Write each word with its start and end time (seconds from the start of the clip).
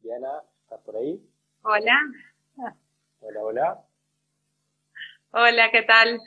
Diana, 0.00 0.42
¿estás 0.62 0.80
por 0.80 0.96
ahí? 0.96 1.24
Hola. 1.62 1.98
Hola, 3.20 3.40
hola. 3.42 3.84
Hola, 5.30 5.70
¿qué 5.70 5.82
tal? 5.82 6.20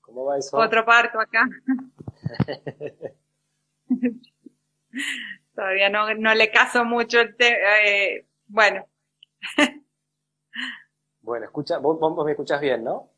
¿Cómo 0.00 0.24
va 0.24 0.38
eso? 0.38 0.56
Otro 0.56 0.84
parto 0.84 1.20
acá. 1.20 1.48
Todavía 5.54 5.88
no, 5.90 6.14
no 6.14 6.34
le 6.34 6.50
caso 6.50 6.84
mucho 6.84 7.20
el 7.20 7.36
eh, 7.38 8.26
bueno. 8.46 8.86
bueno, 11.20 11.46
escucha, 11.46 11.78
vos, 11.78 11.98
vos, 11.98 12.24
me 12.24 12.32
escuchás 12.32 12.60
bien, 12.60 12.84
¿no? 12.84 13.10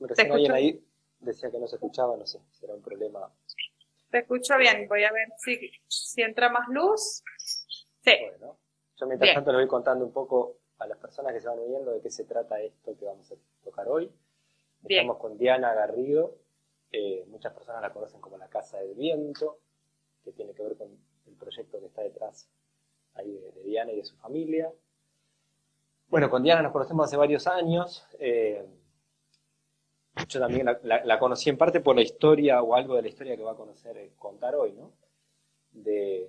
Recién 0.00 0.32
alguien 0.32 0.52
ahí 0.52 0.84
decía 1.20 1.50
que 1.50 1.58
no 1.58 1.66
se 1.66 1.76
escuchaba, 1.76 2.16
no 2.16 2.26
sé, 2.26 2.40
será 2.52 2.74
un 2.74 2.82
problema. 2.82 3.30
Te 4.14 4.20
escucho 4.20 4.56
bien, 4.56 4.86
voy 4.86 5.02
a 5.02 5.10
ver 5.10 5.26
si, 5.38 5.58
si 5.88 6.22
entra 6.22 6.48
más 6.48 6.68
luz. 6.68 7.24
Sí. 8.00 8.12
Bueno, 8.20 8.56
yo 8.96 9.06
mientras 9.08 9.34
tanto 9.34 9.50
les 9.50 9.62
voy 9.62 9.66
contando 9.66 10.04
un 10.04 10.12
poco 10.12 10.58
a 10.78 10.86
las 10.86 10.98
personas 10.98 11.32
que 11.32 11.40
se 11.40 11.48
van 11.48 11.58
uniendo 11.58 11.90
de 11.90 12.00
qué 12.00 12.10
se 12.12 12.22
trata 12.22 12.60
esto 12.60 12.96
que 12.96 13.06
vamos 13.06 13.32
a 13.32 13.34
tocar 13.64 13.88
hoy. 13.88 14.12
Estamos 14.84 15.16
con 15.16 15.36
Diana 15.36 15.74
Garrido, 15.74 16.36
eh, 16.92 17.24
muchas 17.26 17.52
personas 17.54 17.82
la 17.82 17.92
conocen 17.92 18.20
como 18.20 18.38
la 18.38 18.46
Casa 18.46 18.78
del 18.78 18.94
Viento, 18.94 19.58
que 20.22 20.30
tiene 20.30 20.54
que 20.54 20.62
ver 20.62 20.76
con 20.76 20.96
el 21.26 21.34
proyecto 21.34 21.80
que 21.80 21.86
está 21.86 22.02
detrás 22.02 22.48
ahí 23.14 23.32
de, 23.32 23.62
Diana 23.64 23.90
y 23.90 23.96
de 23.96 24.04
su 24.04 24.16
familia. 24.18 24.72
Bueno, 26.06 26.30
con 26.30 26.44
Diana 26.44 26.62
nos 26.62 26.70
conocemos 26.70 27.06
hace 27.06 27.16
varios 27.16 27.48
años. 27.48 28.06
Eh, 28.20 28.64
yo 30.28 30.40
también 30.40 30.66
la, 30.82 31.18
conocí 31.18 31.50
en 31.50 31.58
parte 31.58 31.80
por 31.80 31.96
la 31.96 32.02
historia 32.02 32.62
o 32.62 32.74
algo 32.74 32.96
de 32.96 33.02
la 33.02 33.08
historia 33.08 33.36
que 33.36 33.42
va 33.42 33.52
a 33.52 33.56
conocer, 33.56 33.96
eh, 33.96 34.12
contar 34.18 34.54
hoy, 34.54 34.72
¿no? 34.72 34.92
De 35.72 36.28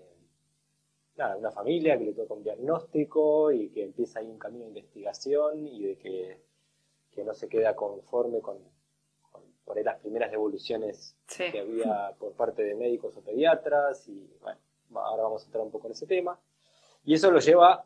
nada, 1.18 1.38
una 1.38 1.52
familia 1.52 1.98
que 1.98 2.06
le 2.06 2.14
toca 2.14 2.34
un 2.34 2.44
diagnóstico 2.44 3.52
y 3.52 3.70
que 3.70 3.84
empieza 3.84 4.20
ahí 4.20 4.28
un 4.28 4.40
camino 4.40 4.64
de 4.64 4.70
investigación 4.70 5.66
y 5.68 5.84
de 5.84 5.98
que, 5.98 6.42
que 7.12 7.24
no 7.24 7.34
se 7.34 7.48
queda 7.48 7.76
conforme 7.76 8.42
con, 8.42 8.58
por 9.64 9.78
ahí 9.78 9.84
las 9.84 10.00
primeras 10.00 10.32
devoluciones 10.32 11.16
que 11.28 11.60
había 11.60 12.14
por 12.20 12.34
parte 12.34 12.64
de 12.64 12.76
médicos 12.76 13.16
o 13.16 13.22
pediatras 13.22 14.08
y 14.08 14.30
bueno, 14.42 14.60
ahora 14.96 15.24
vamos 15.24 15.44
a 15.44 15.46
entrar 15.46 15.64
un 15.64 15.72
poco 15.72 15.88
en 15.88 15.94
ese 15.94 16.06
tema. 16.08 16.40
Y 17.04 17.14
eso 17.14 17.32
lo 17.32 17.40
lleva 17.40 17.86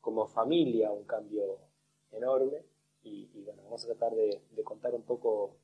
como 0.00 0.26
familia 0.26 0.88
a 0.88 0.92
un 0.92 1.04
cambio 1.04 1.58
enorme 2.10 2.71
y, 3.04 3.42
bueno, 3.44 3.62
vamos 3.64 3.84
a 3.84 3.88
tratar 3.88 4.12
de, 4.14 4.40
contar 4.64 4.94
un 4.94 5.02
poco 5.02 5.56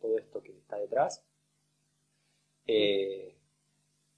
todo 0.00 0.16
esto 0.18 0.42
que 0.42 0.52
está 0.52 0.76
detrás. 0.76 1.22
Eh, 2.66 3.34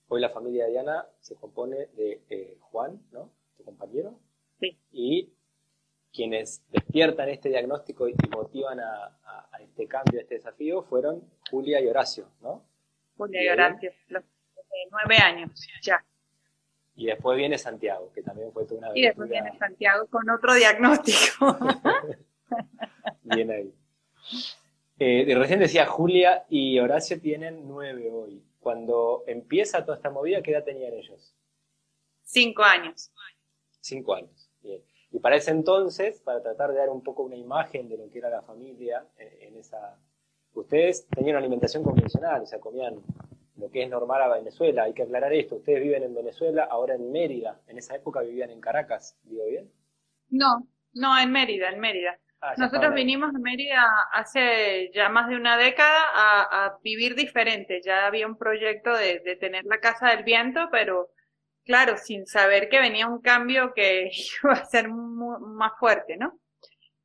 hoy 0.08 0.20
la 0.20 0.28
familia 0.28 0.64
de 0.64 0.72
Diana 0.72 1.06
se 1.20 1.34
compone 1.36 1.86
de 1.94 2.22
eh, 2.28 2.56
Juan, 2.60 3.00
¿no? 3.12 3.30
Tu 3.56 3.64
compañero. 3.64 4.18
Sí. 4.60 4.78
Y 4.92 5.32
quienes 6.12 6.62
despiertan 6.70 7.30
este 7.30 7.48
diagnóstico 7.48 8.06
y 8.08 8.14
motivan 8.30 8.80
a, 8.80 9.18
este 9.60 9.86
cambio, 9.86 10.18
a 10.18 10.22
este 10.22 10.34
desafío, 10.34 10.82
fueron 10.82 11.22
Julia 11.50 11.80
y 11.80 11.86
Horacio, 11.86 12.28
¿no? 12.42 12.62
Julia 13.16 13.42
y, 13.42 13.48
Horacio, 13.48 13.92
los 14.08 14.22
nueve 14.90 15.16
años, 15.16 15.66
ya. 15.80 16.04
Y 16.94 17.06
después 17.06 17.38
viene 17.38 17.56
Santiago, 17.56 18.12
que 18.12 18.22
también 18.22 18.52
fue 18.52 18.66
toda 18.66 18.80
una 18.80 18.90
Y 18.94 19.02
después 19.02 19.30
viene 19.30 19.56
Santiago 19.58 20.06
con 20.08 20.28
otro 20.28 20.52
diagnóstico. 20.54 21.56
Bien 23.22 23.50
ahí. 23.50 23.74
Eh, 24.98 25.34
recién 25.36 25.58
decía, 25.58 25.86
Julia 25.86 26.44
y 26.48 26.78
Horacio 26.78 27.20
tienen 27.20 27.66
nueve 27.66 28.10
hoy. 28.10 28.42
Cuando 28.60 29.24
empieza 29.26 29.84
toda 29.84 29.96
esta 29.96 30.10
movida, 30.10 30.42
¿qué 30.42 30.52
edad 30.52 30.64
tenían 30.64 30.92
ellos? 30.92 31.34
Cinco 32.22 32.62
años. 32.62 33.12
Cinco 33.80 34.14
años, 34.14 34.48
bien. 34.62 34.80
Y 35.10 35.18
para 35.18 35.36
ese 35.36 35.50
entonces, 35.50 36.20
para 36.20 36.40
tratar 36.40 36.70
de 36.70 36.78
dar 36.78 36.88
un 36.88 37.02
poco 37.02 37.24
una 37.24 37.36
imagen 37.36 37.88
de 37.88 37.98
lo 37.98 38.08
que 38.08 38.18
era 38.18 38.30
la 38.30 38.42
familia 38.42 39.06
eh, 39.18 39.38
en 39.42 39.56
esa... 39.56 39.98
Ustedes 40.54 41.06
tenían 41.08 41.36
una 41.36 41.40
alimentación 41.40 41.82
convencional, 41.82 42.42
o 42.42 42.46
sea, 42.46 42.60
comían 42.60 43.02
lo 43.56 43.70
que 43.70 43.82
es 43.82 43.90
normal 43.90 44.22
a 44.22 44.36
Venezuela. 44.36 44.84
Hay 44.84 44.94
que 44.94 45.02
aclarar 45.02 45.32
esto, 45.32 45.56
ustedes 45.56 45.82
viven 45.82 46.02
en 46.02 46.14
Venezuela, 46.14 46.64
ahora 46.64 46.94
en 46.94 47.10
Mérida. 47.10 47.60
En 47.66 47.78
esa 47.78 47.96
época 47.96 48.20
vivían 48.20 48.50
en 48.50 48.60
Caracas, 48.60 49.18
¿digo 49.24 49.44
bien? 49.46 49.70
No, 50.30 50.66
no, 50.94 51.18
en 51.18 51.30
Mérida, 51.32 51.70
en 51.70 51.80
Mérida. 51.80 52.18
Ah, 52.44 52.54
Nosotros 52.56 52.92
vinimos 52.92 53.32
a 53.32 53.38
Mérida 53.38 53.84
hace 54.10 54.90
ya 54.92 55.08
más 55.08 55.28
de 55.28 55.36
una 55.36 55.56
década 55.56 56.02
a, 56.12 56.76
vivir 56.82 57.14
diferente. 57.14 57.80
Ya 57.84 58.06
había 58.06 58.26
un 58.26 58.36
proyecto 58.36 58.92
de, 58.92 59.20
tener 59.40 59.64
la 59.64 59.78
Casa 59.78 60.08
del 60.08 60.24
Viento, 60.24 60.68
pero 60.72 61.10
claro, 61.64 61.96
sin 61.96 62.26
saber 62.26 62.68
que 62.68 62.80
venía 62.80 63.06
un 63.06 63.20
cambio 63.22 63.72
que 63.72 64.10
iba 64.42 64.54
a 64.54 64.64
ser 64.64 64.88
más 64.90 65.72
fuerte, 65.78 66.16
¿no? 66.16 66.40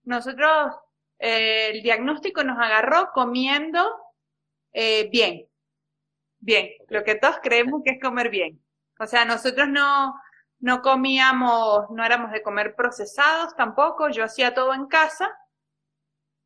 Nosotros, 0.06 0.74
eh, 1.20 1.70
el 1.72 1.84
diagnóstico 1.84 2.44
nos 2.44 2.58
agarró 2.58 3.12
comiendo 3.14 3.88
eh, 4.74 5.08
bien. 5.12 5.46
Bien, 6.40 6.70
lo 6.88 7.04
que 7.04 7.14
todos 7.14 7.38
creemos 7.44 7.82
que 7.86 7.92
es 7.92 8.02
comer 8.02 8.30
bien. 8.30 8.60
O 9.00 9.06
sea, 9.06 9.24
nosotros 9.24 9.68
no, 9.70 10.16
no 10.60 10.82
comíamos, 10.82 11.90
no 11.92 12.04
éramos 12.04 12.32
de 12.32 12.42
comer 12.42 12.76
procesados 12.76 13.56
tampoco, 13.56 14.10
yo 14.10 14.24
hacía 14.24 14.54
todo 14.54 14.74
en 14.74 14.88
casa, 14.88 15.32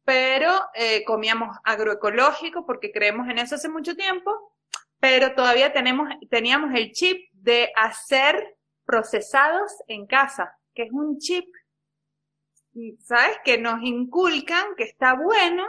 pero 0.04 0.52
eh, 0.74 1.04
comíamos 1.06 1.58
agroecológico 1.64 2.66
porque 2.66 2.92
creemos 2.92 3.30
en 3.30 3.38
eso 3.38 3.56
hace 3.56 3.70
mucho 3.70 3.96
tiempo, 3.96 4.56
pero 5.00 5.34
todavía 5.34 5.74
tenemos, 5.74 6.10
teníamos 6.30 6.74
el 6.76 6.92
chip 6.92 7.32
de 7.34 7.72
hacer 7.76 8.58
procesados 8.86 9.72
en 9.88 10.06
casa, 10.06 10.58
que 10.74 10.84
es 10.84 10.92
un 10.92 11.18
chip, 11.18 11.46
¿sabes? 13.00 13.38
Que 13.46 13.58
nos 13.58 13.82
inculcan 13.84 14.76
que 14.76 14.84
está 14.84 15.14
bueno 15.14 15.66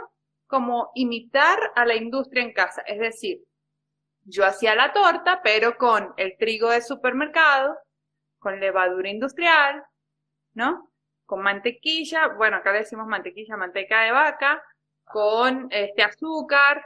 como 0.47 0.91
imitar 0.93 1.57
a 1.75 1.85
la 1.85 1.95
industria 1.95 2.43
en 2.43 2.53
casa. 2.53 2.81
Es 2.85 2.99
decir, 2.99 3.43
yo 4.25 4.45
hacía 4.45 4.75
la 4.75 4.93
torta, 4.93 5.41
pero 5.43 5.77
con 5.77 6.13
el 6.17 6.37
trigo 6.37 6.69
de 6.69 6.81
supermercado, 6.81 7.77
con 8.43 8.59
levadura 8.59 9.09
industrial, 9.09 9.83
¿no? 10.53 10.91
Con 11.25 11.41
mantequilla, 11.41 12.27
bueno, 12.27 12.57
acá 12.57 12.73
le 12.73 12.79
decimos 12.79 13.07
mantequilla, 13.07 13.55
manteca 13.55 14.01
de 14.03 14.11
vaca, 14.11 14.61
con 15.05 15.67
este 15.71 16.03
azúcar, 16.03 16.85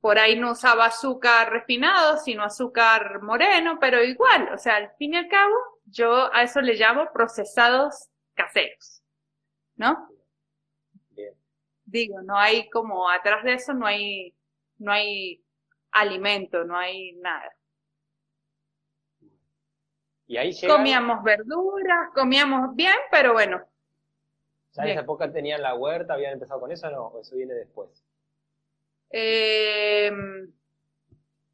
por 0.00 0.18
ahí 0.18 0.38
no 0.38 0.52
usaba 0.52 0.86
azúcar 0.86 1.50
refinado, 1.50 2.18
sino 2.18 2.44
azúcar 2.44 3.20
moreno, 3.22 3.78
pero 3.80 4.02
igual, 4.02 4.50
o 4.54 4.58
sea, 4.58 4.76
al 4.76 4.92
fin 4.96 5.14
y 5.14 5.16
al 5.16 5.28
cabo, 5.28 5.54
yo 5.84 6.32
a 6.32 6.44
eso 6.44 6.60
le 6.60 6.74
llamo 6.74 7.12
procesados 7.12 8.08
caseros, 8.34 9.02
¿no? 9.74 10.08
Digo, 11.84 12.22
no 12.22 12.36
hay 12.38 12.68
como 12.70 13.10
atrás 13.10 13.42
de 13.42 13.54
eso 13.54 13.72
no 13.74 13.86
hay, 13.86 14.34
no 14.76 14.92
hay 14.92 15.42
alimento, 15.90 16.62
no 16.64 16.76
hay 16.76 17.12
nada. 17.14 17.57
Y 20.28 20.36
ahí 20.36 20.52
Comíamos 20.66 21.22
verduras, 21.22 22.10
comíamos 22.14 22.76
bien, 22.76 22.94
pero 23.10 23.32
bueno. 23.32 23.62
¿Ya 24.74 24.82
en 24.82 24.90
esa 24.90 25.00
época 25.00 25.32
tenían 25.32 25.62
la 25.62 25.74
huerta? 25.74 26.12
¿Habían 26.12 26.34
empezado 26.34 26.60
con 26.60 26.70
eso 26.70 26.86
o 26.86 26.90
no? 26.90 27.06
¿O 27.06 27.20
eso 27.22 27.34
viene 27.34 27.54
después? 27.54 28.04
Eh, 29.10 30.12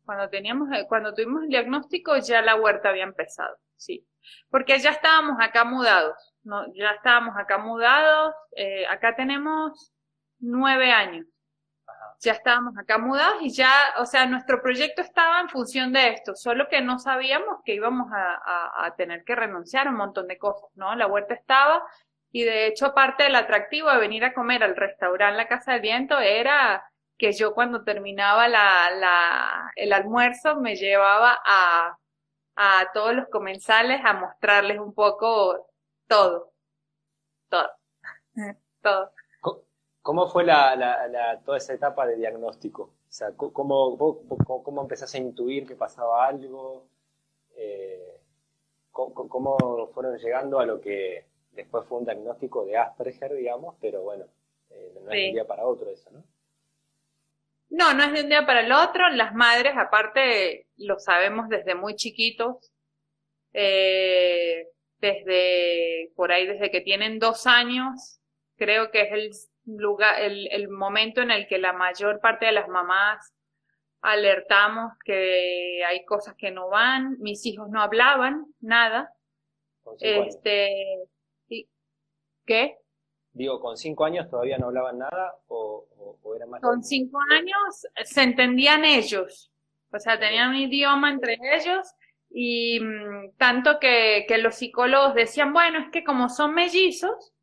cuando 0.05 0.29
teníamos, 0.29 0.69
cuando 0.89 1.15
tuvimos 1.15 1.45
el 1.45 1.51
diagnóstico 1.51 2.17
ya 2.17 2.43
la 2.43 2.57
huerta 2.57 2.89
había 2.89 3.05
empezado, 3.05 3.57
sí. 3.77 4.05
Porque 4.51 4.77
ya 4.81 4.91
estábamos 4.91 5.37
acá 5.41 5.65
mudados, 5.65 6.35
no, 6.43 6.67
ya 6.75 6.91
estábamos 6.91 7.37
acá 7.37 7.59
mudados, 7.59 8.35
eh, 8.57 8.87
acá 8.87 9.15
tenemos 9.15 9.93
nueve 10.41 10.91
años 10.91 11.27
ya 12.25 12.33
estábamos 12.33 12.77
acá 12.79 12.99
mudados 12.99 13.43
y 13.43 13.51
ya, 13.51 13.71
o 13.99 14.07
sea, 14.07 14.27
nuestro 14.27 14.63
proyecto 14.63 15.03
estaba 15.03 15.41
en 15.41 15.49
función 15.49 15.93
de 15.93 16.09
esto, 16.09 16.35
solo 16.35 16.69
que 16.69 16.81
no 16.81 16.99
sabíamos 16.99 17.59
que 17.65 17.75
íbamos 17.75 18.09
a, 18.13 18.95
tener 18.97 19.25
que 19.25 19.35
renunciar 19.35 19.87
a 19.87 19.91
un 19.91 19.97
montón 19.97 20.29
de 20.29 20.39
cosas, 20.39 20.71
¿no? 20.75 20.95
La 20.95 21.07
huerta 21.07 21.35
estaba 21.35 21.83
y 22.33 22.45
de 22.45 22.67
hecho 22.67 22.95
parte 22.95 23.25
del 23.25 23.35
atractivo 23.35 23.91
de 23.91 23.99
venir 23.99 24.25
a 24.25 24.35
comer 24.35 24.63
al 24.63 24.77
restaurante 24.77 25.37
La 25.37 25.49
Casa 25.49 25.73
del 25.73 25.83
Viento 25.83 26.19
era 26.19 26.85
que 27.19 27.33
yo 27.33 27.55
cuando 27.55 27.85
terminaba 27.85 28.49
la, 28.49 28.91
la, 28.91 29.73
el 29.77 29.93
almuerzo 29.93 30.57
me 30.57 30.77
llevaba 30.77 31.41
a, 31.45 31.97
a 32.57 32.91
todos 32.93 33.15
los 33.15 33.29
comensales 33.29 34.01
a 34.05 34.15
mostrarles 34.15 34.79
un 34.79 34.95
poco 34.95 35.69
todo, 36.09 36.53
todo, 37.49 37.71
todo. 38.83 39.13
¿Cómo 40.05 40.29
fue 40.29 40.45
la, 40.45 40.77
la, 40.77 41.41
toda 41.47 41.57
esa 41.57 41.73
etapa 41.73 42.07
de 42.07 42.17
diagnóstico? 42.17 42.83
O 42.83 42.93
sea, 43.09 43.33
¿cómo, 43.35 43.97
cómo, 43.97 44.63
cómo 44.63 44.83
empezaste 44.83 45.17
a 45.17 45.23
intuir 45.23 45.67
que 45.67 45.77
pasaba 45.77 46.27
algo? 46.27 46.87
Eh, 47.57 48.21
¿cómo, 48.91 49.89
fueron 49.95 50.19
llegando 50.19 50.61
a 50.61 50.67
lo 50.67 50.79
que 50.79 51.25
después 51.53 51.87
fue 51.87 51.97
un 51.97 52.05
diagnóstico 52.05 52.67
de 52.67 52.77
Asperger, 52.77 53.35
digamos? 53.35 53.77
Pero 53.81 54.03
bueno, 54.03 54.27
eh, 54.69 54.93
no 54.93 55.11
es 55.11 55.29
un 55.29 55.35
día 55.37 55.47
para 55.47 55.65
otro 55.65 55.89
eso, 55.89 56.11
¿no? 56.11 56.23
No, 57.71 57.95
no 57.95 58.05
es 58.05 58.13
de 58.13 58.21
un 58.25 58.29
día 58.29 58.45
para 58.45 58.61
el 58.61 58.73
otro. 58.73 59.09
Las 59.09 59.35
madres, 59.35 59.73
aparte, 59.75 60.67
lo 60.77 60.99
sabemos 60.99 61.49
desde 61.49 61.75
muy 61.75 61.97
chiquitos. 61.97 62.75
Eh, 63.55 64.69
desde, 64.99 66.13
por 66.15 66.31
ahí, 66.31 66.47
desde 66.47 66.71
que 66.71 66.83
tienen 66.83 67.19
dos 67.19 67.47
años, 67.47 68.21
creo 68.57 68.91
que 68.91 69.01
es 69.01 69.13
el 69.13 69.31
lugar, 69.67 70.21
el, 70.21 70.49
el 70.51 70.69
momento 70.69 71.23
en 71.23 71.31
el 71.31 71.47
que 71.47 71.59
la 71.59 71.73
mayor 71.73 72.21
parte 72.21 72.47
de 72.47 72.53
las 72.53 72.69
mamás 72.69 73.35
alertamos 74.05 74.93
que 75.03 75.83
hay 75.85 76.05
cosas 76.05 76.35
que 76.37 76.51
no 76.51 76.69
van. 76.69 77.17
Mis 77.21 77.45
hijos 77.47 77.71
no 77.71 77.81
hablaban 77.81 78.47
nada. 78.61 79.11
Este, 79.99 81.09
¿qué? 82.45 82.79
Digo, 83.33 83.61
¿con 83.61 83.77
cinco 83.77 84.05
años 84.05 84.29
todavía 84.31 84.59
no 84.59 84.67
hablaban 84.67 84.99
nada 84.99 85.35
o, 85.49 85.87
era 86.37 86.47
más? 86.47 86.61
Con 86.61 86.85
cinco 86.85 87.19
años 87.31 87.87
se 88.05 88.23
entendían 88.23 88.85
ellos, 88.85 89.51
o 89.91 89.99
sea, 89.99 90.19
tenían 90.19 90.51
un 90.51 90.57
idioma 90.57 91.11
entre 91.11 91.39
ellos 91.55 91.87
y 92.31 92.81
mm, 92.81 93.37
tanto 93.37 93.81
que, 93.81 94.25
que 94.29 94.39
los 94.39 94.55
psicólogos 94.55 95.15
decían, 95.15 95.53
bueno, 95.53 95.81
es 95.81 95.91
que 95.91 96.05
como 96.05 96.29
son 96.29 96.55
mellizos, 96.55 97.34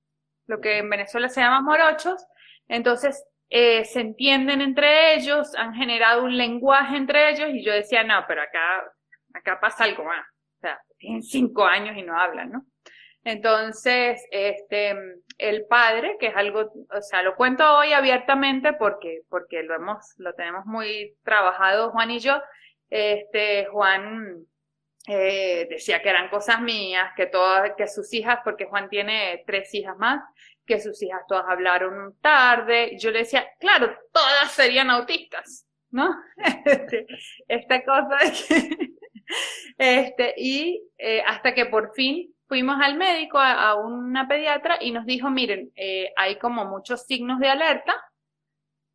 lo 0.48 0.60
que 0.60 0.80
en 0.80 0.90
Venezuela 0.90 1.30
se 1.30 1.42
llama 1.42 1.62
morochos, 1.62 2.26
entonces 2.68 3.24
eh, 3.50 3.84
se 3.86 4.00
entienden 4.00 4.62
entre 4.62 5.16
ellos, 5.16 5.54
han 5.56 5.74
generado 5.74 6.24
un 6.24 6.38
lenguaje 6.38 6.96
entre 6.96 7.32
ellos 7.32 7.50
y 7.54 7.64
yo 7.64 7.74
decía, 7.74 8.04
no, 8.04 8.24
pero 8.28 8.42
acá, 8.42 8.84
acá 9.34 9.60
pasa 9.60 9.84
algo 9.84 10.06
más. 10.06 10.26
O 10.58 10.62
sea, 10.62 10.80
tienen 10.98 11.22
cinco 11.22 11.66
años 11.66 11.98
y 11.98 12.04
no 12.04 12.18
hablan, 12.18 12.52
¿no? 12.52 12.66
Entonces, 13.24 14.26
este, 14.32 14.96
el 15.38 15.66
padre, 15.68 16.18
que 16.20 16.28
es 16.28 16.36
algo, 16.36 16.72
o 16.90 17.02
sea, 17.02 17.22
lo 17.22 17.36
cuento 17.36 17.64
hoy 17.78 17.94
abiertamente 17.94 18.74
porque, 18.74 19.22
porque 19.30 19.64
lo 19.64 19.76
hemos, 19.76 20.14
lo 20.18 20.34
tenemos 20.34 20.66
muy 20.66 21.16
trabajado 21.24 21.92
Juan 21.92 22.12
y 22.12 22.20
yo. 22.20 22.42
Este, 22.90 23.68
Juan 23.68 24.46
eh, 25.14 25.68
decía 25.70 26.02
que 26.02 26.10
eran 26.10 26.30
cosas 26.30 26.62
mías, 26.62 27.12
que 27.16 27.26
todas, 27.26 27.74
que 27.76 27.88
sus 27.88 28.14
hijas, 28.14 28.40
porque 28.44 28.66
Juan 28.66 28.90
tiene 28.90 29.44
tres 29.46 29.74
hijas 29.74 29.98
más, 29.98 30.22
que 30.66 30.80
sus 30.80 31.02
hijas 31.04 31.22
todas 31.28 31.46
hablaron 31.50 32.16
tarde. 32.22 32.98
Yo 32.98 33.12
le 33.12 33.20
decía, 33.20 33.46
claro, 33.60 33.94
todas 34.14 34.52
serían 34.52 34.90
autistas, 34.90 35.68
¿no? 35.90 36.16
Este, 36.66 37.06
esta 37.48 37.84
cosa 37.84 38.18
este, 39.78 40.34
y 40.38 40.82
eh, 40.98 41.22
hasta 41.26 41.54
que 41.54 41.66
por 41.66 41.94
fin 41.94 42.34
fuimos 42.48 42.78
al 42.82 42.98
médico, 42.98 43.38
a, 43.40 43.76
una 43.76 44.28
pediatra, 44.28 44.78
y 44.80 44.92
nos 44.92 45.06
dijo, 45.06 45.30
miren, 45.30 45.72
eh, 45.76 46.12
hay 46.18 46.38
como 46.38 46.66
muchos 46.66 47.06
signos 47.06 47.40
de 47.40 47.50
alerta, 47.50 47.96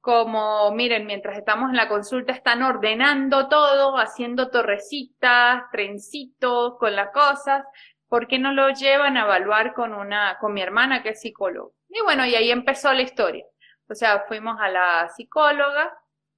como, 0.07 0.71
miren, 0.71 1.05
mientras 1.05 1.37
estamos 1.37 1.69
en 1.69 1.77
la 1.77 1.89
consulta 1.89 2.33
están 2.33 2.63
ordenando 2.63 3.49
todo, 3.49 3.99
haciendo 3.99 4.51
torrecitas, 4.51 5.65
trencitos 5.73 6.79
con 6.79 6.95
las 6.95 7.11
cosas, 7.11 7.65
¿por 8.07 8.29
qué 8.29 8.39
no 8.39 8.53
lo 8.53 8.71
llevan 8.71 9.17
a 9.17 9.25
evaluar 9.25 9.75
con 9.75 9.93
una, 9.93 10.39
con 10.39 10.55
mi 10.55 10.63
hermana 10.63 11.03
que 11.03 11.09
es 11.09 11.21
psicóloga? 11.21 11.75
Y 11.89 12.03
bueno, 12.03 12.25
y 12.25 12.37
ahí 12.37 12.53
empezó 12.53 12.93
la 12.93 13.03
historia. 13.03 13.45
O 13.89 13.97
sea, 13.97 14.23
fuimos 14.29 14.57
a 14.61 14.69
la 14.69 15.09
psicóloga, 15.09 15.93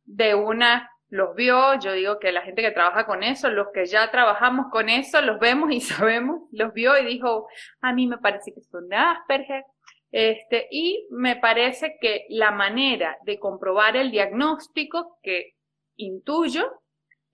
de 0.07 0.35
una 0.35 0.91
los 1.11 1.35
vio, 1.35 1.79
yo 1.79 1.93
digo 1.93 2.19
que 2.19 2.33
la 2.33 2.41
gente 2.41 2.63
que 2.63 2.71
trabaja 2.71 3.05
con 3.05 3.23
eso, 3.23 3.51
los 3.51 3.67
que 3.75 3.85
ya 3.85 4.11
trabajamos 4.11 4.69
con 4.71 4.89
eso, 4.89 5.21
los 5.21 5.39
vemos 5.39 5.71
y 5.73 5.81
sabemos, 5.83 6.49
los 6.53 6.73
vio 6.73 6.97
y 6.97 7.05
dijo, 7.05 7.49
a 7.83 7.93
mí 7.93 8.07
me 8.07 8.17
parece 8.17 8.55
que 8.55 8.63
son 8.63 8.89
de 8.89 8.97
Asperger, 8.97 9.65
este, 10.11 10.69
y 10.71 11.07
me 11.11 11.37
parece 11.37 11.99
que 12.01 12.27
la 12.31 12.51
manera 12.51 13.19
de 13.25 13.39
comprobar 13.39 13.97
el 13.97 14.11
diagnóstico 14.11 15.19
que 15.23 15.55
intuyo 15.97 16.83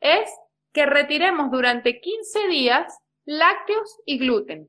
es 0.01 0.31
que 0.73 0.87
retiremos 0.87 1.51
durante 1.51 2.01
15 2.01 2.49
días 2.49 2.99
lácteos 3.25 4.01
y 4.05 4.19
gluten. 4.19 4.69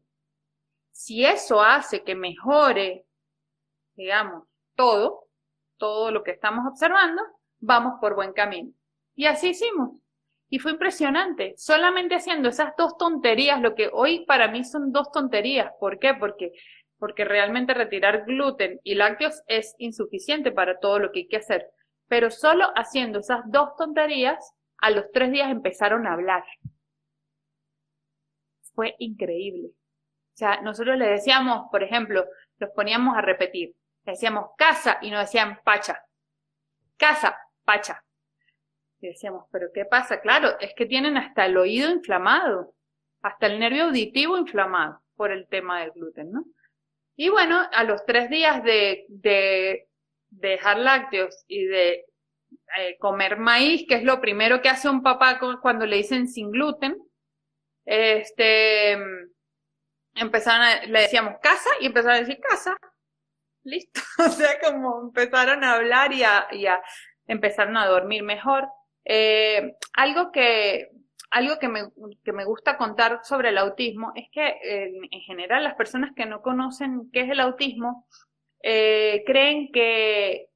Si 0.91 1.25
eso 1.25 1.61
hace 1.61 2.03
que 2.03 2.15
mejore, 2.15 3.05
digamos, 3.95 4.43
todo, 4.75 5.27
todo 5.77 6.11
lo 6.11 6.23
que 6.23 6.31
estamos 6.31 6.65
observando, 6.67 7.21
vamos 7.59 7.95
por 7.99 8.15
buen 8.15 8.33
camino. 8.33 8.71
Y 9.15 9.25
así 9.25 9.49
hicimos. 9.49 9.91
Y 10.49 10.59
fue 10.59 10.71
impresionante. 10.71 11.55
Solamente 11.57 12.15
haciendo 12.15 12.49
esas 12.49 12.75
dos 12.77 12.97
tonterías, 12.97 13.61
lo 13.61 13.75
que 13.75 13.89
hoy 13.91 14.25
para 14.25 14.47
mí 14.47 14.63
son 14.63 14.91
dos 14.91 15.11
tonterías. 15.11 15.71
¿Por 15.79 15.99
qué? 15.99 16.13
Porque, 16.13 16.51
porque 17.05 17.23
realmente 17.23 17.75
retirar 17.75 18.25
gluten 18.25 18.79
y 18.83 18.95
lácteos 18.95 19.43
es 19.45 19.75
insuficiente 19.77 20.51
para 20.51 20.79
todo 20.79 20.97
lo 20.97 21.11
que 21.11 21.19
hay 21.19 21.27
que 21.27 21.37
hacer. 21.37 21.69
Pero 22.07 22.31
solo 22.31 22.71
haciendo 22.75 23.19
esas 23.19 23.41
dos 23.45 23.75
tonterías, 23.77 24.55
a 24.79 24.89
los 24.89 25.11
tres 25.11 25.31
días 25.31 25.51
empezaron 25.51 26.07
a 26.07 26.13
hablar. 26.13 26.43
Fue 28.73 28.95
increíble. 28.97 29.67
O 29.67 30.35
sea, 30.35 30.61
nosotros 30.61 30.97
le 30.97 31.05
decíamos, 31.05 31.67
por 31.69 31.83
ejemplo, 31.83 32.25
los 32.57 32.71
poníamos 32.71 33.15
a 33.15 33.21
repetir. 33.21 33.75
Le 34.03 34.13
decíamos 34.13 34.55
casa 34.57 34.97
y 34.99 35.11
nos 35.11 35.19
decían 35.19 35.59
pacha. 35.63 36.03
Casa, 36.97 37.37
pacha. 37.65 38.03
Y 38.99 39.09
decíamos, 39.09 39.45
pero 39.51 39.67
¿qué 39.71 39.85
pasa? 39.85 40.21
Claro, 40.21 40.59
es 40.59 40.73
que 40.75 40.87
tienen 40.87 41.17
hasta 41.17 41.45
el 41.45 41.55
oído 41.55 41.91
inflamado, 41.91 42.73
hasta 43.21 43.45
el 43.45 43.59
nervio 43.59 43.83
auditivo 43.83 44.39
inflamado 44.39 45.03
por 45.15 45.31
el 45.31 45.47
tema 45.47 45.81
del 45.81 45.91
gluten, 45.91 46.31
¿no? 46.31 46.45
Y 47.15 47.29
bueno, 47.29 47.61
a 47.71 47.83
los 47.83 48.05
tres 48.05 48.29
días 48.29 48.63
de, 48.63 49.05
de, 49.07 49.87
dejar 50.29 50.77
lácteos 50.77 51.45
y 51.47 51.65
de 51.65 52.05
eh, 52.77 52.97
comer 52.99 53.37
maíz, 53.37 53.85
que 53.87 53.95
es 53.95 54.03
lo 54.03 54.19
primero 54.19 54.61
que 54.61 54.69
hace 54.69 54.89
un 54.89 55.01
papá 55.01 55.39
cuando 55.61 55.85
le 55.85 55.97
dicen 55.97 56.27
sin 56.27 56.51
gluten, 56.51 56.97
este, 57.85 58.97
empezaron 60.15 60.61
a, 60.61 60.83
le 60.85 61.01
decíamos 61.01 61.35
casa 61.41 61.69
y 61.79 61.85
empezaron 61.85 62.17
a 62.17 62.19
decir 62.19 62.39
casa. 62.39 62.75
Listo. 63.63 64.01
O 64.19 64.29
sea, 64.29 64.59
como 64.59 65.01
empezaron 65.01 65.63
a 65.63 65.75
hablar 65.75 66.13
y 66.13 66.23
a, 66.23 66.47
y 66.51 66.65
a 66.65 66.81
empezaron 67.27 67.77
a 67.77 67.87
dormir 67.87 68.23
mejor. 68.23 68.67
Eh, 69.03 69.75
algo 69.93 70.31
que, 70.31 70.89
algo 71.35 71.59
que 71.59 71.67
me, 71.67 71.81
que 72.23 72.31
me 72.31 72.45
gusta 72.45 72.77
contar 72.77 73.19
sobre 73.23 73.49
el 73.49 73.57
autismo 73.57 74.13
es 74.15 74.29
que 74.31 74.57
en 75.11 75.21
general 75.21 75.65
las 75.65 75.75
personas 75.75 76.11
que 76.15 76.25
no 76.25 76.41
conocen 76.41 77.09
qué 77.11 77.21
es 77.21 77.29
el 77.29 77.41
autismo 77.41 78.07
eh, 78.63 79.21
creen 79.25 79.69
que, 79.73 80.47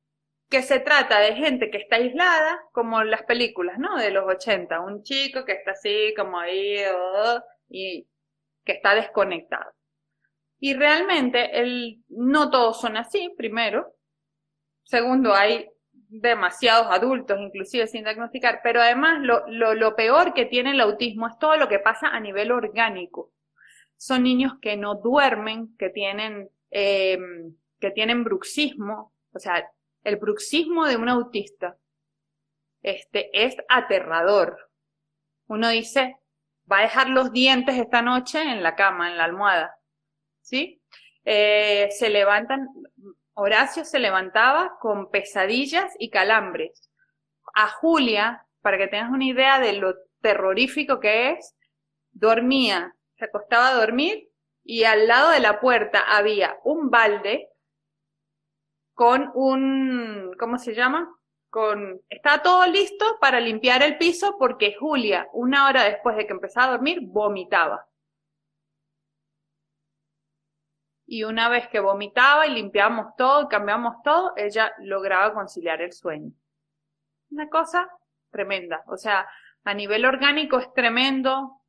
que 0.49 0.61
se 0.61 0.79
trata 0.79 1.19
de 1.19 1.35
gente 1.35 1.69
que 1.69 1.79
está 1.79 1.97
aislada, 1.97 2.61
como 2.71 3.03
las 3.03 3.23
películas, 3.23 3.77
¿no? 3.77 3.97
De 3.97 4.09
los 4.09 4.23
80, 4.25 4.79
un 4.79 5.03
chico 5.03 5.43
que 5.43 5.51
está 5.51 5.71
así 5.71 6.13
como 6.15 6.39
ahí 6.39 6.77
y 7.67 8.07
que 8.63 8.71
está 8.71 8.95
desconectado. 8.95 9.73
Y 10.61 10.75
realmente 10.75 11.59
el, 11.59 12.05
no 12.07 12.49
todos 12.49 12.79
son 12.79 12.95
así, 12.95 13.33
primero. 13.37 13.95
Segundo, 14.83 15.33
hay 15.33 15.69
demasiados 16.09 16.87
adultos, 16.89 17.39
inclusive 17.39 17.87
sin 17.87 18.03
diagnosticar, 18.03 18.61
pero 18.63 18.81
además 18.81 19.19
lo, 19.21 19.47
lo, 19.47 19.95
peor 19.95 20.33
que 20.33 20.45
tiene 20.45 20.71
el 20.71 20.81
autismo 20.81 21.27
es 21.27 21.37
todo 21.39 21.55
lo 21.55 21.69
que 21.69 21.79
pasa 21.79 22.07
a 22.07 22.19
nivel 22.19 22.51
orgánico. 22.51 23.31
Son 23.95 24.23
niños 24.23 24.53
que 24.61 24.75
no 24.75 24.95
duermen, 24.95 25.75
que 25.77 25.89
tienen, 25.89 26.49
eh, 26.71 27.17
que 27.79 27.91
tienen 27.91 28.23
bruxismo, 28.23 29.13
o 29.33 29.39
sea, 29.39 29.69
el 30.03 30.15
bruxismo 30.15 30.87
de 30.87 30.95
un 30.95 31.09
autista 31.09 31.77
este, 32.81 33.29
es 33.45 33.55
aterrador. 33.67 34.71
Uno 35.47 35.69
dice, 35.69 36.17
va 36.71 36.79
a 36.79 36.83
dejar 36.83 37.09
los 37.09 37.31
dientes 37.31 37.75
esta 37.75 38.01
noche 38.01 38.41
en 38.41 38.63
la 38.63 38.75
cama, 38.75 39.11
en 39.11 39.17
la 39.17 39.25
almohada, 39.25 39.75
¿sí? 40.41 40.81
Eh, 41.25 41.89
se 41.91 42.09
levantan, 42.09 42.67
Horacio 43.39 43.85
se 43.85 43.99
levantaba 43.99 44.77
con 44.79 45.09
pesadillas 45.09 45.93
y 45.97 46.09
calambres. 46.09 46.89
A 47.53 47.69
Julia, 47.69 48.45
para 48.61 48.77
que 48.77 48.87
tengas 48.87 49.11
una 49.11 49.25
idea 49.25 49.59
de 49.59 49.73
lo 49.73 49.95
terrorífico 50.21 50.99
que 50.99 51.31
es, 51.31 51.55
dormía, 52.11 52.93
se 53.15 53.25
acostaba 53.25 53.69
a 53.69 53.75
dormir 53.75 54.29
y 54.63 54.83
al 54.83 55.07
lado 55.07 55.31
de 55.31 55.39
la 55.39 55.59
puerta 55.59 56.01
había 56.01 56.57
un 56.63 56.89
balde 56.89 57.49
con 58.93 59.31
un, 59.33 60.35
¿cómo 60.37 60.57
se 60.57 60.73
llama? 60.73 61.09
Con, 61.49 62.01
estaba 62.09 62.43
todo 62.43 62.67
listo 62.67 63.17
para 63.21 63.39
limpiar 63.39 63.81
el 63.81 63.97
piso 63.97 64.35
porque 64.37 64.75
Julia, 64.77 65.27
una 65.33 65.67
hora 65.67 65.85
después 65.85 66.17
de 66.17 66.27
que 66.27 66.33
empezaba 66.33 66.67
a 66.67 66.71
dormir, 66.71 66.99
vomitaba. 67.01 67.88
Y 71.11 71.23
una 71.23 71.49
vez 71.49 71.67
que 71.69 71.79
vomitaba 71.79 72.45
y 72.45 72.53
limpiamos 72.53 73.15
todo, 73.17 73.47
cambiamos 73.47 73.95
todo, 74.03 74.33
ella 74.37 74.71
lograba 74.77 75.33
conciliar 75.33 75.81
el 75.81 75.91
sueño. 75.91 76.31
Una 77.31 77.49
cosa 77.49 77.89
tremenda. 78.29 78.83
O 78.85 78.95
sea, 78.95 79.27
a 79.63 79.73
nivel 79.73 80.05
orgánico 80.05 80.59
es 80.59 80.71
tremendo. 80.71 81.63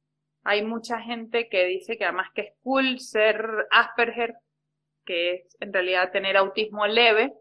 Hay 0.44 0.62
mucha 0.62 1.00
gente 1.00 1.48
que 1.48 1.64
dice 1.64 1.96
que 1.96 2.04
además 2.04 2.28
que 2.34 2.40
es 2.42 2.52
cool 2.62 3.00
ser 3.00 3.66
Asperger, 3.70 4.34
que 5.06 5.36
es 5.36 5.56
en 5.58 5.72
realidad 5.72 6.12
tener 6.12 6.36
autismo 6.36 6.86
leve. 6.86 7.32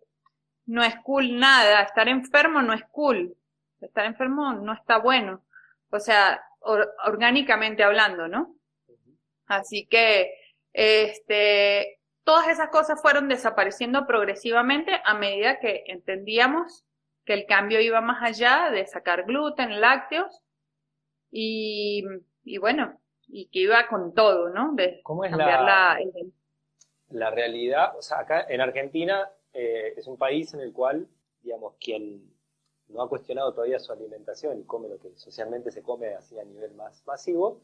no 0.68 0.84
es 0.84 0.96
cool 1.03 1.38
nada, 1.38 1.82
estar 1.82 2.08
enfermo 2.08 2.62
no 2.62 2.74
es 2.74 2.84
cool, 2.91 3.36
estar 3.82 4.06
enfermo 4.06 4.53
no 4.53 4.72
está 4.72 5.00
bueno, 5.00 5.44
o 5.89 6.00
sea, 6.00 6.41
orgánicamente 6.62 7.84
hablando, 7.84 8.27
¿no? 8.27 8.56
Así 9.48 9.88
que, 9.88 10.32
este, 10.73 11.99
todas 12.23 12.47
esas 12.47 12.69
cosas 12.69 13.01
fueron 13.01 13.27
desapareciendo 13.27 14.05
progresivamente 14.05 14.91
a 15.03 15.13
medida 15.13 15.59
que 15.59 15.83
entendíamos 15.88 16.85
que 17.25 17.33
el 17.33 17.45
cambio 17.45 17.79
iba 17.79 18.01
más 18.01 18.23
allá 18.23 18.69
de 18.71 18.85
sacar 18.88 19.25
gluten, 19.25 19.81
lácteos 19.81 20.41
y, 21.31 22.03
y 22.43 22.57
bueno, 22.57 22.99
y 23.27 23.47
que 23.49 23.59
iba 23.59 23.88
con 23.88 24.13
todo, 24.13 24.49
¿no? 24.49 24.73
De 24.73 25.01
¿Cómo 25.03 25.23
es 25.25 25.31
la, 25.31 25.97
la, 27.09 27.31
realidad? 27.31 27.95
O 27.97 28.01
sea, 28.01 28.19
acá 28.19 28.45
en 28.49 28.61
Argentina 28.61 29.29
eh, 29.53 29.93
es 29.95 30.07
un 30.07 30.17
país 30.17 30.53
en 30.53 30.61
el 30.61 30.73
cual, 30.73 31.07
digamos, 31.41 31.75
quien 31.79 32.33
no 32.88 33.03
ha 33.03 33.09
cuestionado 33.09 33.53
todavía 33.53 33.79
su 33.79 33.91
alimentación 33.91 34.59
y 34.59 34.63
come 34.63 34.89
lo 34.89 34.99
que 34.99 35.15
socialmente 35.15 35.71
se 35.71 35.83
come 35.83 36.15
así 36.15 36.39
a 36.39 36.43
nivel 36.43 36.73
más 36.73 37.05
masivo, 37.05 37.61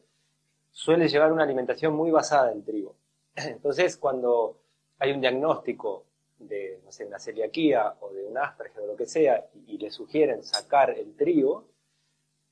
suele 0.76 1.08
llevar 1.08 1.32
una 1.32 1.42
alimentación 1.42 1.94
muy 1.94 2.10
basada 2.10 2.52
en 2.52 2.62
trigo. 2.62 2.94
Entonces, 3.34 3.96
cuando 3.96 4.58
hay 4.98 5.10
un 5.10 5.22
diagnóstico 5.22 6.04
de, 6.38 6.80
no 6.84 6.92
sé, 6.92 7.06
una 7.06 7.18
celiaquía 7.18 7.94
o 8.00 8.12
de 8.12 8.26
un 8.26 8.36
Asperger 8.36 8.82
o 8.82 8.86
lo 8.88 8.94
que 8.94 9.06
sea, 9.06 9.46
y, 9.66 9.78
le 9.78 9.90
sugieren 9.90 10.42
sacar 10.42 10.90
el 10.90 11.16
trigo, 11.16 11.64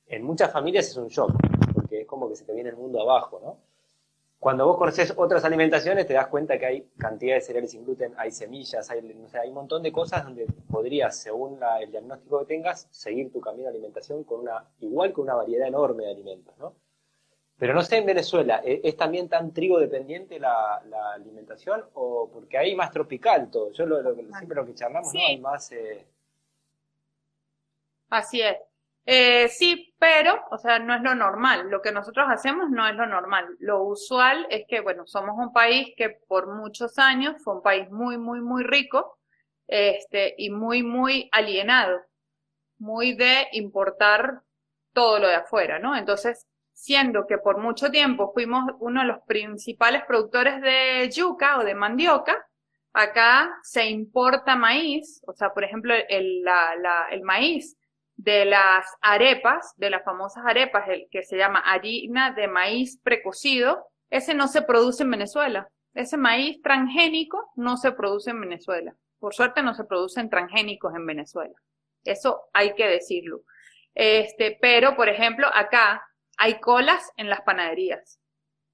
en 0.07 0.23
muchas 0.23 0.51
familias 0.51 0.87
es 0.87 0.97
un 0.97 1.07
shock, 1.07 1.33
porque 1.75 2.01
es 2.01 2.07
como 2.07 2.27
que 2.27 2.35
se 2.35 2.45
te 2.45 2.53
viene 2.53 2.71
el 2.71 2.77
mundo 2.77 2.99
abajo, 2.99 3.39
¿no? 3.43 3.57
Cuando 4.39 4.65
vos 4.65 4.77
conoces 4.77 5.13
otras 5.15 5.45
alimentaciones, 5.45 6.07
te 6.07 6.13
das 6.13 6.27
cuenta 6.27 6.57
que 6.57 6.65
hay 6.65 6.89
cantidad 6.97 7.35
de 7.35 7.41
cereales 7.41 7.71
sin 7.71 7.85
gluten, 7.85 8.15
hay 8.17 8.31
semillas, 8.31 8.89
hay, 8.89 9.03
no 9.03 9.29
sé, 9.29 9.37
hay 9.37 9.49
un 9.49 9.55
montón 9.55 9.83
de 9.83 9.91
cosas 9.91 10.23
donde 10.23 10.47
podrías, 10.69 11.15
según 11.15 11.59
el 11.79 11.91
diagnóstico 11.91 12.39
que 12.39 12.45
tengas, 12.45 12.87
seguir 12.89 13.31
tu 13.31 13.39
camino 13.39 13.65
de 13.65 13.69
alimentación 13.69 14.23
con 14.23 14.41
una, 14.41 14.65
igual 14.79 15.13
que 15.13 15.21
una 15.21 15.35
variedad 15.35 15.67
enorme 15.67 16.05
de 16.05 16.11
alimentos, 16.11 16.57
¿no? 16.57 16.73
Pero 17.57 17.73
no 17.73 17.81
sé 17.81 17.97
en 17.97 18.05
Venezuela, 18.05 18.61
¿e-, 18.63 18.81
¿es 18.83 18.97
también 18.97 19.29
tan 19.29 19.53
trigo 19.53 19.79
dependiente 19.79 20.39
la, 20.39 20.81
alimentación 21.13 21.85
o 21.93 22.29
porque 22.31 22.57
hay 22.57 22.75
más 22.75 22.91
tropical 22.91 23.49
todo? 23.49 23.71
Yo 23.71 23.85
lo, 23.85 24.01
siempre 24.13 24.55
lo 24.55 24.65
que 24.65 24.75
charlamos, 24.75 25.13
¿no? 25.13 25.19
Hay 25.27 25.39
más... 25.39 25.71
Eh, 25.71 26.05
Así 28.09 28.41
es. 28.41 28.57
Eh, 29.07 29.47
sí, 29.49 29.93
pero, 29.99 30.43
o 30.49 30.57
sea, 30.57 30.79
no 30.79 30.95
es 30.95 31.01
lo 31.01 31.13
normal. 31.13 31.69
Lo 31.69 31.81
que 31.81 31.91
nosotros 31.91 32.25
hacemos 32.29 32.69
no 32.71 32.87
es 32.87 32.95
lo 32.95 33.05
normal. 33.05 33.55
Lo 33.59 33.83
usual 33.83 34.47
es 34.49 34.65
que, 34.67 34.81
bueno, 34.81 35.05
somos 35.05 35.35
un 35.37 35.53
país 35.53 35.93
que 35.95 36.09
por 36.09 36.47
muchos 36.47 36.97
años 36.97 37.35
fue 37.43 37.55
un 37.55 37.61
país 37.61 37.89
muy, 37.91 38.17
muy, 38.17 38.41
muy 38.41 38.63
rico, 38.63 39.19
este, 39.67 40.35
y 40.37 40.49
muy, 40.49 40.83
muy 40.83 41.29
alienado, 41.31 42.01
muy 42.79 43.15
de 43.15 43.47
importar 43.53 44.41
todo 44.93 45.19
lo 45.19 45.27
de 45.27 45.35
afuera, 45.35 45.79
¿no? 45.79 45.95
Entonces, 45.95 46.47
siendo 46.75 47.25
que 47.25 47.37
por 47.37 47.57
mucho 47.57 47.89
tiempo 47.89 48.31
fuimos 48.33 48.65
uno 48.79 49.01
de 49.01 49.07
los 49.07 49.23
principales 49.25 50.03
productores 50.05 50.61
de 50.61 51.09
yuca 51.09 51.57
o 51.57 51.63
de 51.63 51.73
mandioca, 51.73 52.45
acá 52.93 53.49
se 53.63 53.85
importa 53.85 54.55
maíz, 54.55 55.21
o 55.25 55.33
sea, 55.33 55.53
por 55.53 55.63
ejemplo, 55.63 55.93
el, 56.09 56.45
el 57.11 57.21
maíz 57.23 57.77
de 58.17 58.45
las 58.45 58.85
arepas, 59.01 59.73
de 59.77 59.89
las 59.89 60.03
famosas 60.03 60.45
arepas, 60.45 60.87
el 60.89 61.07
que 61.09 61.23
se 61.23 61.37
llama 61.37 61.59
harina 61.59 62.31
de 62.31 62.47
maíz 62.47 62.99
precocido, 63.01 63.87
ese 64.09 64.33
no 64.33 64.47
se 64.47 64.61
produce 64.61 65.03
en 65.03 65.11
Venezuela. 65.11 65.69
Ese 65.93 66.17
maíz 66.17 66.61
transgénico 66.61 67.51
no 67.55 67.77
se 67.77 67.93
produce 67.93 68.31
en 68.31 68.41
Venezuela. 68.41 68.93
Por 69.17 69.33
suerte 69.33 69.63
no 69.63 69.73
se 69.73 69.85
producen 69.85 70.29
transgénicos 70.29 70.93
en 70.93 71.05
Venezuela. 71.05 71.55
Eso 72.03 72.43
hay 72.53 72.75
que 72.75 72.87
decirlo. 72.87 73.41
Este, 73.93 74.57
pero, 74.61 74.95
por 74.95 75.07
ejemplo, 75.07 75.47
acá 75.53 76.05
hay 76.37 76.59
colas 76.59 77.11
en 77.17 77.29
las 77.29 77.41
panaderías. 77.41 78.19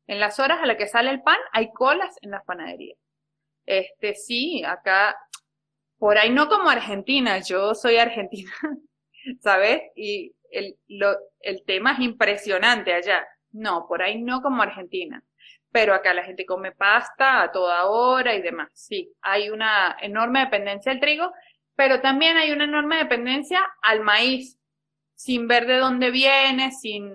En 0.08 0.20
las 0.20 0.40
horas 0.40 0.60
a 0.62 0.66
las 0.66 0.78
que 0.78 0.88
sale 0.88 1.10
el 1.10 1.22
pan, 1.22 1.38
hay 1.54 1.72
colas 1.72 2.16
en 2.22 2.32
las 2.32 2.44
panaderías. 2.44 2.98
Este, 3.66 4.16
sí, 4.16 4.64
acá, 4.64 5.16
por 5.98 6.18
ahí 6.18 6.30
no 6.32 6.50
como 6.50 6.70
Argentina, 6.70 7.40
yo 7.40 7.76
soy 7.76 7.98
argentina, 7.98 8.52
¿sabes? 9.42 9.84
Y 9.96 10.36
el, 10.50 10.78
lo, 10.88 11.16
el 11.40 11.64
tema 11.66 11.94
es 11.94 12.00
impresionante 12.00 12.94
allá. 12.94 13.26
No, 13.52 13.86
por 13.88 14.02
ahí 14.02 14.22
no 14.22 14.42
como 14.42 14.64
Argentina. 14.64 15.24
Pero 15.72 15.94
acá 15.94 16.14
la 16.14 16.24
gente 16.24 16.46
come 16.46 16.74
pasta 16.74 17.44
a 17.44 17.52
toda 17.52 17.86
hora 17.86 18.36
y 18.36 18.42
demás. 18.42 18.70
Sí, 18.74 19.14
hay 19.22 19.50
una 19.50 19.96
enorme 20.02 20.42
dependencia 20.42 20.92
del 20.92 21.00
trigo, 21.00 21.32
pero 21.76 22.02
también 22.02 22.36
hay 22.38 22.52
una 22.52 22.66
enorme 22.66 22.98
dependencia 22.98 23.66
al 23.82 24.02
maíz, 24.02 24.60
sin 25.16 25.48
ver 25.48 25.66
de 25.68 25.78
dónde 25.78 26.12
viene, 26.12 26.72
sin, 26.72 27.14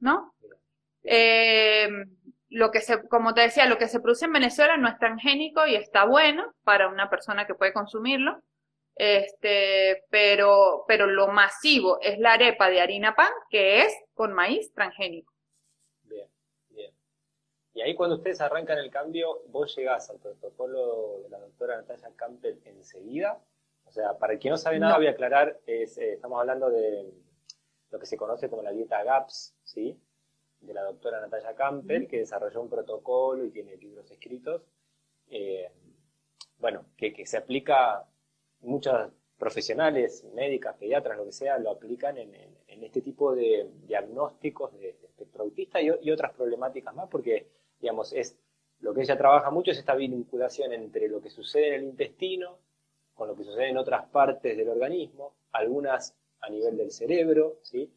¿no? 0.00 0.34
Eh, 1.04 1.88
lo 2.50 2.70
que 2.70 2.80
se, 2.80 3.06
como 3.08 3.32
te 3.32 3.42
decía, 3.42 3.66
lo 3.66 3.78
que 3.78 3.88
se 3.88 4.00
produce 4.00 4.24
en 4.24 4.32
Venezuela 4.32 4.76
no 4.76 4.88
es 4.88 4.98
transgénico 4.98 5.66
y 5.66 5.76
está 5.76 6.04
bueno 6.04 6.52
para 6.64 6.88
una 6.88 7.08
persona 7.08 7.46
que 7.46 7.54
puede 7.54 7.72
consumirlo. 7.72 8.42
Este, 8.96 10.04
pero, 10.10 10.84
pero 10.86 11.06
lo 11.06 11.28
masivo 11.28 11.98
es 12.02 12.18
la 12.18 12.34
arepa 12.34 12.68
de 12.68 12.80
harina 12.80 13.14
pan, 13.14 13.32
que 13.48 13.82
es 13.82 13.94
con 14.14 14.34
maíz 14.34 14.74
transgénico. 14.74 15.32
Bien, 16.02 16.28
bien. 16.68 16.92
Y 17.72 17.80
ahí 17.80 17.94
cuando 17.94 18.16
ustedes 18.16 18.40
arrancan 18.40 18.78
el 18.78 18.90
cambio, 18.90 19.42
vos 19.46 19.74
llegás 19.76 20.10
al 20.10 20.18
protocolo 20.18 21.20
de 21.22 21.30
la 21.30 21.38
doctora 21.38 21.76
Natalia 21.76 22.10
Campbell 22.16 22.58
enseguida. 22.64 23.40
O 23.86 23.90
sea, 23.92 24.18
para 24.18 24.36
quien 24.38 24.52
no 24.52 24.58
sabe 24.58 24.78
nada, 24.78 24.96
voy 24.96 25.06
a 25.06 25.12
aclarar, 25.12 25.58
es, 25.66 25.96
eh, 25.96 26.14
estamos 26.14 26.38
hablando 26.38 26.68
de 26.68 27.10
lo 27.90 27.98
que 27.98 28.06
se 28.06 28.16
conoce 28.16 28.48
como 28.48 28.62
la 28.62 28.72
dieta 28.72 29.02
GAPS, 29.02 29.54
¿sí? 29.64 29.98
de 30.60 30.74
la 30.74 30.82
doctora 30.82 31.20
Natalia 31.20 31.54
Campbell, 31.54 32.06
que 32.06 32.18
desarrolló 32.18 32.60
un 32.60 32.68
protocolo 32.68 33.44
y 33.44 33.50
tiene 33.50 33.76
libros 33.76 34.10
escritos, 34.10 34.62
eh, 35.28 35.70
bueno, 36.58 36.84
que, 36.96 37.24
se 37.24 37.38
aplica, 37.38 38.06
muchos 38.60 39.10
profesionales, 39.38 40.24
médicas, 40.34 40.76
pediatras, 40.76 41.16
lo 41.16 41.24
que 41.24 41.32
sea, 41.32 41.58
lo 41.58 41.70
aplican 41.70 42.18
en, 42.18 42.58
este 42.68 43.02
tipo 43.02 43.34
de 43.34 43.70
diagnósticos 43.86 44.72
de, 44.78 44.88
espectro 44.88 45.44
autista 45.44 45.82
y, 45.82 45.90
y, 46.02 46.10
otras 46.10 46.32
problemáticas 46.32 46.94
más, 46.94 47.08
porque, 47.08 47.46
digamos, 47.78 48.12
es 48.14 48.38
lo 48.80 48.94
que 48.94 49.02
ella 49.02 49.18
trabaja 49.18 49.50
mucho 49.50 49.70
es 49.70 49.78
esta 49.78 49.94
vinculación 49.94 50.72
entre 50.72 51.08
lo 51.08 51.20
que 51.20 51.28
sucede 51.28 51.68
en 51.68 51.74
el 51.74 51.84
intestino 51.84 52.58
con 53.20 53.28
lo 53.28 53.36
que 53.36 53.44
sucede 53.44 53.68
en 53.68 53.76
otras 53.76 54.06
partes 54.06 54.56
del 54.56 54.70
organismo, 54.70 55.34
algunas 55.52 56.16
a 56.40 56.50
nivel 56.50 56.76
del 56.76 56.90
cerebro, 56.90 57.58
¿sí? 57.62 57.92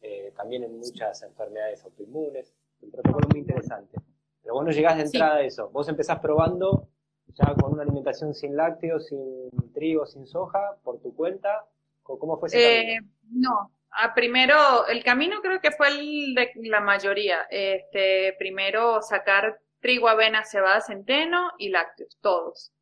Eh, 0.00 0.32
también 0.36 0.64
en 0.64 0.78
muchas 0.78 1.22
enfermedades 1.22 1.84
autoinmunes. 1.84 2.54
Un 2.80 2.90
protocolo 2.90 3.28
muy 3.30 3.40
interesante. 3.40 3.98
Pero 4.42 4.54
vos 4.54 4.64
no 4.64 4.70
llegás 4.70 4.96
de 4.96 5.02
entrada 5.02 5.36
a 5.36 5.42
eso. 5.42 5.68
Vos 5.70 5.88
empezás 5.88 6.20
probando 6.20 6.88
ya 7.34 7.54
con 7.54 7.72
una 7.72 7.82
alimentación 7.82 8.34
sin 8.34 8.56
lácteos, 8.56 9.06
sin 9.06 9.50
trigo, 9.72 10.06
sin 10.06 10.26
soja, 10.26 10.76
por 10.82 11.00
tu 11.00 11.14
cuenta. 11.14 11.66
¿Cómo 12.02 12.38
fue 12.38 12.48
ese 12.48 12.92
eh, 12.92 13.00
No, 13.30 13.72
ah, 13.90 14.14
primero, 14.14 14.86
el 14.86 15.04
camino 15.04 15.40
creo 15.42 15.60
que 15.60 15.72
fue 15.72 15.88
el 15.88 16.34
de 16.34 16.52
la 16.62 16.80
mayoría. 16.80 17.42
Este, 17.50 18.34
primero 18.38 19.02
sacar 19.02 19.60
trigo, 19.80 20.08
avena, 20.08 20.44
cebada, 20.44 20.80
centeno 20.80 21.50
y 21.58 21.68
lácteos, 21.68 22.16
todos. 22.20 22.72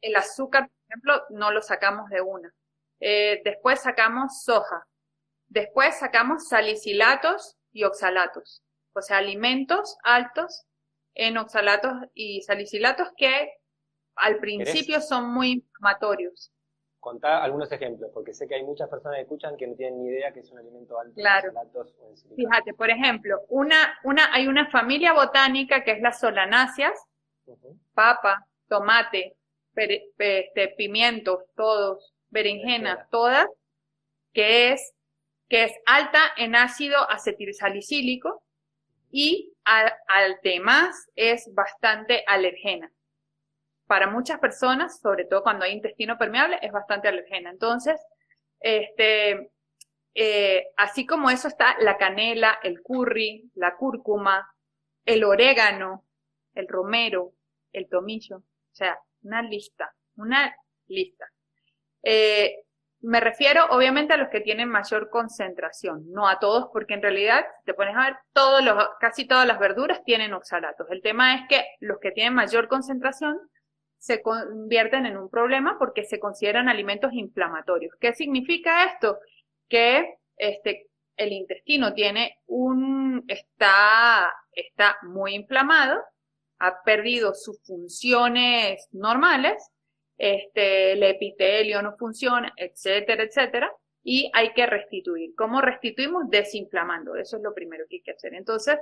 El 0.00 0.14
azúcar, 0.14 0.68
por 0.68 0.86
ejemplo, 0.88 1.22
no 1.30 1.50
lo 1.50 1.62
sacamos 1.62 2.08
de 2.10 2.20
una. 2.20 2.54
Eh, 3.06 3.42
después 3.44 3.82
sacamos 3.82 4.44
soja. 4.44 4.86
Después 5.48 5.98
sacamos 5.98 6.48
salicilatos 6.48 7.58
y 7.70 7.84
oxalatos. 7.84 8.62
O 8.94 9.02
sea, 9.02 9.18
alimentos 9.18 9.98
altos 10.02 10.64
en 11.12 11.36
oxalatos 11.36 11.92
y 12.14 12.40
salicilatos 12.40 13.08
que 13.18 13.52
al 14.16 14.38
principio 14.38 15.02
son 15.02 15.34
muy 15.34 15.50
inflamatorios. 15.50 16.50
Contá 16.98 17.44
algunos 17.44 17.70
ejemplos, 17.72 18.10
porque 18.14 18.32
sé 18.32 18.48
que 18.48 18.54
hay 18.54 18.64
muchas 18.64 18.88
personas 18.88 19.16
que 19.16 19.22
escuchan 19.24 19.54
que 19.58 19.66
no 19.66 19.74
tienen 19.74 20.02
ni 20.02 20.08
idea 20.08 20.32
que 20.32 20.40
es 20.40 20.50
un 20.50 20.60
alimento 20.60 20.98
alto 20.98 21.20
en 21.20 21.26
oxalatos 21.26 21.94
o 22.00 22.08
en 22.08 22.36
Fíjate, 22.36 22.72
por 22.72 22.88
ejemplo, 22.88 23.42
una, 23.50 23.98
una, 24.04 24.32
hay 24.32 24.46
una 24.46 24.70
familia 24.70 25.12
botánica 25.12 25.84
que 25.84 25.90
es 25.90 26.00
las 26.00 26.20
solanáceas, 26.20 26.98
papa, 27.92 28.46
tomate, 28.66 29.36
este, 29.76 30.74
pimientos, 30.78 31.44
todos, 31.54 32.13
berenjenas, 32.34 33.08
todas, 33.10 33.46
que 34.34 34.72
es, 34.72 34.92
que 35.48 35.64
es 35.64 35.72
alta 35.86 36.20
en 36.36 36.56
ácido 36.56 37.08
acetilsalicílico 37.08 38.42
y 39.10 39.54
además 39.64 41.08
es 41.14 41.48
bastante 41.54 42.24
alergena. 42.26 42.92
Para 43.86 44.08
muchas 44.08 44.40
personas, 44.40 45.00
sobre 45.00 45.24
todo 45.24 45.44
cuando 45.44 45.64
hay 45.64 45.72
intestino 45.72 46.18
permeable, 46.18 46.58
es 46.60 46.72
bastante 46.72 47.06
alergena. 47.06 47.50
Entonces, 47.50 48.00
este, 48.58 49.50
eh, 50.14 50.66
así 50.76 51.06
como 51.06 51.30
eso 51.30 51.46
está 51.46 51.76
la 51.78 51.96
canela, 51.96 52.58
el 52.62 52.82
curry, 52.82 53.50
la 53.54 53.76
cúrcuma, 53.76 54.52
el 55.04 55.22
orégano, 55.22 56.04
el 56.54 56.66
romero, 56.66 57.34
el 57.72 57.88
tomillo, 57.88 58.38
o 58.38 58.74
sea, 58.74 58.98
una 59.22 59.42
lista, 59.42 59.94
una 60.16 60.56
lista. 60.88 61.33
Eh, 62.04 62.54
me 63.00 63.20
refiero 63.20 63.66
obviamente 63.70 64.14
a 64.14 64.16
los 64.16 64.28
que 64.28 64.40
tienen 64.40 64.68
mayor 64.68 65.10
concentración, 65.10 66.10
no 66.10 66.26
a 66.26 66.38
todos, 66.38 66.68
porque 66.72 66.94
en 66.94 67.02
realidad, 67.02 67.44
te 67.66 67.74
pones 67.74 67.94
a 67.96 68.04
ver, 68.04 68.16
todos 68.32 68.64
los, 68.64 68.82
casi 68.98 69.26
todas 69.26 69.46
las 69.46 69.58
verduras 69.58 70.02
tienen 70.04 70.32
oxalatos. 70.32 70.86
El 70.90 71.02
tema 71.02 71.34
es 71.34 71.42
que 71.48 71.64
los 71.80 71.98
que 72.00 72.12
tienen 72.12 72.34
mayor 72.34 72.66
concentración 72.66 73.38
se 73.98 74.22
convierten 74.22 75.06
en 75.06 75.18
un 75.18 75.28
problema 75.28 75.78
porque 75.78 76.04
se 76.04 76.18
consideran 76.18 76.68
alimentos 76.68 77.12
inflamatorios. 77.12 77.94
¿Qué 78.00 78.14
significa 78.14 78.84
esto? 78.84 79.18
Que 79.68 80.16
este, 80.36 80.86
el 81.16 81.32
intestino 81.32 81.92
tiene 81.92 82.38
un, 82.46 83.24
está, 83.28 84.32
está 84.52 84.96
muy 85.02 85.34
inflamado, 85.34 86.02
ha 86.58 86.82
perdido 86.84 87.34
sus 87.34 87.62
funciones 87.64 88.88
normales 88.92 89.70
este, 90.16 90.92
el 90.92 91.02
epitelio 91.02 91.82
no 91.82 91.96
funciona, 91.96 92.52
etcétera, 92.56 93.24
etcétera, 93.24 93.72
y 94.02 94.30
hay 94.34 94.52
que 94.52 94.66
restituir. 94.66 95.34
¿Cómo 95.36 95.60
restituimos? 95.60 96.28
Desinflamando, 96.28 97.16
eso 97.16 97.36
es 97.38 97.42
lo 97.42 97.54
primero 97.54 97.84
que 97.88 97.96
hay 97.96 98.02
que 98.02 98.12
hacer. 98.12 98.34
Entonces, 98.34 98.78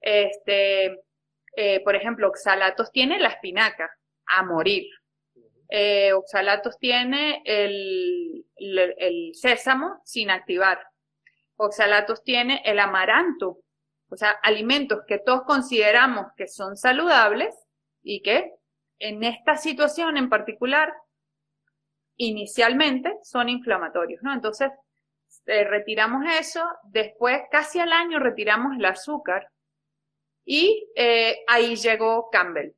este, 0.00 1.00
eh, 1.56 1.80
por 1.84 1.94
ejemplo, 1.94 2.28
oxalatos 2.28 2.90
tiene 2.90 3.18
la 3.20 3.28
espinaca, 3.28 3.90
a 4.26 4.42
morir. 4.42 4.86
Eh, 5.68 6.12
oxalatos 6.12 6.78
tiene 6.78 7.42
el, 7.44 8.46
el, 8.56 9.34
sésamo 9.34 10.00
sin 10.04 10.30
activar. 10.30 10.80
Oxalatos 11.56 12.22
tiene 12.22 12.62
el 12.64 12.78
amaranto, 12.78 13.60
o 14.08 14.16
sea, 14.16 14.30
alimentos 14.42 15.00
que 15.06 15.18
todos 15.18 15.42
consideramos 15.42 16.26
que 16.36 16.48
son 16.48 16.76
saludables 16.76 17.54
y 18.02 18.22
que 18.22 18.52
en 19.04 19.22
esta 19.22 19.56
situación 19.56 20.16
en 20.16 20.30
particular, 20.30 20.94
inicialmente 22.16 23.18
son 23.22 23.50
inflamatorios, 23.50 24.22
¿no? 24.22 24.32
Entonces, 24.32 24.70
eh, 25.44 25.64
retiramos 25.64 26.24
eso, 26.40 26.64
después 26.84 27.42
casi 27.50 27.80
al 27.80 27.92
año 27.92 28.18
retiramos 28.18 28.78
el 28.78 28.84
azúcar 28.86 29.50
y 30.46 30.88
eh, 30.96 31.44
ahí 31.46 31.76
llegó 31.76 32.30
Campbell, 32.30 32.72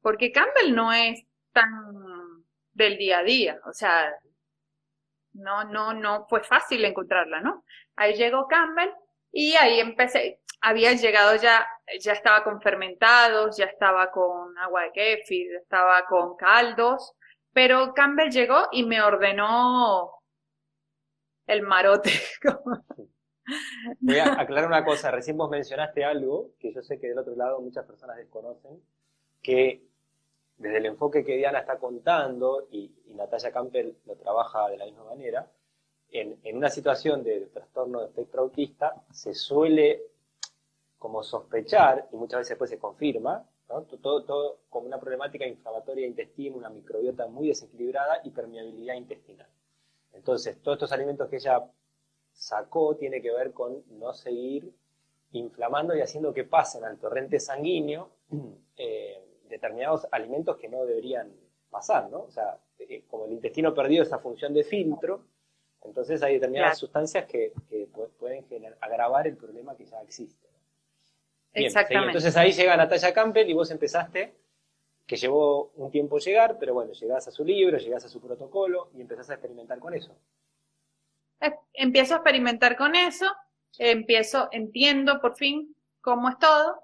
porque 0.00 0.30
Campbell 0.30 0.72
no 0.72 0.92
es 0.92 1.20
tan 1.52 1.68
del 2.72 2.96
día 2.96 3.18
a 3.18 3.24
día, 3.24 3.60
o 3.64 3.72
sea, 3.72 4.14
no, 5.32 5.64
no, 5.64 5.94
no 5.94 6.26
fue 6.28 6.44
fácil 6.44 6.84
encontrarla, 6.84 7.40
¿no? 7.40 7.64
Ahí 7.96 8.14
llegó 8.14 8.46
Campbell 8.46 8.90
y 9.32 9.54
ahí 9.54 9.80
empecé, 9.80 10.39
había 10.60 10.92
llegado 10.92 11.36
ya, 11.36 11.66
ya 12.00 12.12
estaba 12.12 12.44
con 12.44 12.60
fermentados, 12.60 13.56
ya 13.56 13.66
estaba 13.66 14.10
con 14.10 14.56
agua 14.58 14.82
de 14.82 14.92
kefir, 14.92 15.54
estaba 15.54 16.04
con 16.06 16.36
caldos, 16.36 17.14
pero 17.52 17.94
Campbell 17.94 18.30
llegó 18.30 18.68
y 18.72 18.84
me 18.84 19.00
ordenó 19.00 20.12
el 21.46 21.62
marote. 21.62 22.10
Voy 24.00 24.18
a 24.18 24.40
aclarar 24.40 24.68
una 24.68 24.84
cosa, 24.84 25.10
recién 25.10 25.36
vos 25.36 25.50
mencionaste 25.50 26.04
algo 26.04 26.50
que 26.60 26.72
yo 26.72 26.82
sé 26.82 27.00
que 27.00 27.08
del 27.08 27.18
otro 27.18 27.34
lado 27.34 27.60
muchas 27.60 27.84
personas 27.84 28.16
desconocen, 28.16 28.80
que 29.42 29.82
desde 30.56 30.76
el 30.76 30.86
enfoque 30.86 31.24
que 31.24 31.36
Diana 31.36 31.60
está 31.60 31.78
contando, 31.78 32.68
y, 32.70 32.92
y 33.06 33.14
Natalia 33.14 33.50
Campbell 33.50 33.94
lo 34.06 34.14
trabaja 34.16 34.68
de 34.68 34.76
la 34.76 34.84
misma 34.84 35.04
manera, 35.04 35.50
en, 36.12 36.38
en, 36.44 36.56
una 36.56 36.68
situación 36.68 37.24
de 37.24 37.46
trastorno 37.46 38.00
de 38.00 38.06
espectro 38.06 38.42
autista 38.42 39.02
se 39.10 39.34
suele 39.34 40.09
como 41.00 41.22
sospechar, 41.22 42.08
y 42.12 42.16
muchas 42.16 42.40
veces 42.40 42.50
después 42.50 42.68
se 42.68 42.78
confirma, 42.78 43.48
todo, 44.02 44.22
todo 44.22 44.58
como 44.68 44.86
una 44.86 45.00
problemática 45.00 45.46
inflamatoria 45.46 46.06
intestina, 46.06 46.56
una 46.56 46.68
microbiota 46.68 47.26
muy 47.26 47.48
desequilibrada 47.48 48.20
y 48.22 48.30
permeabilidad 48.30 48.96
intestinal. 48.96 49.48
Entonces, 50.12 50.60
todos 50.60 50.76
estos 50.76 50.92
alimentos 50.92 51.26
que 51.30 51.36
ella 51.36 51.64
sacó 52.34 52.96
tiene 52.96 53.22
que 53.22 53.32
ver 53.32 53.52
con 53.52 53.82
no 53.98 54.12
seguir 54.12 54.70
inflamando 55.32 55.96
y 55.96 56.02
haciendo 56.02 56.34
que 56.34 56.44
pasen 56.44 56.84
al 56.84 56.98
torrente 56.98 57.40
sanguíneo 57.40 58.10
eh, 58.76 59.24
determinados 59.48 60.06
alimentos 60.12 60.58
que 60.58 60.68
no 60.68 60.84
deberían 60.84 61.32
pasar, 61.70 62.10
¿no? 62.10 62.24
O 62.24 62.30
sea, 62.30 62.58
eh, 62.78 63.04
como 63.08 63.24
el 63.24 63.32
intestino 63.32 63.72
perdió 63.72 64.02
esa 64.02 64.18
función 64.18 64.52
de 64.52 64.64
filtro, 64.64 65.24
entonces 65.82 66.22
hay 66.22 66.34
determinadas 66.34 66.76
sustancias 66.76 67.24
que, 67.24 67.54
que 67.70 67.88
pueden 68.18 68.44
agravar 68.82 69.26
el 69.26 69.38
problema 69.38 69.74
que 69.74 69.86
ya 69.86 70.02
existe. 70.02 70.49
Exactamente. 71.52 72.08
Entonces 72.08 72.36
ahí 72.36 72.52
llega 72.52 72.76
Natalia 72.76 73.12
Campbell 73.12 73.48
y 73.48 73.52
vos 73.52 73.70
empezaste, 73.70 74.34
que 75.06 75.16
llevó 75.16 75.72
un 75.76 75.90
tiempo 75.90 76.18
llegar, 76.18 76.56
pero 76.58 76.74
bueno, 76.74 76.92
llegás 76.92 77.26
a 77.26 77.30
su 77.30 77.44
libro, 77.44 77.78
llegás 77.78 78.04
a 78.04 78.08
su 78.08 78.20
protocolo 78.20 78.90
y 78.96 79.00
empezás 79.00 79.30
a 79.30 79.34
experimentar 79.34 79.78
con 79.80 79.94
eso. 79.94 80.16
Eh, 81.40 81.52
empiezo 81.72 82.14
a 82.14 82.18
experimentar 82.18 82.76
con 82.76 82.94
eso, 82.94 83.26
empiezo, 83.78 84.48
entiendo 84.52 85.20
por 85.20 85.36
fin 85.36 85.74
cómo 86.00 86.28
es 86.28 86.38
todo, 86.38 86.82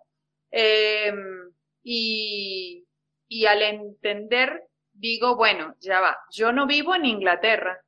em, 0.50 1.52
y, 1.82 2.84
y 3.28 3.46
al 3.46 3.62
entender 3.62 4.68
digo, 4.92 5.36
bueno, 5.36 5.74
ya 5.80 6.00
va, 6.00 6.18
yo 6.30 6.52
no 6.52 6.66
vivo 6.66 6.94
en 6.94 7.04
Inglaterra. 7.04 7.80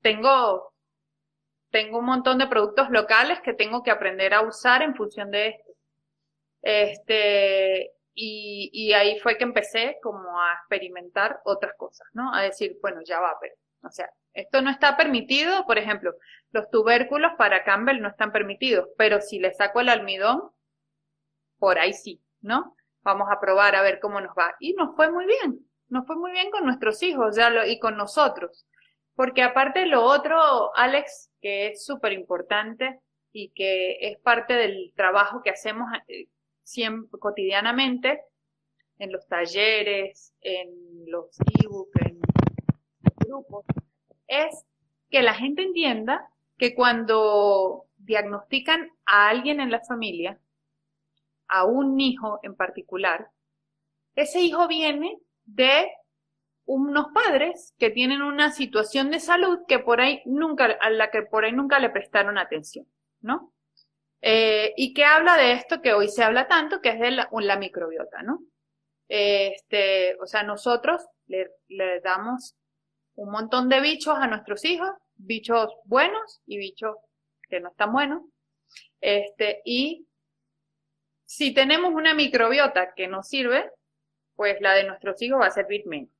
Tengo 0.00 0.72
tengo 1.70 1.98
un 1.98 2.06
montón 2.06 2.38
de 2.38 2.46
productos 2.46 2.90
locales 2.90 3.40
que 3.40 3.54
tengo 3.54 3.82
que 3.82 3.90
aprender 3.90 4.34
a 4.34 4.42
usar 4.42 4.82
en 4.82 4.94
función 4.94 5.30
de 5.30 5.48
esto. 5.48 5.72
Este, 6.62 7.92
y, 8.14 8.70
y 8.72 8.92
ahí 8.92 9.18
fue 9.20 9.38
que 9.38 9.44
empecé 9.44 9.98
como 10.02 10.40
a 10.40 10.52
experimentar 10.54 11.40
otras 11.44 11.74
cosas, 11.76 12.06
¿no? 12.12 12.34
A 12.34 12.42
decir, 12.42 12.76
bueno, 12.82 13.00
ya 13.04 13.20
va, 13.20 13.36
pero, 13.40 13.54
o 13.82 13.90
sea, 13.90 14.10
esto 14.32 14.62
no 14.62 14.70
está 14.70 14.96
permitido, 14.96 15.66
por 15.66 15.78
ejemplo, 15.78 16.14
los 16.52 16.70
tubérculos 16.70 17.32
para 17.38 17.64
Campbell 17.64 18.00
no 18.00 18.08
están 18.08 18.32
permitidos, 18.32 18.88
pero 18.96 19.20
si 19.20 19.38
le 19.38 19.52
saco 19.52 19.80
el 19.80 19.88
almidón, 19.88 20.50
por 21.58 21.78
ahí 21.78 21.92
sí, 21.92 22.22
¿no? 22.40 22.76
Vamos 23.02 23.28
a 23.30 23.40
probar 23.40 23.74
a 23.74 23.82
ver 23.82 23.98
cómo 24.00 24.20
nos 24.20 24.34
va. 24.36 24.54
Y 24.60 24.74
nos 24.74 24.94
fue 24.96 25.10
muy 25.10 25.26
bien, 25.26 25.60
nos 25.88 26.06
fue 26.06 26.16
muy 26.16 26.32
bien 26.32 26.50
con 26.50 26.64
nuestros 26.64 27.02
hijos 27.02 27.36
ya 27.36 27.50
lo, 27.50 27.66
y 27.66 27.78
con 27.78 27.96
nosotros. 27.96 28.66
Porque 29.14 29.42
aparte 29.42 29.86
lo 29.86 30.02
otro, 30.02 30.74
Alex, 30.76 31.29
que 31.40 31.68
es 31.68 31.84
súper 31.84 32.12
importante 32.12 33.00
y 33.32 33.50
que 33.50 33.98
es 34.00 34.18
parte 34.18 34.54
del 34.54 34.92
trabajo 34.94 35.42
que 35.42 35.50
hacemos 35.50 35.88
eh, 36.08 36.28
cotidianamente 37.18 38.22
en 38.98 39.12
los 39.12 39.26
talleres, 39.26 40.34
en 40.40 40.70
los 41.06 41.36
ebooks, 41.62 42.00
en 42.06 42.20
los 43.02 43.14
grupos, 43.18 43.64
es 44.26 44.64
que 45.10 45.22
la 45.22 45.34
gente 45.34 45.62
entienda 45.62 46.28
que 46.58 46.74
cuando 46.74 47.86
diagnostican 47.96 48.90
a 49.06 49.28
alguien 49.28 49.60
en 49.60 49.70
la 49.70 49.80
familia, 49.80 50.38
a 51.48 51.64
un 51.64 51.98
hijo 51.98 52.38
en 52.42 52.54
particular, 52.54 53.30
ese 54.14 54.40
hijo 54.40 54.68
viene 54.68 55.18
de 55.44 55.90
unos 56.72 57.08
padres 57.12 57.74
que 57.80 57.90
tienen 57.90 58.22
una 58.22 58.52
situación 58.52 59.10
de 59.10 59.18
salud 59.18 59.58
que 59.66 59.80
por 59.80 60.00
ahí 60.00 60.22
nunca, 60.24 60.66
a 60.66 60.88
la 60.90 61.10
que 61.10 61.22
por 61.22 61.44
ahí 61.44 61.52
nunca 61.52 61.80
le 61.80 61.90
prestaron 61.90 62.38
atención, 62.38 62.86
¿no? 63.20 63.52
Eh, 64.22 64.72
y 64.76 64.94
que 64.94 65.04
habla 65.04 65.36
de 65.36 65.52
esto 65.52 65.82
que 65.82 65.94
hoy 65.94 66.08
se 66.08 66.22
habla 66.22 66.46
tanto, 66.46 66.80
que 66.80 66.90
es 66.90 67.00
de 67.00 67.10
la, 67.10 67.56
microbiota, 67.56 68.22
¿no? 68.22 68.44
Este, 69.08 70.16
o 70.20 70.26
sea, 70.26 70.44
nosotros 70.44 71.04
le, 71.26 71.50
damos 72.04 72.54
un 73.16 73.32
montón 73.32 73.68
de 73.68 73.80
bichos 73.80 74.16
a 74.16 74.28
nuestros 74.28 74.64
hijos, 74.64 74.90
bichos 75.16 75.74
buenos 75.84 76.40
y 76.46 76.58
bichos 76.58 76.96
que 77.48 77.58
no 77.58 77.70
están 77.70 77.92
buenos. 77.92 78.22
Este, 79.00 79.60
y 79.64 80.06
si 81.24 81.52
tenemos 81.52 81.92
una 81.92 82.14
microbiota 82.14 82.94
que 82.94 83.08
nos 83.08 83.26
sirve, 83.26 83.72
pues 84.36 84.60
la 84.60 84.74
de 84.74 84.84
nuestros 84.84 85.20
hijos 85.20 85.40
va 85.40 85.46
a 85.46 85.50
servir 85.50 85.84
menos 85.86 86.19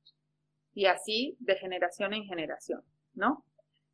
y 0.73 0.85
así 0.85 1.35
de 1.39 1.55
generación 1.55 2.13
en 2.13 2.25
generación, 2.25 2.81
¿no? 3.13 3.45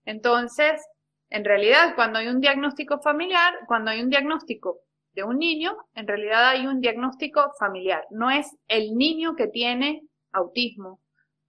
Entonces, 0.06 0.82
en 1.30 1.44
realidad, 1.44 1.96
cuando 1.96 2.20
hay 2.20 2.28
un 2.28 2.40
diagnóstico 2.40 3.00
familiar, 3.00 3.54
cuando 3.68 3.92
hay 3.92 4.02
un 4.02 4.10
diagnóstico 4.10 4.80
de 5.14 5.24
un 5.24 5.40
niño, 5.40 5.76
en 5.96 6.08
realidad 6.08 6.50
hay 6.50 6.68
un 6.68 6.80
diagnóstico 6.80 7.52
familiar. 7.60 8.06
No 8.12 8.30
es 8.30 8.56
el 8.68 8.96
niño 8.96 9.36
que 9.36 9.48
tiene 9.48 10.04
autismo 10.32 11.02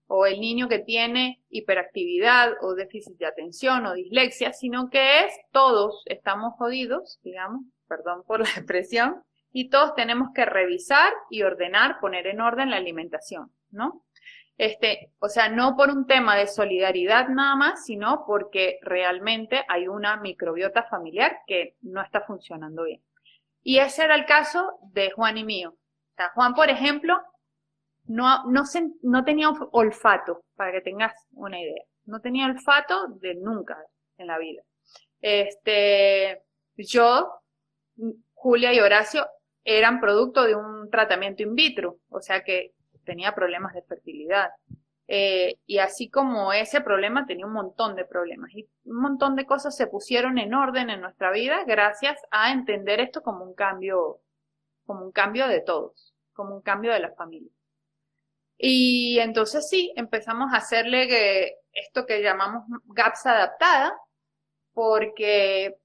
o 0.07 0.25
el 0.25 0.39
niño 0.41 0.67
que 0.67 0.79
tiene 0.79 1.43
hiperactividad 1.49 2.53
o 2.61 2.73
déficit 2.73 3.17
de 3.17 3.27
atención 3.27 3.85
o 3.85 3.93
dislexia, 3.93 4.53
sino 4.53 4.89
que 4.89 5.19
es 5.19 5.33
todos 5.51 6.01
estamos 6.07 6.55
jodidos, 6.57 7.19
digamos, 7.23 7.61
perdón 7.87 8.23
por 8.25 8.39
la 8.39 8.49
expresión, 8.57 9.23
y 9.51 9.69
todos 9.69 9.95
tenemos 9.95 10.29
que 10.33 10.45
revisar 10.45 11.11
y 11.29 11.43
ordenar, 11.43 11.99
poner 11.99 12.27
en 12.27 12.41
orden 12.41 12.71
la 12.71 12.77
alimentación, 12.77 13.51
¿no? 13.71 14.03
Este, 14.59 15.13
o 15.19 15.29
sea, 15.29 15.47
no 15.47 15.77
por 15.77 15.89
un 15.89 16.05
tema 16.05 16.35
de 16.35 16.45
solidaridad 16.45 17.29
nada 17.29 17.55
más, 17.55 17.85
sino 17.85 18.25
porque 18.27 18.77
realmente 18.81 19.63
hay 19.69 19.87
una 19.87 20.17
microbiota 20.17 20.83
familiar 20.83 21.37
que 21.47 21.77
no 21.81 22.01
está 22.01 22.25
funcionando 22.25 22.83
bien. 22.83 23.01
Y 23.63 23.77
ese 23.77 24.03
era 24.03 24.15
el 24.15 24.25
caso 24.25 24.77
de 24.91 25.11
Juan 25.11 25.37
y 25.37 25.45
mío. 25.45 25.69
O 25.69 26.13
sea, 26.17 26.31
Juan, 26.31 26.55
por 26.55 26.69
ejemplo, 26.69 27.21
no, 28.03 28.43
no, 28.47 28.63
no 29.03 29.23
tenía 29.23 29.49
olfato, 29.71 30.43
para 30.57 30.73
que 30.73 30.81
tengas 30.81 31.13
una 31.31 31.57
idea. 31.57 31.85
No 32.03 32.19
tenía 32.19 32.45
olfato 32.45 33.07
de 33.21 33.35
nunca 33.35 33.77
en 34.17 34.27
la 34.27 34.37
vida. 34.37 34.61
Este, 35.21 36.43
yo, 36.75 37.31
Julia 38.33 38.73
y 38.73 38.81
Horacio 38.81 39.25
eran 39.63 40.01
producto 40.01 40.43
de 40.43 40.55
un 40.55 40.89
tratamiento 40.89 41.43
in 41.43 41.55
vitro, 41.55 41.99
o 42.09 42.19
sea 42.19 42.43
que 42.43 42.73
tenía 43.09 43.33
problemas 43.33 43.73
de 43.73 43.81
fertilidad. 43.81 44.51
Eh, 45.07 45.57
y 45.65 45.79
así 45.79 46.11
como 46.11 46.53
ese 46.53 46.81
problema 46.81 47.25
tenía 47.25 47.47
un 47.47 47.53
montón 47.53 47.95
de 47.95 48.05
problemas 48.05 48.51
y 48.53 48.69
un 48.83 49.01
montón 49.01 49.35
de 49.35 49.47
cosas 49.47 49.75
se 49.75 49.87
pusieron 49.87 50.37
en 50.37 50.53
orden 50.53 50.91
en 50.91 51.01
nuestra 51.01 51.31
vida 51.31 51.63
gracias 51.65 52.19
a 52.29 52.51
entender 52.51 52.99
esto 52.99 53.23
como 53.23 53.43
un 53.43 53.55
cambio, 53.55 54.19
como 54.85 55.03
un 55.05 55.11
cambio 55.11 55.47
de 55.47 55.61
todos, 55.61 56.13
como 56.33 56.53
un 56.55 56.61
cambio 56.61 56.93
de 56.93 56.99
la 56.99 57.11
familia. 57.13 57.51
Y 58.59 59.17
entonces 59.19 59.67
sí, 59.67 59.91
empezamos 59.95 60.53
a 60.53 60.57
hacerle 60.57 61.55
esto 61.71 62.05
que 62.05 62.21
llamamos 62.21 62.65
GAPS 62.85 63.25
adaptada, 63.25 63.97
porque, 64.73 65.75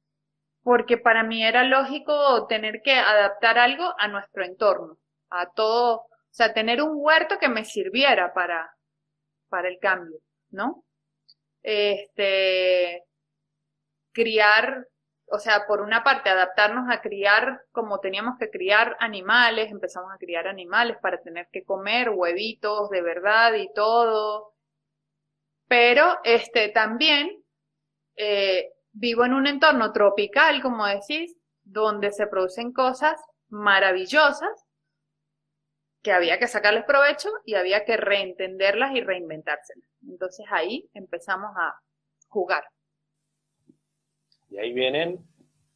porque 0.62 0.98
para 0.98 1.22
mí 1.22 1.42
era 1.42 1.64
lógico 1.64 2.46
tener 2.46 2.82
que 2.82 2.92
adaptar 2.92 3.58
algo 3.58 3.94
a 3.96 4.08
nuestro 4.08 4.44
entorno, 4.44 4.98
a 5.30 5.50
todo, 5.50 6.08
o 6.34 6.36
sea, 6.36 6.52
tener 6.52 6.82
un 6.82 6.94
huerto 6.94 7.38
que 7.38 7.48
me 7.48 7.64
sirviera 7.64 8.34
para, 8.34 8.68
para 9.48 9.68
el 9.68 9.78
cambio, 9.78 10.18
¿no? 10.50 10.84
Este, 11.62 13.04
criar, 14.12 14.88
o 15.26 15.38
sea, 15.38 15.64
por 15.68 15.80
una 15.80 16.02
parte, 16.02 16.30
adaptarnos 16.30 16.90
a 16.90 17.00
criar 17.00 17.62
como 17.70 18.00
teníamos 18.00 18.36
que 18.36 18.50
criar 18.50 18.96
animales, 18.98 19.70
empezamos 19.70 20.10
a 20.12 20.18
criar 20.18 20.48
animales 20.48 20.96
para 21.00 21.22
tener 21.22 21.46
que 21.52 21.62
comer 21.62 22.10
huevitos 22.10 22.90
de 22.90 23.00
verdad 23.00 23.54
y 23.54 23.72
todo. 23.72 24.54
Pero, 25.68 26.18
este, 26.24 26.70
también, 26.70 27.30
eh, 28.16 28.72
vivo 28.90 29.24
en 29.24 29.34
un 29.34 29.46
entorno 29.46 29.92
tropical, 29.92 30.60
como 30.62 30.84
decís, 30.84 31.36
donde 31.62 32.10
se 32.10 32.26
producen 32.26 32.72
cosas 32.72 33.20
maravillosas 33.50 34.63
que 36.04 36.12
había 36.12 36.38
que 36.38 36.46
sacarles 36.46 36.84
provecho 36.84 37.30
y 37.46 37.54
había 37.54 37.86
que 37.86 37.96
reentenderlas 37.96 38.94
y 38.94 39.00
reinventárselas. 39.00 39.88
Entonces 40.06 40.44
ahí 40.50 40.88
empezamos 40.92 41.50
a 41.56 41.80
jugar. 42.28 42.64
Y 44.50 44.58
ahí 44.58 44.74
vienen 44.74 45.26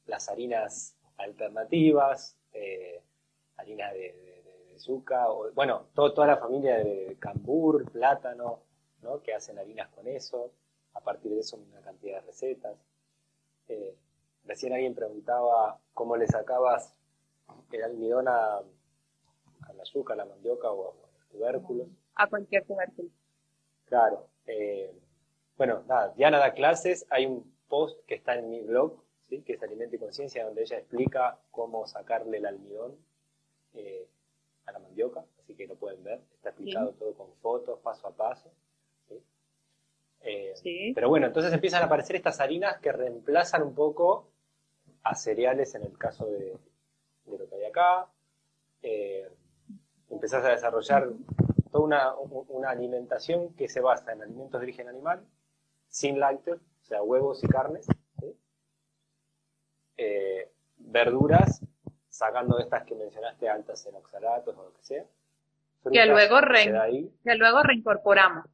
las 0.05 0.29
harinas 0.29 0.95
alternativas, 1.17 2.37
eh, 2.53 3.03
harina 3.57 3.91
de, 3.91 4.13
de, 4.69 4.79
yuca, 4.87 5.31
o, 5.31 5.51
bueno, 5.53 5.89
toda 5.95 6.27
la 6.27 6.37
familia 6.37 6.77
de 6.77 7.17
cambur, 7.19 7.91
plátano, 7.91 8.61
¿no? 9.01 9.23
que 9.23 9.33
hacen 9.33 9.59
harinas 9.59 9.89
con 9.89 10.07
eso. 10.07 10.53
A 10.93 11.01
partir 11.01 11.33
de 11.33 11.41
eso 11.41 11.57
una 11.57 11.81
cantidad 11.81 12.21
de 12.21 12.27
recetas. 12.27 12.77
Eh, 13.69 13.97
recién 14.45 14.75
alguien 14.75 14.95
preguntaba 14.95 15.81
cómo 15.95 16.17
le 16.19 16.27
sacabas 16.27 16.95
el 17.73 17.83
almidón 17.83 18.29
a, 18.29 18.61
la 19.73 19.85
yuca, 19.85 20.15
la 20.15 20.25
mandioca 20.25 20.71
o 20.71 20.91
a 20.91 20.95
los 20.95 21.29
tubérculos. 21.31 21.89
A 22.15 22.27
cualquier 22.29 22.65
tubérculo. 22.65 23.09
Claro. 23.87 24.29
Eh, 24.47 24.93
bueno, 25.57 25.83
nada, 25.87 26.13
Diana 26.17 26.39
da 26.39 26.53
clases, 26.53 27.07
hay 27.11 27.27
un 27.27 27.53
post 27.69 28.05
que 28.07 28.15
está 28.15 28.37
en 28.37 28.51
mi 28.51 28.61
blog, 28.61 29.03
¿sí? 29.29 29.43
que 29.43 29.55
es 29.55 29.63
Alimento 29.63 29.97
y 29.97 29.99
Conciencia, 29.99 30.45
donde 30.45 30.63
ella 30.63 30.79
explica 30.79 31.39
cómo 31.51 31.87
sacarle 31.87 32.39
el 32.39 32.47
almidón 32.47 32.97
eh, 33.75 34.07
a 34.67 34.73
la 34.73 34.79
mandioca, 34.79 35.25
así 35.41 35.55
que 35.55 35.67
lo 35.67 35.77
pueden 35.77 36.03
ver, 36.05 36.21
está 36.35 36.51
explicado 36.51 36.93
todo 36.93 37.15
con 37.15 37.33
fotos, 37.43 37.79
paso 37.81 38.07
a 38.07 38.13
paso. 38.13 38.51
Eh, 40.21 40.93
pero 40.95 41.09
bueno, 41.09 41.27
entonces 41.27 41.53
empiezan 41.53 41.83
a 41.83 41.87
aparecer 41.87 42.17
estas 42.17 42.41
harinas 42.41 42.79
que 42.79 42.93
reemplazan 42.93 43.63
un 43.63 43.75
poco 43.75 44.29
a 45.05 45.15
cereales 45.15 45.75
en 45.75 45.85
el 45.85 45.97
caso 45.97 46.27
de, 46.27 46.57
lo 47.27 47.49
que 47.49 47.55
hay 47.55 47.65
acá. 47.65 48.09
Eh, 48.83 49.31
empezás 50.11 50.45
a 50.45 50.51
desarrollar 50.51 51.09
toda 51.71 52.17
una, 52.49 52.71
alimentación 52.71 53.55
que 53.55 53.69
se 53.69 53.81
basa 53.81 54.13
en 54.13 54.23
alimentos 54.23 54.61
de 54.61 54.65
origen 54.65 54.89
animal, 54.89 55.25
sin 55.89 56.19
lácteos, 56.19 56.61
o 56.83 56.85
sea, 56.85 57.03
huevos 57.03 57.43
y 57.45 57.49
carnes, 57.49 57.87
eh, 59.97 60.51
verduras, 60.79 61.61
sacando 62.09 62.59
estas 62.59 62.85
que 62.85 62.95
mencionaste 62.95 63.49
altas 63.49 63.85
en 63.87 63.95
oxalatos 63.97 64.57
o 64.57 64.65
lo 64.65 64.75
que 64.75 64.83
sea. 64.83 65.05
que 65.91 66.07
luego, 66.07 66.39
que 66.41 67.35
luego 67.35 67.63
reincorporamos. 67.63 68.47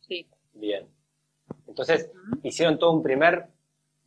Sí. 0.00 0.28
Bien. 0.54 0.88
Entonces, 1.66 2.10
hicieron 2.42 2.78
todo 2.78 2.92
un 2.92 3.02
primer, 3.02 3.46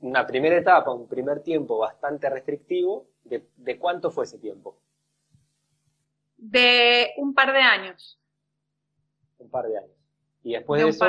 una 0.01 0.25
primera 0.25 0.57
etapa, 0.57 0.91
un 0.91 1.07
primer 1.07 1.41
tiempo 1.41 1.77
bastante 1.77 2.29
restrictivo. 2.29 3.05
¿De, 3.23 3.77
cuánto 3.77 4.09
fue 4.09 4.25
ese 4.25 4.39
tiempo? 4.39 4.75
De 6.41 7.13
un 7.17 7.33
par 7.33 7.51
de 7.51 7.59
años. 7.59 8.19
Un 9.37 9.49
par 9.49 9.67
de 9.67 9.77
años. 9.77 9.91
Y 10.43 10.53
después 10.53 10.81
de, 10.81 10.89
eso, 10.89 11.05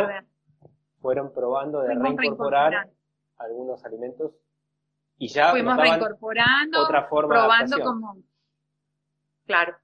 fueron 1.01 1.33
probando 1.33 1.83
de 1.83 1.95
reincorporar 1.95 2.91
algunos 3.39 3.85
alimentos 3.85 4.33
y 5.17 5.29
ya 5.29 5.51
fuimos 5.51 5.77
reincorporando, 5.77 6.83
otra 6.83 7.05
forma 7.05 7.35
probando 7.35 7.81
como, 7.81 8.17
claro, 9.47 9.77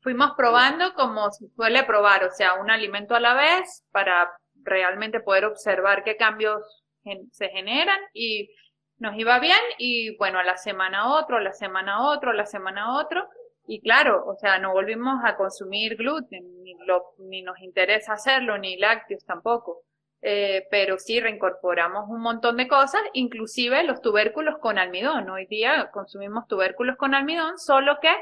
fuimos 0.00 0.32
probando 0.36 0.94
como 0.94 1.30
se 1.32 1.48
suele 1.48 1.82
probar, 1.82 2.24
o 2.24 2.30
sea, 2.30 2.54
un 2.54 2.70
alimento 2.70 3.14
a 3.14 3.20
la 3.20 3.34
vez 3.34 3.84
para 3.90 4.30
realmente 4.62 5.20
poder 5.20 5.44
observar 5.44 6.04
qué 6.04 6.16
cambios 6.16 6.84
se 7.32 7.48
generan 7.48 7.98
y 8.12 8.50
nos 8.98 9.16
iba 9.16 9.38
bien 9.40 9.58
y 9.78 10.16
bueno, 10.18 10.38
a 10.38 10.44
la 10.44 10.56
semana 10.56 11.14
otro, 11.14 11.38
a 11.38 11.40
la 11.40 11.52
semana 11.52 12.08
otro, 12.08 12.30
a 12.30 12.34
la 12.34 12.46
semana 12.46 12.96
otro. 12.98 13.28
Y 13.66 13.80
claro, 13.80 14.24
o 14.26 14.34
sea, 14.36 14.58
no 14.58 14.72
volvimos 14.72 15.20
a 15.24 15.36
consumir 15.36 15.96
gluten, 15.96 16.62
ni, 16.62 16.74
lo, 16.86 17.14
ni 17.18 17.42
nos 17.42 17.58
interesa 17.60 18.14
hacerlo, 18.14 18.58
ni 18.58 18.76
lácteos 18.76 19.24
tampoco. 19.24 19.82
Eh, 20.22 20.66
pero 20.70 20.98
sí 20.98 21.18
reincorporamos 21.18 22.08
un 22.08 22.20
montón 22.20 22.58
de 22.58 22.68
cosas, 22.68 23.00
inclusive 23.14 23.82
los 23.84 24.02
tubérculos 24.02 24.58
con 24.58 24.78
almidón. 24.78 25.30
Hoy 25.30 25.46
día 25.46 25.90
consumimos 25.92 26.46
tubérculos 26.46 26.96
con 26.96 27.14
almidón, 27.14 27.58
solo 27.58 27.98
que 28.00 28.12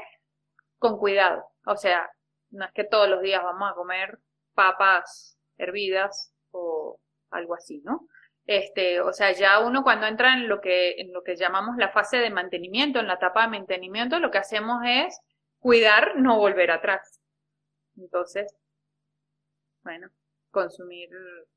con 0.77 0.97
cuidado. 0.97 1.45
O 1.65 1.75
sea, 1.75 2.09
no 2.51 2.65
es 2.65 2.71
que 2.73 2.85
todos 2.85 3.09
los 3.09 3.21
días 3.21 3.43
vamos 3.43 3.69
a 3.69 3.75
comer 3.75 4.19
papas 4.53 5.37
hervidas 5.57 6.33
o 6.51 6.99
algo 7.31 7.55
así, 7.55 7.81
¿no? 7.83 8.07
Este, 8.45 9.01
o 9.01 9.13
sea, 9.13 9.31
ya 9.31 9.59
uno 9.59 9.83
cuando 9.83 10.07
entra 10.07 10.33
en 10.33 10.47
lo 10.47 10.59
que, 10.59 10.95
en 10.97 11.13
lo 11.13 11.21
que 11.21 11.35
llamamos 11.35 11.77
la 11.77 11.89
fase 11.89 12.17
de 12.17 12.31
mantenimiento, 12.31 12.99
en 12.99 13.07
la 13.07 13.13
etapa 13.15 13.43
de 13.43 13.49
mantenimiento, 13.49 14.19
lo 14.19 14.31
que 14.31 14.39
hacemos 14.39 14.81
es 14.85 15.19
cuidar, 15.59 16.17
no 16.17 16.37
volver 16.37 16.71
atrás. 16.71 17.19
Entonces, 17.97 18.53
bueno, 19.83 20.09
consumir 20.51 21.09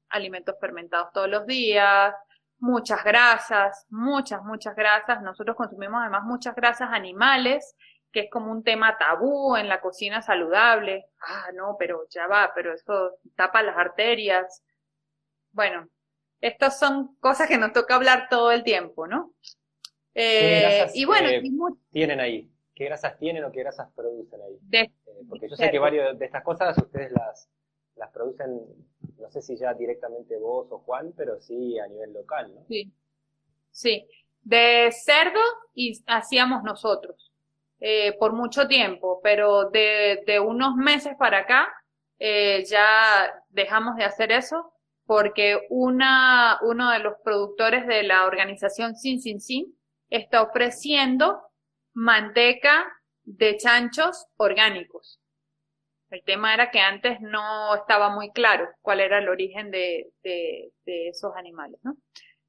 alimentos 0.09 0.57
fermentados 0.61 1.13
todos 1.13 1.29
los 1.29 1.47
días, 1.47 2.15
muchas 2.59 3.03
grasas, 3.05 3.87
muchas, 3.91 4.43
muchas 4.43 4.77
grasas. 4.77 5.23
Nosotros 5.23 5.57
consumimos 5.57 6.01
además 6.01 6.25
muchas 6.25 6.55
grasas 6.55 6.91
animales 6.93 7.75
que 8.13 8.21
es 8.21 8.31
como 8.31 8.53
un 8.53 8.63
tema 8.63 8.99
tabú 8.99 9.57
en 9.57 9.69
la 9.69 9.81
cocina 9.81 10.21
saludable. 10.21 11.07
Ah, 11.27 11.49
no, 11.55 11.77
pero 11.79 12.07
ya 12.11 12.27
va, 12.27 12.53
pero 12.55 12.75
eso 12.75 13.19
tapa 13.35 13.63
las 13.63 13.77
arterias. 13.77 14.63
Bueno, 15.51 15.89
estas 16.41 16.79
son 16.79 17.17
cosas 17.17 17.49
que 17.49 17.59
nos 17.59 17.73
toca 17.73 17.95
hablar 17.95 18.29
todo 18.29 18.53
el 18.53 18.63
tiempo, 18.63 19.07
¿no? 19.07 19.33
Eh, 20.15 20.91
y 20.93 21.07
bueno, 21.07 21.31
eh, 21.31 21.43
tienen 21.91 22.21
ahí? 22.21 22.52
¿Qué 22.83 22.89
grasas 22.89 23.17
tienen 23.17 23.45
o 23.45 23.53
qué 23.53 23.61
grasas 23.61 23.89
producen 23.95 24.41
ahí? 24.43 24.59
Eh, 24.73 24.91
porque 25.29 25.49
yo 25.49 25.55
sé 25.55 25.71
que 25.71 25.79
varias 25.79 26.19
de 26.19 26.25
estas 26.25 26.43
cosas 26.43 26.77
ustedes 26.77 27.13
las, 27.13 27.49
las 27.95 28.11
producen, 28.11 28.61
no 29.21 29.31
sé 29.31 29.41
si 29.41 29.57
ya 29.57 29.73
directamente 29.73 30.37
vos 30.37 30.67
o 30.69 30.81
Juan, 30.81 31.13
pero 31.17 31.41
sí 31.41 31.79
a 31.79 31.87
nivel 31.87 32.13
local, 32.13 32.53
¿no? 32.53 32.65
Sí. 32.67 32.93
Sí. 33.71 34.05
De 34.43 34.91
cerdo 34.91 35.39
y 35.75 36.03
hacíamos 36.09 36.65
nosotros. 36.65 37.31
Eh, 37.79 38.17
por 38.19 38.33
mucho 38.33 38.67
tiempo, 38.67 39.21
pero 39.23 39.71
de, 39.71 40.25
de 40.27 40.41
unos 40.41 40.75
meses 40.75 41.15
para 41.17 41.39
acá 41.39 41.69
eh, 42.19 42.65
ya 42.65 43.33
dejamos 43.51 43.95
de 43.95 44.03
hacer 44.03 44.33
eso 44.33 44.73
porque 45.07 45.69
una, 45.71 46.59
uno 46.63 46.91
de 46.91 46.99
los 46.99 47.15
productores 47.23 47.87
de 47.87 48.03
la 48.03 48.27
organización 48.27 48.97
Sin 48.97 49.21
Sin 49.21 49.41
Sin 49.41 49.73
está 50.11 50.43
ofreciendo 50.43 51.43
manteca 51.95 52.87
de 53.25 53.57
chanchos 53.57 54.27
orgánicos. 54.37 55.21
El 56.11 56.23
tema 56.25 56.53
era 56.53 56.71
que 56.71 56.81
antes 56.81 57.21
no 57.21 57.75
estaba 57.75 58.11
muy 58.11 58.31
claro 58.33 58.69
cuál 58.83 59.01
era 59.01 59.19
el 59.19 59.29
origen 59.29 59.71
de, 59.71 60.11
de, 60.23 60.71
de 60.85 61.09
esos 61.09 61.35
animales, 61.37 61.81
¿no? 61.83 61.97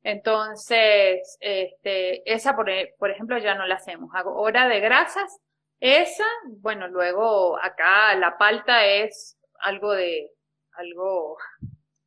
Entonces, 0.04 1.38
este, 1.40 2.30
esa, 2.32 2.56
por, 2.56 2.70
por 2.98 3.10
ejemplo, 3.10 3.38
ya 3.38 3.56
no 3.56 3.66
la 3.66 3.76
hacemos. 3.76 4.10
Ahora 4.14 4.68
de 4.68 4.82
grasas, 4.82 5.40
Esa, 5.80 6.26
bueno, 6.58 6.88
luego 6.90 7.58
acá 7.62 8.14
la 8.16 8.38
palta 8.38 8.86
es 8.86 9.38
algo 9.60 9.94
de, 9.94 10.30
algo 10.74 11.38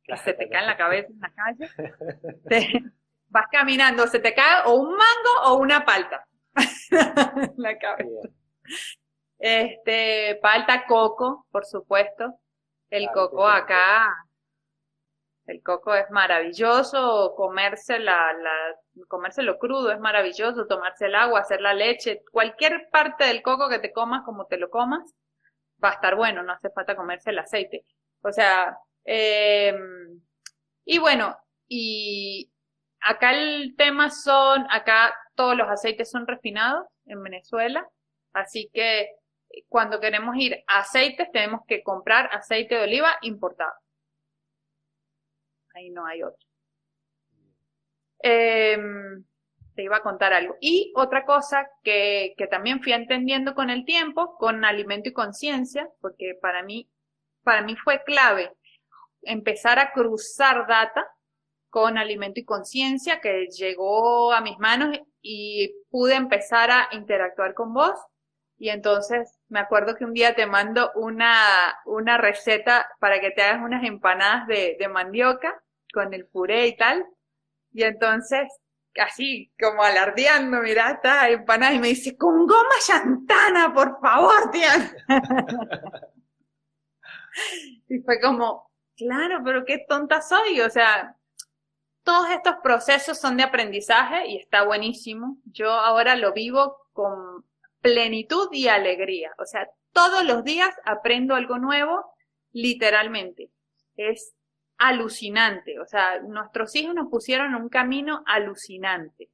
que 0.03 0.15
se 0.17 0.33
te 0.33 0.47
cae 0.49 0.61
en 0.61 0.67
la 0.67 0.77
cabeza 0.77 1.09
en 1.11 1.19
la 1.19 1.33
calle. 1.33 1.71
vas 3.29 3.47
caminando, 3.51 4.05
se 4.07 4.19
te 4.19 4.33
cae 4.33 4.63
o 4.65 4.75
un 4.75 4.91
mango 4.91 5.41
o 5.45 5.57
una 5.57 5.83
palta 5.83 6.26
la 7.57 7.77
cabeza. 7.77 8.29
Este, 9.39 10.39
palta 10.41 10.85
coco, 10.85 11.45
por 11.51 11.65
supuesto. 11.65 12.39
El 12.89 13.09
coco 13.13 13.47
acá, 13.47 14.13
el 15.45 15.61
coco 15.61 15.93
es 15.95 16.09
maravilloso, 16.11 17.33
comerse 17.35 17.99
la, 17.99 18.33
la, 18.33 18.51
comérselo 19.07 19.57
crudo 19.57 19.91
es 19.91 19.99
maravilloso, 19.99 20.67
tomarse 20.67 21.05
el 21.05 21.15
agua, 21.15 21.41
hacer 21.41 21.61
la 21.61 21.73
leche, 21.73 22.23
cualquier 22.31 22.89
parte 22.91 23.25
del 23.25 23.41
coco 23.41 23.69
que 23.69 23.79
te 23.79 23.91
comas 23.91 24.23
como 24.23 24.45
te 24.45 24.57
lo 24.57 24.69
comas, 24.69 25.13
va 25.83 25.89
a 25.89 25.93
estar 25.93 26.15
bueno, 26.15 26.43
no 26.43 26.53
hace 26.53 26.69
falta 26.69 26.95
comerse 26.95 27.29
el 27.31 27.39
aceite. 27.39 27.85
O 28.21 28.31
sea, 28.31 28.77
eh, 29.05 29.77
y 30.85 30.99
bueno, 30.99 31.37
y 31.67 32.51
acá 33.01 33.31
el 33.31 33.75
tema 33.77 34.09
son, 34.09 34.65
acá 34.69 35.13
todos 35.37 35.55
los 35.55 35.69
aceites 35.69 36.09
son 36.09 36.27
refinados 36.27 36.87
en 37.05 37.21
Venezuela, 37.23 37.87
así 38.33 38.69
que 38.73 39.07
cuando 39.69 39.99
queremos 39.99 40.35
ir 40.35 40.63
a 40.67 40.79
aceites 40.79 41.31
tenemos 41.31 41.61
que 41.67 41.83
comprar 41.83 42.29
aceite 42.33 42.75
de 42.75 42.83
oliva 42.83 43.17
importado. 43.21 43.71
Ahí 45.75 45.91
no 45.91 46.05
hay 46.05 46.23
otro. 46.23 46.45
Em, 48.19 49.23
te 49.75 49.83
iba 49.83 49.97
a 49.97 50.01
contar 50.01 50.33
algo. 50.33 50.57
Y 50.59 50.91
otra 50.95 51.23
cosa 51.23 51.69
que, 51.83 52.33
que 52.35 52.47
también 52.47 52.81
fui 52.81 52.93
entendiendo 52.93 53.53
con 53.53 53.69
el 53.69 53.85
tiempo, 53.85 54.35
con 54.37 54.65
alimento 54.65 55.09
y 55.09 55.13
conciencia, 55.13 55.87
porque 56.01 56.33
para 56.41 56.63
mí, 56.63 56.89
para 57.43 57.61
mí 57.61 57.75
fue 57.75 58.03
clave 58.03 58.51
empezar 59.21 59.77
a 59.77 59.91
cruzar 59.93 60.65
data 60.67 61.07
con 61.69 61.97
alimento 61.97 62.39
y 62.39 62.45
conciencia 62.45 63.21
que 63.21 63.47
llegó 63.47 64.33
a 64.33 64.41
mis 64.41 64.57
manos 64.57 64.97
y 65.29 65.75
pude 65.89 66.15
empezar 66.15 66.71
a 66.71 66.87
interactuar 66.93 67.53
con 67.53 67.73
vos. 67.73 67.99
Y 68.57 68.69
entonces 68.69 69.37
me 69.49 69.59
acuerdo 69.59 69.95
que 69.95 70.05
un 70.05 70.13
día 70.13 70.35
te 70.35 70.45
mando 70.45 70.91
una, 70.95 71.77
una 71.85 72.17
receta 72.17 72.89
para 72.99 73.19
que 73.19 73.31
te 73.31 73.43
hagas 73.43 73.61
unas 73.61 73.83
empanadas 73.83 74.47
de, 74.47 74.77
de 74.79 74.87
mandioca 74.87 75.61
con 75.93 76.13
el 76.13 76.27
puré 76.27 76.67
y 76.67 76.77
tal. 76.77 77.05
Y 77.73 77.83
entonces, 77.83 78.47
así 78.95 79.51
como 79.59 79.83
alardeando, 79.83 80.61
mira, 80.61 80.91
está 80.91 81.29
empanada 81.29 81.73
y 81.73 81.79
me 81.79 81.89
dice, 81.89 82.15
con 82.15 82.47
goma 82.47 82.75
llantana, 82.87 83.73
por 83.73 83.99
favor, 83.99 84.49
tía. 84.49 84.95
y 87.89 87.99
fue 87.99 88.21
como, 88.21 88.71
claro, 88.95 89.41
pero 89.43 89.65
qué 89.65 89.85
tonta 89.89 90.21
soy, 90.21 90.61
o 90.61 90.69
sea, 90.69 91.16
todos 92.07 92.29
estos 92.29 92.55
procesos 92.63 93.19
son 93.19 93.35
de 93.35 93.43
aprendizaje 93.43 94.27
y 94.27 94.37
está 94.37 94.63
buenísimo. 94.63 95.39
Yo 95.43 95.71
ahora 95.71 96.15
lo 96.15 96.31
vivo 96.31 96.77
con 96.93 97.43
plenitud 97.81 98.47
y 98.53 98.69
alegría. 98.69 99.33
O 99.39 99.45
sea, 99.45 99.69
todos 99.91 100.23
los 100.23 100.45
días 100.45 100.73
aprendo 100.85 101.35
algo 101.35 101.57
nuevo, 101.57 102.05
literalmente. 102.53 103.51
Es 103.97 104.33
alucinante. 104.77 105.81
O 105.81 105.85
sea, 105.85 106.21
nuestros 106.21 106.73
hijos 106.77 106.95
nos 106.95 107.09
pusieron 107.09 107.53
un 107.55 107.67
camino 107.67 108.23
alucinante. 108.25 109.29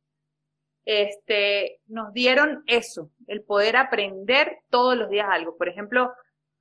Este, 0.84 1.80
nos 1.86 2.12
dieron 2.12 2.64
eso, 2.66 3.12
el 3.28 3.44
poder 3.44 3.78
aprender 3.78 4.62
todos 4.72 4.98
los 4.98 5.12
días 5.12 5.28
algo. 5.30 5.56
Por 5.58 5.70
ejemplo, 5.70 6.12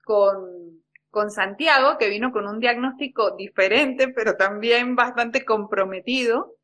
con 0.04 0.81
con 1.12 1.30
Santiago, 1.30 1.98
que 1.98 2.08
vino 2.08 2.32
con 2.32 2.48
un 2.48 2.58
diagnóstico 2.58 3.36
diferente, 3.36 4.08
pero 4.08 4.34
también 4.38 4.96
bastante 4.96 5.44
comprometido. 5.44 6.56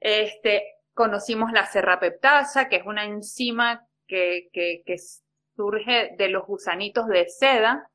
Este, 0.00 0.64
conocimos 0.92 1.52
la 1.52 1.66
serrapeptasa, 1.66 2.68
que 2.68 2.76
es 2.76 2.84
una 2.84 3.04
enzima 3.04 3.86
que, 4.08 4.50
surge 5.54 6.16
de 6.18 6.28
los 6.28 6.44
gusanitos 6.46 7.06
de 7.06 7.28
seda, 7.28 7.88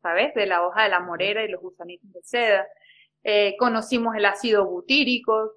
¿sabes? 0.00 0.32
De 0.34 0.46
la 0.46 0.64
hoja 0.64 0.84
de 0.84 0.90
la 0.90 1.00
morera 1.00 1.44
y 1.44 1.48
los 1.48 1.60
gusanitos 1.60 2.10
de 2.12 2.22
seda. 2.22 2.66
Eh, 3.24 3.56
conocimos 3.58 4.14
el 4.14 4.26
ácido 4.26 4.64
butírico, 4.64 5.54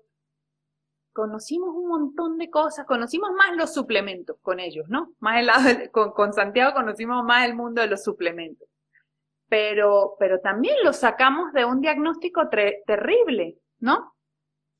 conocimos 1.13 1.75
un 1.75 1.89
montón 1.89 2.39
de 2.39 2.49
cosas, 2.49 2.87
conocimos 2.87 3.29
más 3.33 3.55
los 3.55 3.71
suplementos 3.71 4.37
con 4.41 4.59
ellos, 4.59 4.89
¿no? 4.89 5.13
Más 5.19 5.67
el 5.67 5.91
con, 5.91 6.11
con 6.11 6.33
Santiago 6.33 6.73
conocimos 6.73 7.23
más 7.23 7.45
el 7.45 7.53
mundo 7.53 7.81
de 7.81 7.87
los 7.87 8.03
suplementos 8.03 8.68
pero, 9.49 10.15
pero 10.19 10.39
también 10.39 10.75
lo 10.83 10.93
sacamos 10.93 11.51
de 11.53 11.65
un 11.65 11.81
diagnóstico 11.81 12.47
terrible, 12.49 13.57
¿no? 13.79 14.13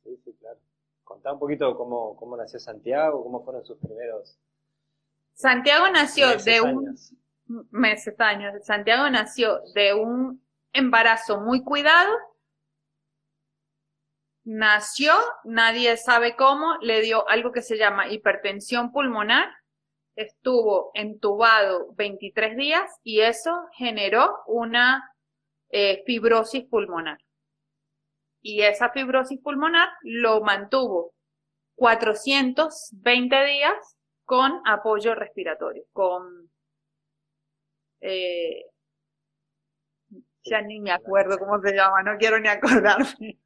Sí, 0.04 0.16
sí, 0.24 0.34
claro. 0.40 0.60
Contá 1.04 1.34
un 1.34 1.40
poquito 1.40 1.76
cómo, 1.76 2.16
cómo 2.16 2.38
nació 2.38 2.60
Santiago, 2.60 3.24
cómo 3.24 3.44
fueron 3.44 3.66
sus 3.66 3.78
primeros. 3.80 4.38
Santiago 5.34 5.90
nació 5.90 6.38
de 6.38 6.62
un 6.62 6.96
meses 7.72 8.20
años. 8.20 8.54
Santiago 8.64 9.10
nació 9.10 9.62
de 9.74 9.94
un 9.94 10.42
embarazo 10.72 11.40
muy 11.42 11.64
cuidado. 11.64 12.14
Nació, 14.44 15.14
nadie 15.44 15.98
sabe 15.98 16.36
cómo, 16.36 16.78
le 16.82 17.02
dio 17.02 17.28
algo 17.30 17.52
que 17.52 17.62
se 17.62 17.78
llama 17.78 18.08
hipertensión 18.08 18.92
pulmonar 18.92 19.50
estuvo 20.20 20.92
entubado 20.96 21.94
23 21.96 22.58
días 22.58 23.00
y 23.04 23.22
eso 23.22 23.52
generó 23.78 24.40
una 24.48 25.16
eh, 25.70 26.04
fibrosis 26.06 26.66
pulmonar. 26.66 27.20
Y 28.42 28.62
esa 28.64 28.90
fibrosis 28.90 29.40
pulmonar 29.40 29.88
lo 30.02 30.42
mantuvo 30.42 31.14
420 31.76 33.46
días 33.46 33.98
con 34.26 34.62
apoyo 34.66 35.16
respiratorio, 35.16 35.86
con... 35.94 36.52
Eh, 38.02 38.66
ya 40.44 40.62
ni 40.62 40.82
me 40.82 40.92
acuerdo 40.92 41.38
cómo 41.38 41.62
se 41.62 41.74
llama, 41.74 42.04
no 42.04 42.18
quiero 42.18 42.40
ni 42.40 42.50
acordarme. 42.50 43.40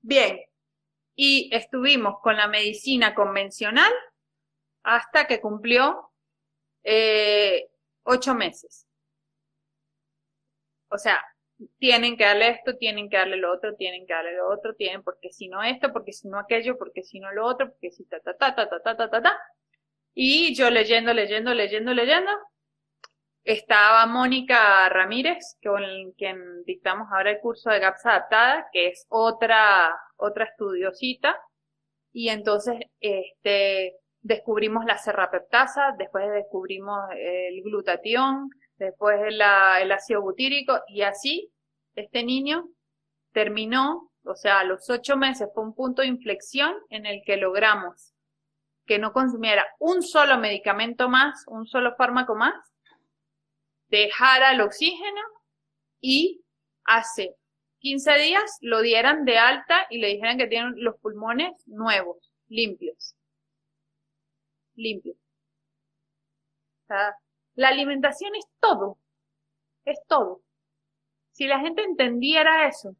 Bien, 0.00 0.38
y 1.16 1.50
estuvimos 1.52 2.20
con 2.20 2.36
la 2.36 2.46
medicina 2.46 3.12
convencional 3.14 3.92
hasta 4.88 5.26
que 5.26 5.38
cumplió 5.40 6.10
eh, 6.82 7.68
ocho 8.04 8.34
meses. 8.34 8.86
O 10.88 10.96
sea, 10.96 11.22
tienen 11.78 12.16
que 12.16 12.24
darle 12.24 12.48
esto, 12.48 12.74
tienen 12.78 13.10
que 13.10 13.18
darle 13.18 13.36
lo 13.36 13.52
otro, 13.52 13.74
tienen 13.76 14.06
que 14.06 14.14
darle 14.14 14.34
lo 14.34 14.48
otro, 14.48 14.74
tienen, 14.74 15.02
porque 15.02 15.30
si 15.30 15.48
no 15.48 15.62
esto, 15.62 15.92
porque 15.92 16.14
si 16.14 16.28
no 16.28 16.38
aquello, 16.38 16.78
porque 16.78 17.02
si 17.02 17.20
no 17.20 17.30
lo 17.32 17.44
otro, 17.46 17.70
porque 17.70 17.90
si 17.90 18.04
ta, 18.06 18.18
ta, 18.20 18.34
ta, 18.34 18.54
ta, 18.54 18.66
ta, 18.66 18.82
ta, 18.82 18.96
ta, 18.96 19.10
ta, 19.10 19.22
ta. 19.22 19.38
Y 20.14 20.54
yo 20.54 20.70
leyendo, 20.70 21.12
leyendo, 21.12 21.52
leyendo, 21.52 21.92
leyendo, 21.92 22.30
estaba 23.44 24.06
Mónica 24.06 24.88
Ramírez, 24.88 25.58
con 25.62 25.82
quien 26.16 26.64
dictamos 26.64 27.08
ahora 27.12 27.32
el 27.32 27.40
curso 27.40 27.68
de 27.68 27.80
GAPS 27.80 28.06
adaptada, 28.06 28.68
que 28.72 28.88
es 28.88 29.06
otra, 29.10 29.94
otra 30.16 30.46
estudiosita. 30.46 31.38
Y 32.10 32.30
entonces, 32.30 32.76
este, 33.00 33.98
descubrimos 34.22 34.84
la 34.84 34.98
serrapeptasa, 34.98 35.94
después 35.98 36.30
descubrimos 36.32 37.08
el 37.16 37.62
glutatión, 37.62 38.50
después 38.76 39.20
el, 39.22 39.40
el 39.80 39.92
ácido 39.92 40.22
butírico 40.22 40.80
y 40.88 41.02
así 41.02 41.52
este 41.94 42.24
niño 42.24 42.68
terminó, 43.32 44.10
o 44.24 44.34
sea, 44.34 44.60
a 44.60 44.64
los 44.64 44.88
ocho 44.90 45.16
meses 45.16 45.48
fue 45.54 45.64
un 45.64 45.74
punto 45.74 46.02
de 46.02 46.08
inflexión 46.08 46.74
en 46.90 47.06
el 47.06 47.22
que 47.24 47.36
logramos 47.36 48.14
que 48.86 48.98
no 48.98 49.12
consumiera 49.12 49.66
un 49.78 50.02
solo 50.02 50.38
medicamento 50.38 51.08
más, 51.08 51.44
un 51.46 51.66
solo 51.66 51.94
fármaco 51.96 52.34
más, 52.34 52.54
dejara 53.88 54.52
el 54.52 54.62
oxígeno 54.62 55.20
y 56.00 56.42
hace 56.84 57.36
15 57.80 58.14
días 58.14 58.58
lo 58.62 58.80
dieran 58.80 59.24
de 59.24 59.38
alta 59.38 59.86
y 59.90 59.98
le 59.98 60.08
dijeran 60.08 60.38
que 60.38 60.46
tienen 60.46 60.72
los 60.76 60.96
pulmones 61.00 61.52
nuevos, 61.66 62.32
limpios 62.48 63.17
limpio. 64.78 65.14
la 67.54 67.68
alimentación 67.68 68.34
es 68.34 68.46
todo, 68.60 68.98
es 69.84 69.98
todo. 70.06 70.42
Si 71.32 71.46
la 71.46 71.60
gente 71.60 71.82
entendiera 71.82 72.66
eso, 72.66 72.96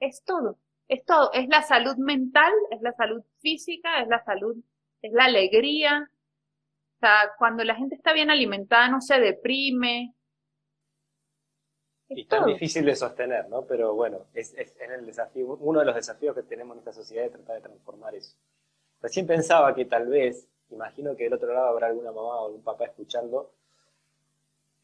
es 0.00 0.22
todo, 0.24 0.58
es 0.88 1.04
todo, 1.04 1.32
es 1.32 1.48
la 1.48 1.62
salud 1.62 1.96
mental, 1.96 2.52
es 2.70 2.82
la 2.82 2.92
salud 2.92 3.22
física, 3.40 4.02
es 4.02 4.08
la 4.08 4.22
salud, 4.24 4.56
es 5.00 5.12
la 5.12 5.24
alegría. 5.24 6.10
O 6.96 6.98
sea, 6.98 7.32
cuando 7.38 7.64
la 7.64 7.74
gente 7.74 7.94
está 7.94 8.12
bien 8.12 8.30
alimentada 8.30 8.88
no 8.88 9.00
se 9.00 9.18
deprime. 9.20 10.14
y 12.08 12.26
tan 12.26 12.46
difícil 12.46 12.84
de 12.84 12.96
sostener, 12.96 13.48
¿no? 13.48 13.64
Pero 13.66 13.94
bueno, 13.94 14.26
es, 14.34 14.52
es, 14.54 14.74
es 14.78 14.90
el 14.90 15.06
desafío, 15.06 15.56
uno 15.60 15.80
de 15.80 15.86
los 15.86 15.94
desafíos 15.94 16.34
que 16.34 16.42
tenemos 16.42 16.74
en 16.74 16.80
esta 16.80 16.92
sociedad 16.92 17.26
es 17.26 17.32
tratar 17.32 17.56
de 17.56 17.62
transformar 17.62 18.14
eso. 18.14 18.36
Recién 19.00 19.26
pensaba 19.26 19.74
que 19.74 19.84
tal 19.84 20.08
vez 20.08 20.48
imagino 20.72 21.16
que 21.16 21.24
del 21.24 21.34
otro 21.34 21.52
lado 21.52 21.68
habrá 21.68 21.88
alguna 21.88 22.12
mamá 22.12 22.40
o 22.40 22.46
algún 22.46 22.62
papá 22.62 22.86
escuchando 22.86 23.50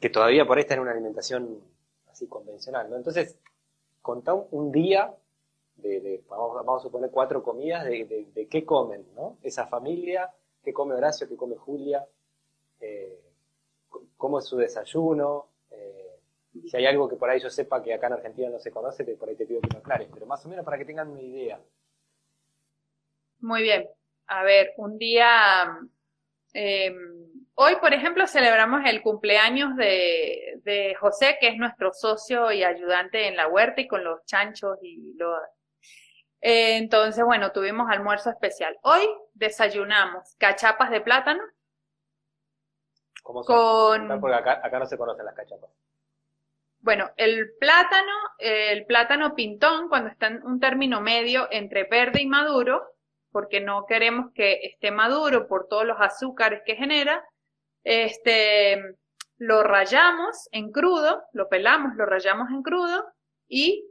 que 0.01 0.11
todavía 0.11 0.46
por 0.46 0.57
ahí 0.57 0.62
está 0.62 0.74
en 0.74 0.81
una 0.81 0.92
alimentación 0.92 1.61
así 2.11 2.27
convencional, 2.27 2.88
¿no? 2.88 2.96
Entonces, 2.96 3.37
contá 4.01 4.35
un 4.35 4.70
día 4.70 5.14
de, 5.77 6.22
vamos, 6.29 6.81
a 6.81 6.83
suponer 6.83 7.11
cuatro 7.11 7.42
comidas, 7.42 7.85
de, 7.85 8.48
qué 8.51 8.64
comen, 8.64 9.07
¿no? 9.14 9.38
Esa 9.42 9.66
familia, 9.66 10.33
qué 10.62 10.72
come 10.72 10.94
Horacio, 10.94 11.29
qué 11.29 11.37
come 11.37 11.57
Julia, 11.57 12.07
eh, 12.81 13.20
cómo 14.16 14.38
es 14.38 14.44
su 14.44 14.57
desayuno, 14.57 15.46
eh, 15.70 16.18
si 16.68 16.77
hay 16.77 16.87
algo 16.87 17.09
que 17.09 17.16
por 17.16 17.31
ahí 17.31 17.40
yo 17.40 17.51
sepa 17.51 17.83
que 17.83 17.94
acá 17.94 18.09
en 18.09 18.14
Argentina 18.14 18.51
no 18.51 18.59
se 18.59 18.70
conoce, 18.70 19.05
por 19.16 19.29
ahí 19.29 19.37
te 19.37 19.46
pido 19.46 19.61
que 19.61 19.68
me 19.72 19.79
aclares, 19.79 20.09
pero 20.12 20.27
más 20.27 20.44
o 20.44 20.48
menos 20.48 20.64
para 20.64 20.79
que 20.79 20.85
tengan 20.85 21.09
una 21.09 21.22
idea. 21.22 21.61
Muy 23.40 23.62
bien. 23.62 23.88
A 24.29 24.43
ver, 24.45 24.75
un 24.77 24.99
día, 24.99 25.77
em, 26.53 26.97
hoy 27.55 27.77
por 27.77 27.93
ejemplo 27.93 28.27
celebramos 28.27 28.83
el 28.87 29.03
cumpleaños 29.03 29.77
de, 29.77 30.61
de 30.64 30.95
José, 30.95 31.38
que 31.41 31.49
es 31.49 31.57
nuestro 31.57 31.93
socio 31.93 32.53
y 32.53 32.62
ayudante 32.62 33.29
en 33.29 33.37
la 33.37 33.49
huerta 33.49 33.81
y 33.81 33.88
con 33.88 34.05
los 34.05 34.25
chanchos 34.25 34.79
y 34.83 35.14
los 35.17 35.38
eh, 36.41 36.77
entonces, 36.77 37.25
bueno, 37.25 37.53
tuvimos 37.53 37.91
almuerzo 37.91 38.31
especial. 38.31 38.79
Hoy 38.83 39.09
desayunamos 39.35 40.37
cachapas 40.38 40.91
de 40.91 41.01
plátano. 41.01 41.43
¿Cómo 43.23 43.43
son? 43.43 44.09
Con... 44.09 44.21
Porque 44.21 44.37
acá, 44.37 44.79
no 44.79 44.87
se 44.87 44.97
conocen 44.97 45.25
las 45.25 45.35
cachapas. 45.35 45.71
Bueno, 46.81 47.11
el 47.17 47.51
plátano, 47.59 48.12
el 48.38 48.87
plátano 48.87 49.35
pintón, 49.35 49.88
cuando 49.88 50.11
está 50.11 50.29
en 50.29 50.45
un 50.45 50.61
término 50.61 51.01
medio 51.01 51.49
entre 51.51 51.85
verde 51.85 52.23
y 52.23 52.27
maduro, 52.27 52.83
porque 53.31 53.61
no 53.61 53.87
queremos 53.87 54.33
que 54.35 54.61
esté 54.62 54.91
maduro 54.91 55.47
por 55.49 55.69
todos 55.69 55.85
los 55.85 56.01
azúcares 56.01 56.62
que 56.64 56.77
genera, 56.77 57.25
este, 57.85 58.83
lo 59.37 59.62
rayamos 59.62 60.49
en 60.53 60.73
crudo, 60.73 61.23
lo 61.33 61.49
pelamos, 61.49 61.95
lo 61.97 62.07
rayamos 62.07 62.51
en 62.51 62.62
crudo 62.62 63.05
y 63.47 63.85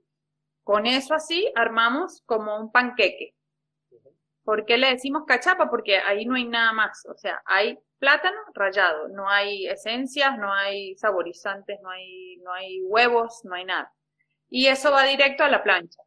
con 0.64 0.86
eso 0.86 1.14
así 1.14 1.52
armamos 1.56 2.22
como 2.26 2.58
un 2.60 2.72
panqueque. 2.72 3.34
¿Por 4.44 4.66
qué 4.66 4.78
le 4.78 4.92
decimos 4.92 5.24
cachapa? 5.28 5.70
Porque 5.70 5.98
ahí 5.98 6.26
no 6.26 6.36
hay 6.36 6.46
nada 6.46 6.72
más. 6.74 7.06
O 7.06 7.18
sea, 7.18 7.42
hay 7.46 7.78
plátano 8.00 8.38
rallado, 8.54 9.08
no 9.10 9.30
hay 9.30 9.68
esencias, 9.68 10.38
no 10.38 10.54
hay 10.54 10.96
saborizantes, 10.96 11.80
no 11.82 11.90
hay, 11.90 12.38
no 12.38 12.54
hay 12.54 12.82
huevos, 12.84 13.42
no 13.44 13.56
hay 13.56 13.66
nada. 13.66 13.92
Y 14.50 14.68
eso 14.68 14.92
va 14.92 15.04
directo 15.04 15.44
a 15.44 15.50
la 15.50 15.64
plancha, 15.64 16.02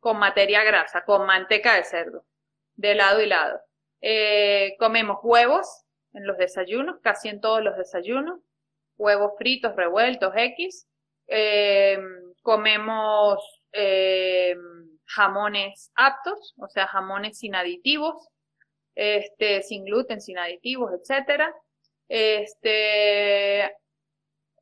con 0.00 0.18
materia 0.18 0.64
grasa, 0.64 1.04
con 1.04 1.26
manteca 1.26 1.74
de 1.74 1.84
cerdo, 1.84 2.24
de 2.76 2.94
lado 2.94 3.20
y 3.20 3.26
lado. 3.26 3.60
Eh, 4.00 4.76
comemos 4.78 5.18
huevos 5.22 5.84
en 6.12 6.26
los 6.26 6.38
desayunos, 6.38 6.96
casi 7.02 7.28
en 7.28 7.40
todos 7.40 7.62
los 7.62 7.76
desayunos, 7.76 8.40
huevos 8.96 9.32
fritos, 9.38 9.74
revueltos, 9.76 10.32
X. 10.34 10.86
Eh, 11.26 11.98
comemos 12.42 13.42
eh, 13.72 14.54
jamones 15.04 15.90
aptos, 15.94 16.54
o 16.58 16.68
sea, 16.68 16.86
jamones 16.86 17.38
sin 17.38 17.54
aditivos, 17.54 18.28
este, 18.94 19.62
sin 19.62 19.84
gluten, 19.84 20.20
sin 20.20 20.38
aditivos, 20.38 20.92
etcétera. 20.92 21.54
Este, 22.08 23.64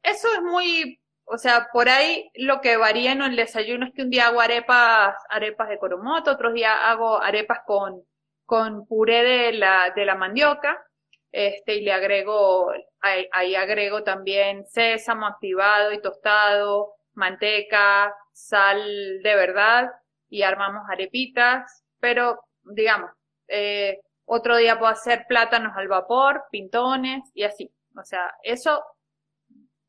eso 0.02 0.28
es 0.34 0.42
muy, 0.42 1.00
o 1.26 1.38
sea, 1.38 1.68
por 1.72 1.88
ahí 1.88 2.30
lo 2.34 2.60
que 2.60 2.76
varía 2.76 3.12
en 3.12 3.22
el 3.22 3.36
desayuno 3.36 3.86
es 3.86 3.94
que 3.94 4.02
un 4.02 4.10
día 4.10 4.26
hago 4.28 4.40
arepas, 4.40 5.16
arepas 5.30 5.68
de 5.68 5.78
coromoto, 5.78 6.32
otros 6.32 6.54
días 6.54 6.74
hago 6.82 7.20
arepas 7.20 7.60
con, 7.66 8.02
con 8.44 8.86
puré 8.86 9.22
de 9.22 9.52
la, 9.54 9.92
de 9.94 10.04
la 10.04 10.14
mandioca, 10.16 10.84
este, 11.32 11.76
y 11.76 11.80
le 11.82 11.92
agrego, 11.92 12.70
ahí, 13.00 13.26
ahí 13.32 13.54
agrego 13.54 14.04
también 14.04 14.66
sésamo 14.66 15.26
activado 15.26 15.92
y 15.92 16.00
tostado, 16.00 16.94
manteca, 17.14 18.14
sal 18.32 19.22
de 19.22 19.34
verdad 19.34 19.90
y 20.28 20.42
armamos 20.42 20.82
arepitas, 20.90 21.84
pero 22.00 22.40
digamos, 22.62 23.10
eh, 23.48 24.00
otro 24.26 24.56
día 24.56 24.78
puedo 24.78 24.92
hacer 24.92 25.26
plátanos 25.28 25.76
al 25.76 25.88
vapor, 25.88 26.44
pintones 26.50 27.22
y 27.34 27.44
así. 27.44 27.70
O 27.96 28.04
sea, 28.04 28.34
eso, 28.42 28.82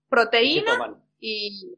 proteína 0.09 0.97
y... 1.19 1.77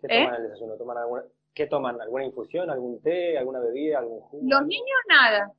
¿Qué 0.00 0.08
toman 0.08 0.34
¿Eh? 0.34 0.36
el 0.36 0.42
desayuno? 0.44 0.76
¿Toman 0.76 0.98
alguna, 0.98 1.22
¿Qué 1.54 1.66
toman? 1.66 2.00
¿Alguna 2.00 2.24
infusión, 2.24 2.70
algún 2.70 3.02
té, 3.02 3.36
alguna 3.36 3.60
bebida, 3.60 3.98
algún 3.98 4.20
jugo? 4.20 4.48
Los 4.48 4.66
niños 4.66 4.98
nada. 5.08 5.52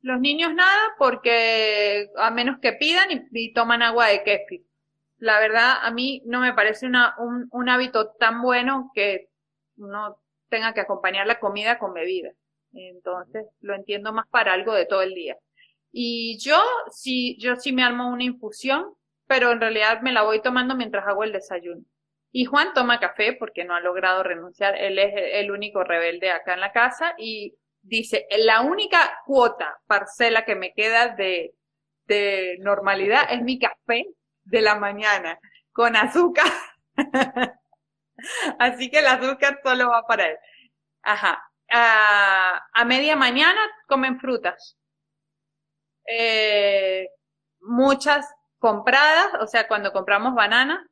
Los 0.00 0.20
niños 0.20 0.54
nada 0.54 0.94
porque 0.98 2.10
a 2.16 2.30
menos 2.30 2.58
que 2.60 2.72
pidan 2.72 3.28
y, 3.30 3.52
toman 3.52 3.82
agua 3.82 4.08
de 4.08 4.22
kéfir. 4.22 4.64
La 5.18 5.38
verdad, 5.40 5.78
a 5.82 5.90
mí 5.90 6.22
no 6.26 6.40
me 6.40 6.52
parece 6.52 6.86
una, 6.86 7.14
un, 7.18 7.48
un 7.50 7.68
hábito 7.68 8.12
tan 8.12 8.42
bueno 8.42 8.90
que 8.94 9.28
no 9.76 10.18
tenga 10.48 10.74
que 10.74 10.80
acompañar 10.80 11.26
la 11.26 11.40
comida 11.40 11.78
con 11.78 11.94
bebida. 11.94 12.32
Entonces, 12.72 13.46
lo 13.60 13.74
entiendo 13.74 14.12
más 14.12 14.26
para 14.28 14.52
algo 14.52 14.74
de 14.74 14.86
todo 14.86 15.02
el 15.02 15.14
día. 15.14 15.36
Y 15.92 16.38
yo 16.38 16.60
sí, 16.90 17.36
yo 17.38 17.56
sí 17.56 17.72
me 17.72 17.84
armo 17.84 18.08
una 18.08 18.24
infusión, 18.24 18.94
pero 19.26 19.52
en 19.52 19.60
realidad 19.60 20.00
me 20.02 20.12
la 20.12 20.22
voy 20.22 20.42
tomando 20.42 20.74
mientras 20.74 21.06
hago 21.06 21.22
el 21.22 21.32
desayuno. 21.32 21.84
Y 22.36 22.46
Juan 22.46 22.74
toma 22.74 22.98
café 22.98 23.34
porque 23.34 23.64
no 23.64 23.76
ha 23.76 23.80
logrado 23.80 24.24
renunciar. 24.24 24.74
Él 24.76 24.98
es 24.98 25.12
el 25.14 25.52
único 25.52 25.84
rebelde 25.84 26.32
acá 26.32 26.54
en 26.54 26.60
la 26.60 26.72
casa 26.72 27.14
y 27.16 27.54
dice, 27.80 28.26
la 28.38 28.62
única 28.62 29.20
cuota, 29.24 29.78
parcela 29.86 30.44
que 30.44 30.56
me 30.56 30.72
queda 30.72 31.10
de, 31.14 31.54
de 32.06 32.56
normalidad 32.58 33.28
es 33.30 33.40
mi 33.40 33.60
café 33.60 34.06
de 34.42 34.62
la 34.62 34.74
mañana 34.74 35.38
con 35.70 35.94
azúcar. 35.94 36.50
Así 38.58 38.90
que 38.90 38.98
el 38.98 39.06
azúcar 39.06 39.60
solo 39.62 39.90
va 39.90 40.02
para 40.02 40.26
él. 40.26 40.36
Ajá. 41.02 41.40
A, 41.70 42.84
media 42.84 43.14
mañana 43.14 43.60
comen 43.86 44.18
frutas. 44.18 44.76
Eh, 46.08 47.06
muchas 47.60 48.28
compradas, 48.58 49.28
o 49.40 49.46
sea, 49.46 49.68
cuando 49.68 49.92
compramos 49.92 50.34
bananas, 50.34 50.84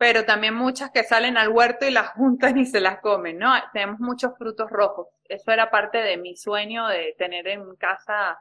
pero 0.00 0.24
también 0.24 0.54
muchas 0.54 0.90
que 0.92 1.04
salen 1.04 1.36
al 1.36 1.50
huerto 1.50 1.84
y 1.84 1.90
las 1.90 2.08
juntan 2.14 2.56
y 2.56 2.64
se 2.64 2.80
las 2.80 3.00
comen, 3.00 3.36
¿no? 3.36 3.52
Tenemos 3.74 4.00
muchos 4.00 4.32
frutos 4.38 4.70
rojos. 4.70 5.08
Eso 5.28 5.52
era 5.52 5.70
parte 5.70 5.98
de 5.98 6.16
mi 6.16 6.36
sueño 6.36 6.86
de 6.86 7.14
tener 7.18 7.46
en 7.48 7.76
casa 7.76 8.38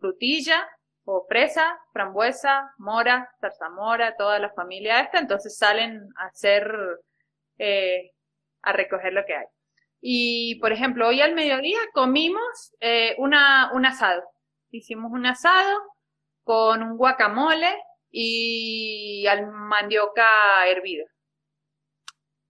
frutilla 0.00 0.68
o 1.04 1.24
fresa, 1.28 1.78
frambuesa, 1.92 2.72
mora, 2.78 3.30
zarzamora, 3.40 4.16
toda 4.16 4.40
la 4.40 4.50
familia 4.50 4.98
esta. 4.98 5.20
Entonces 5.20 5.56
salen 5.56 6.08
a 6.16 6.24
hacer 6.26 6.68
eh, 7.58 8.10
a 8.62 8.72
recoger 8.72 9.12
lo 9.12 9.24
que 9.24 9.36
hay. 9.36 9.46
Y, 10.00 10.56
por 10.56 10.72
ejemplo, 10.72 11.06
hoy 11.06 11.20
al 11.20 11.36
mediodía 11.36 11.78
comimos 11.94 12.74
eh, 12.80 13.14
una, 13.18 13.70
un 13.74 13.86
asado. 13.86 14.24
Hicimos 14.72 15.12
un 15.12 15.24
asado 15.24 15.78
con 16.42 16.82
un 16.82 16.96
guacamole 16.96 17.76
y 18.10 19.24
mandioca 19.52 20.26
hervida. 20.66 21.04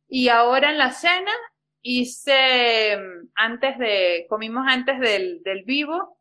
Y 0.09 0.29
ahora 0.29 0.71
en 0.71 0.79
la 0.79 0.93
cena 0.93 1.33
hice, 1.83 2.99
antes 3.35 3.79
de, 3.79 4.27
comimos 4.29 4.65
antes 4.67 4.99
del, 5.01 5.43
del 5.43 5.65
vivo, 5.65 6.19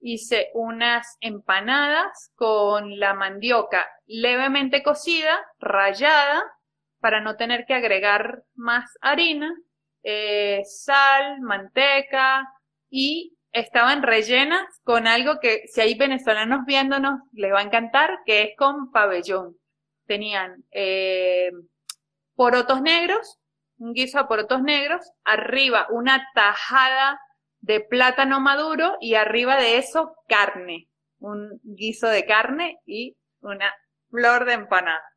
hice 0.00 0.50
unas 0.54 1.16
empanadas 1.20 2.30
con 2.34 2.98
la 2.98 3.14
mandioca 3.14 3.88
levemente 4.06 4.82
cocida, 4.82 5.44
rallada, 5.58 6.44
para 7.00 7.20
no 7.20 7.36
tener 7.36 7.64
que 7.66 7.74
agregar 7.74 8.44
más 8.54 8.96
harina, 9.00 9.54
eh, 10.02 10.62
sal, 10.64 11.40
manteca 11.40 12.46
y 12.90 13.33
estaban 13.54 14.02
rellenas 14.02 14.66
con 14.82 15.06
algo 15.06 15.38
que 15.40 15.62
si 15.68 15.80
hay 15.80 15.94
venezolanos 15.94 16.66
viéndonos 16.66 17.20
les 17.32 17.52
va 17.52 17.60
a 17.60 17.62
encantar, 17.62 18.18
que 18.26 18.42
es 18.42 18.56
con 18.58 18.90
pabellón. 18.90 19.56
Tenían 20.06 20.64
eh, 20.72 21.52
porotos 22.34 22.82
negros, 22.82 23.38
un 23.78 23.94
guiso 23.94 24.18
de 24.18 24.24
porotos 24.24 24.60
negros, 24.60 25.08
arriba 25.22 25.86
una 25.90 26.28
tajada 26.34 27.20
de 27.60 27.80
plátano 27.80 28.40
maduro 28.40 28.96
y 29.00 29.14
arriba 29.14 29.56
de 29.56 29.78
eso 29.78 30.16
carne, 30.28 30.88
un 31.20 31.60
guiso 31.62 32.08
de 32.08 32.26
carne 32.26 32.80
y 32.84 33.16
una 33.40 33.72
flor 34.10 34.46
de 34.46 34.54
empanada. 34.54 35.08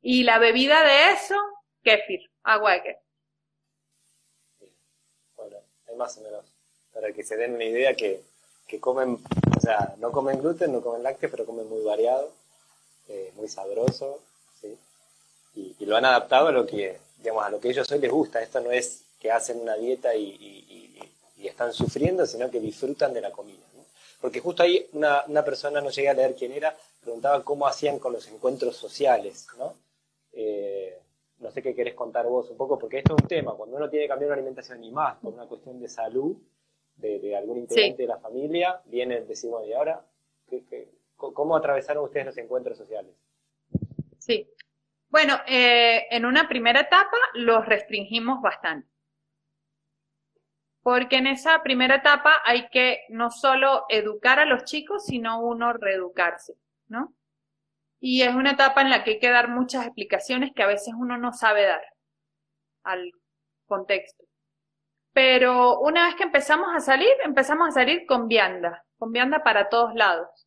Y 0.00 0.24
la 0.24 0.38
bebida 0.38 0.82
de 0.82 1.12
eso, 1.12 1.36
kéfir, 1.82 2.20
agua 2.42 2.72
de 2.72 2.82
kéfir. 2.82 3.02
Bueno, 5.36 5.56
hay 5.86 5.96
más 5.96 6.18
o 6.18 6.22
menos, 6.22 6.47
para 6.98 7.12
que 7.12 7.22
se 7.22 7.36
den 7.36 7.54
una 7.54 7.64
idea 7.64 7.94
que, 7.94 8.22
comen, 8.80 9.20
o 9.56 9.60
sea, 9.60 9.94
no 9.98 10.10
comen 10.10 10.40
gluten, 10.40 10.72
no 10.72 10.80
comen 10.80 11.04
lácteos, 11.04 11.30
pero 11.30 11.46
comen 11.46 11.68
muy 11.68 11.84
variado, 11.84 12.32
eh, 13.06 13.30
muy 13.36 13.48
sabroso, 13.48 14.18
¿sí? 14.60 14.76
Y, 15.54 15.86
lo 15.86 15.96
han 15.96 16.04
adaptado 16.04 16.48
a 16.48 16.52
lo 16.52 16.66
que, 16.66 16.98
digamos, 17.18 17.44
a 17.44 17.50
lo 17.50 17.60
que 17.60 17.70
ellos 17.70 17.90
hoy 17.92 18.00
les 18.00 18.10
gusta. 18.10 18.42
Esto 18.42 18.60
no 18.60 18.72
es 18.72 19.02
que 19.20 19.30
hacen 19.30 19.60
una 19.60 19.76
dieta 19.76 20.14
y, 20.14 20.84
están 21.38 21.72
sufriendo, 21.72 22.26
sino 22.26 22.50
que 22.50 22.58
disfrutan 22.58 23.14
de 23.14 23.20
la 23.20 23.30
comida. 23.30 23.64
Porque 24.20 24.40
justo 24.40 24.64
ahí 24.64 24.88
una, 24.92 25.24
una 25.28 25.44
persona, 25.44 25.80
no 25.80 25.90
llegué 25.90 26.08
a 26.08 26.14
leer 26.14 26.34
quién 26.34 26.50
era, 26.50 26.76
preguntaba 27.00 27.44
cómo 27.44 27.66
hacían 27.66 28.00
con 28.00 28.12
los 28.12 28.26
encuentros 28.26 28.76
sociales, 28.76 29.46
¿no? 29.56 29.72
Eh, 30.32 30.98
no 31.38 31.50
sé 31.52 31.62
qué 31.62 31.76
querés 31.76 31.94
contar 31.94 32.26
vos 32.26 32.50
un 32.50 32.56
poco, 32.56 32.76
porque 32.76 32.98
esto 32.98 33.14
es 33.14 33.22
un 33.22 33.28
tema, 33.28 33.54
cuando 33.54 33.76
uno 33.76 33.88
tiene 33.88 34.04
que 34.04 34.08
cambiar 34.08 34.30
una 34.30 34.38
alimentación 34.38 34.82
y 34.82 34.90
más 34.90 35.16
por 35.18 35.32
una 35.32 35.46
cuestión 35.46 35.80
de 35.80 35.88
salud 35.88 36.36
de, 36.98 37.36
algún 37.36 37.58
integrante 37.58 38.02
de 38.02 38.08
la 38.08 38.18
familia, 38.18 38.80
viene, 38.86 39.22
decimos, 39.22 39.66
¿y 39.66 39.72
ahora 39.72 40.04
cómo 41.16 41.56
atravesaron 41.56 42.04
ustedes 42.04 42.26
los 42.26 42.38
encuentros 42.38 42.76
sociales? 42.76 43.14
Sí. 44.18 44.48
Bueno, 45.08 45.38
eh, 45.46 46.06
en 46.10 46.26
una 46.26 46.48
primera 46.48 46.80
etapa 46.80 47.16
los 47.34 47.64
restringimos 47.64 48.42
bastante. 48.42 48.88
Porque 50.82 51.16
en 51.16 51.26
esa 51.26 51.62
primera 51.62 51.96
etapa 51.96 52.36
hay 52.44 52.68
que 52.68 53.00
no 53.08 53.30
solo 53.30 53.84
educar 53.88 54.38
a 54.38 54.44
los 54.44 54.64
chicos, 54.64 55.06
sino 55.06 55.40
uno 55.40 55.72
reeducarse, 55.72 56.54
¿no? 56.88 57.14
Y 58.00 58.22
es 58.22 58.34
una 58.34 58.52
etapa 58.52 58.82
en 58.82 58.90
la 58.90 59.02
que 59.02 59.12
hay 59.12 59.18
que 59.18 59.30
dar 59.30 59.48
muchas 59.48 59.84
explicaciones 59.84 60.52
que 60.54 60.62
a 60.62 60.68
veces 60.68 60.94
uno 60.96 61.18
no 61.18 61.32
sabe 61.32 61.64
dar 61.64 61.82
al 62.84 63.12
contexto. 63.66 64.27
Pero 65.12 65.80
una 65.80 66.06
vez 66.06 66.14
que 66.14 66.24
empezamos 66.24 66.68
a 66.74 66.80
salir, 66.80 67.12
empezamos 67.24 67.68
a 67.68 67.72
salir 67.72 68.06
con 68.06 68.28
vianda, 68.28 68.84
con 68.98 69.12
vianda 69.12 69.42
para 69.42 69.68
todos 69.68 69.94
lados. 69.94 70.46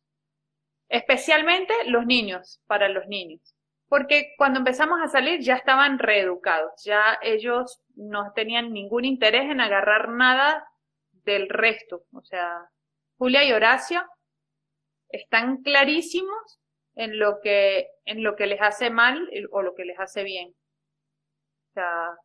Especialmente 0.88 1.74
los 1.86 2.06
niños, 2.06 2.60
para 2.66 2.88
los 2.88 3.06
niños. 3.06 3.54
Porque 3.88 4.34
cuando 4.38 4.58
empezamos 4.58 5.00
a 5.02 5.08
salir 5.08 5.40
ya 5.40 5.56
estaban 5.56 5.98
reeducados, 5.98 6.82
ya 6.82 7.18
ellos 7.20 7.82
no 7.94 8.32
tenían 8.34 8.72
ningún 8.72 9.04
interés 9.04 9.50
en 9.50 9.60
agarrar 9.60 10.08
nada 10.08 10.66
del 11.24 11.48
resto. 11.48 12.04
O 12.12 12.22
sea, 12.22 12.70
Julia 13.18 13.44
y 13.44 13.52
Horacio 13.52 14.02
están 15.10 15.62
clarísimos 15.62 16.60
en 16.94 17.18
lo 17.18 17.40
que, 17.40 17.88
en 18.04 18.22
lo 18.22 18.36
que 18.36 18.46
les 18.46 18.60
hace 18.60 18.90
mal 18.90 19.28
o 19.50 19.62
lo 19.62 19.74
que 19.74 19.84
les 19.84 19.98
hace 19.98 20.24
bien. 20.24 20.54
O 21.70 21.72
sea, 21.74 22.16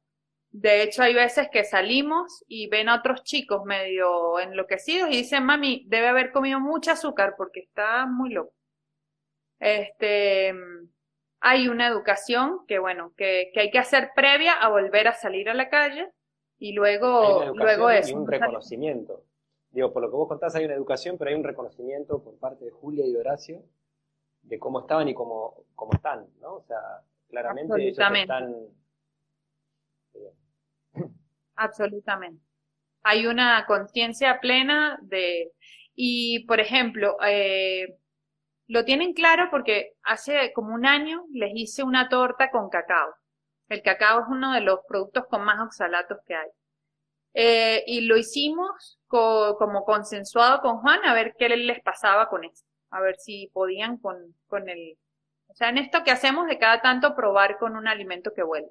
de 0.52 0.84
hecho 0.84 1.04
hay 1.04 1.14
veces 1.14 1.50
que 1.52 1.64
salimos 1.64 2.44
y 2.48 2.68
ven 2.68 2.90
a 2.90 2.96
otros 2.96 3.24
chicos 3.24 3.64
medio 3.66 4.40
enloquecidos 4.40 5.10
y 5.10 5.18
dicen, 5.18 5.46
mami, 5.46 5.86
debe 5.88 6.08
haber 6.08 6.32
comido 6.32 6.60
mucho 6.60 6.92
azúcar 6.92 7.36
porque 7.38 7.62
está 7.62 8.06
muy 8.06 8.32
loco. 8.32 8.54
Este, 9.60 10.54
hay 11.40 11.68
una 11.68 11.88
educación 11.88 12.66
que 12.68 12.80
bueno, 12.80 13.14
que, 13.18 13.52
que 13.54 13.62
hay 13.62 13.72
que 13.72 13.80
hacer 13.80 14.12
previa 14.16 14.54
a 14.54 14.70
volver 14.70 15.08
a 15.08 15.14
salir 15.14 15.50
a 15.50 15.54
la 15.54 15.70
calle 15.70 16.12
y 16.60 16.74
luego, 16.74 17.54
luego 17.54 17.90
es. 17.90 18.10
Y 18.10 18.14
un 18.14 18.28
reconocimiento. 18.28 19.24
Digo, 19.72 19.94
por 19.94 20.02
lo 20.02 20.10
que 20.10 20.16
vos 20.16 20.28
contás 20.28 20.56
hay 20.56 20.66
una 20.66 20.74
educación, 20.74 21.18
pero 21.18 21.30
hay 21.30 21.36
un 21.36 21.44
reconocimiento 21.44 22.24
por 22.24 22.38
parte 22.40 22.66
de 22.66 22.72
Julia 22.72 23.06
y 23.06 23.12
de 23.12 23.20
Horacio 23.20 23.62
de 24.42 24.60
cómo 24.60 24.80
estaban 24.80 25.08
y 25.10 25.14
cómo, 25.14 25.66
cómo 25.76 25.94
están, 25.94 26.26
¿no? 26.40 26.56
O 26.56 26.64
sea, 26.64 26.80
claramente 27.30 27.82
ellos 27.82 28.00
están... 28.00 28.56
Absolutamente. 31.58 32.42
Hay 33.04 33.28
una 33.28 33.66
conciencia 33.66 34.40
plena 34.40 34.98
de... 35.02 35.52
Y, 35.96 36.46
por 36.46 36.60
ejemplo, 36.60 37.18
eh, 37.26 37.98
lo 38.68 38.86
tienen 38.86 39.14
claro 39.14 39.50
porque 39.52 39.94
hace 40.04 40.54
como 40.54 40.74
un 40.74 40.86
año 40.86 41.26
les 41.34 41.52
hice 41.56 41.84
una 41.84 42.08
torta 42.10 42.52
con 42.52 42.70
cacao. 42.70 43.14
El 43.70 43.82
cacao 43.82 44.22
es 44.22 44.26
uno 44.30 44.54
de 44.54 44.62
los 44.62 44.80
productos 44.88 45.26
con 45.30 45.44
más 45.44 45.60
oxalatos 45.60 46.20
que 46.26 46.36
hay. 46.36 46.50
Eh, 47.34 47.84
y 47.88 48.02
lo 48.02 48.18
hicimos 48.18 49.00
como 49.08 49.84
consensuado 49.84 50.62
con 50.62 50.80
Juan 50.80 51.04
a 51.06 51.14
ver 51.14 51.36
qué 51.38 51.50
les 51.50 51.82
pasaba 51.82 52.30
con 52.30 52.46
eso 52.46 52.64
a 52.92 53.02
ver 53.02 53.16
si 53.18 53.50
podían 53.54 53.98
con, 53.98 54.36
con 54.48 54.70
el, 54.70 54.98
o 55.48 55.54
sea, 55.54 55.70
en 55.70 55.78
esto 55.78 56.04
que 56.04 56.12
hacemos 56.12 56.48
de 56.48 56.58
cada 56.58 56.82
tanto 56.82 57.16
probar 57.16 57.58
con 57.58 57.76
un 57.76 57.88
alimento 57.88 58.32
que 58.36 58.44
vuelve. 58.44 58.70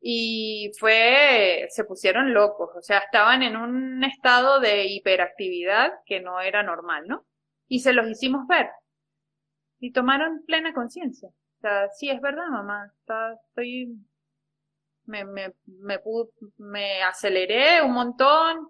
Y 0.00 0.72
fue, 0.78 1.66
se 1.70 1.84
pusieron 1.84 2.32
locos, 2.34 2.70
o 2.76 2.82
sea, 2.82 2.98
estaban 2.98 3.42
en 3.42 3.56
un 3.56 4.04
estado 4.04 4.60
de 4.60 4.84
hiperactividad 4.86 5.92
que 6.04 6.20
no 6.20 6.40
era 6.40 6.62
normal, 6.62 7.08
¿no? 7.08 7.26
Y 7.68 7.80
se 7.80 7.92
los 7.92 8.08
hicimos 8.08 8.46
ver. 8.46 8.68
Y 9.80 9.92
tomaron 9.92 10.44
plena 10.46 10.72
conciencia. 10.72 11.28
O 11.28 11.60
sea, 11.60 11.88
sí, 11.90 12.10
es 12.10 12.20
verdad, 12.20 12.46
mamá, 12.48 12.92
está, 13.00 13.34
estoy, 13.48 13.96
me, 15.06 15.24
me, 15.24 15.54
me, 15.66 15.98
me 16.58 17.02
aceleré 17.02 17.82
un 17.82 17.92
montón, 17.92 18.68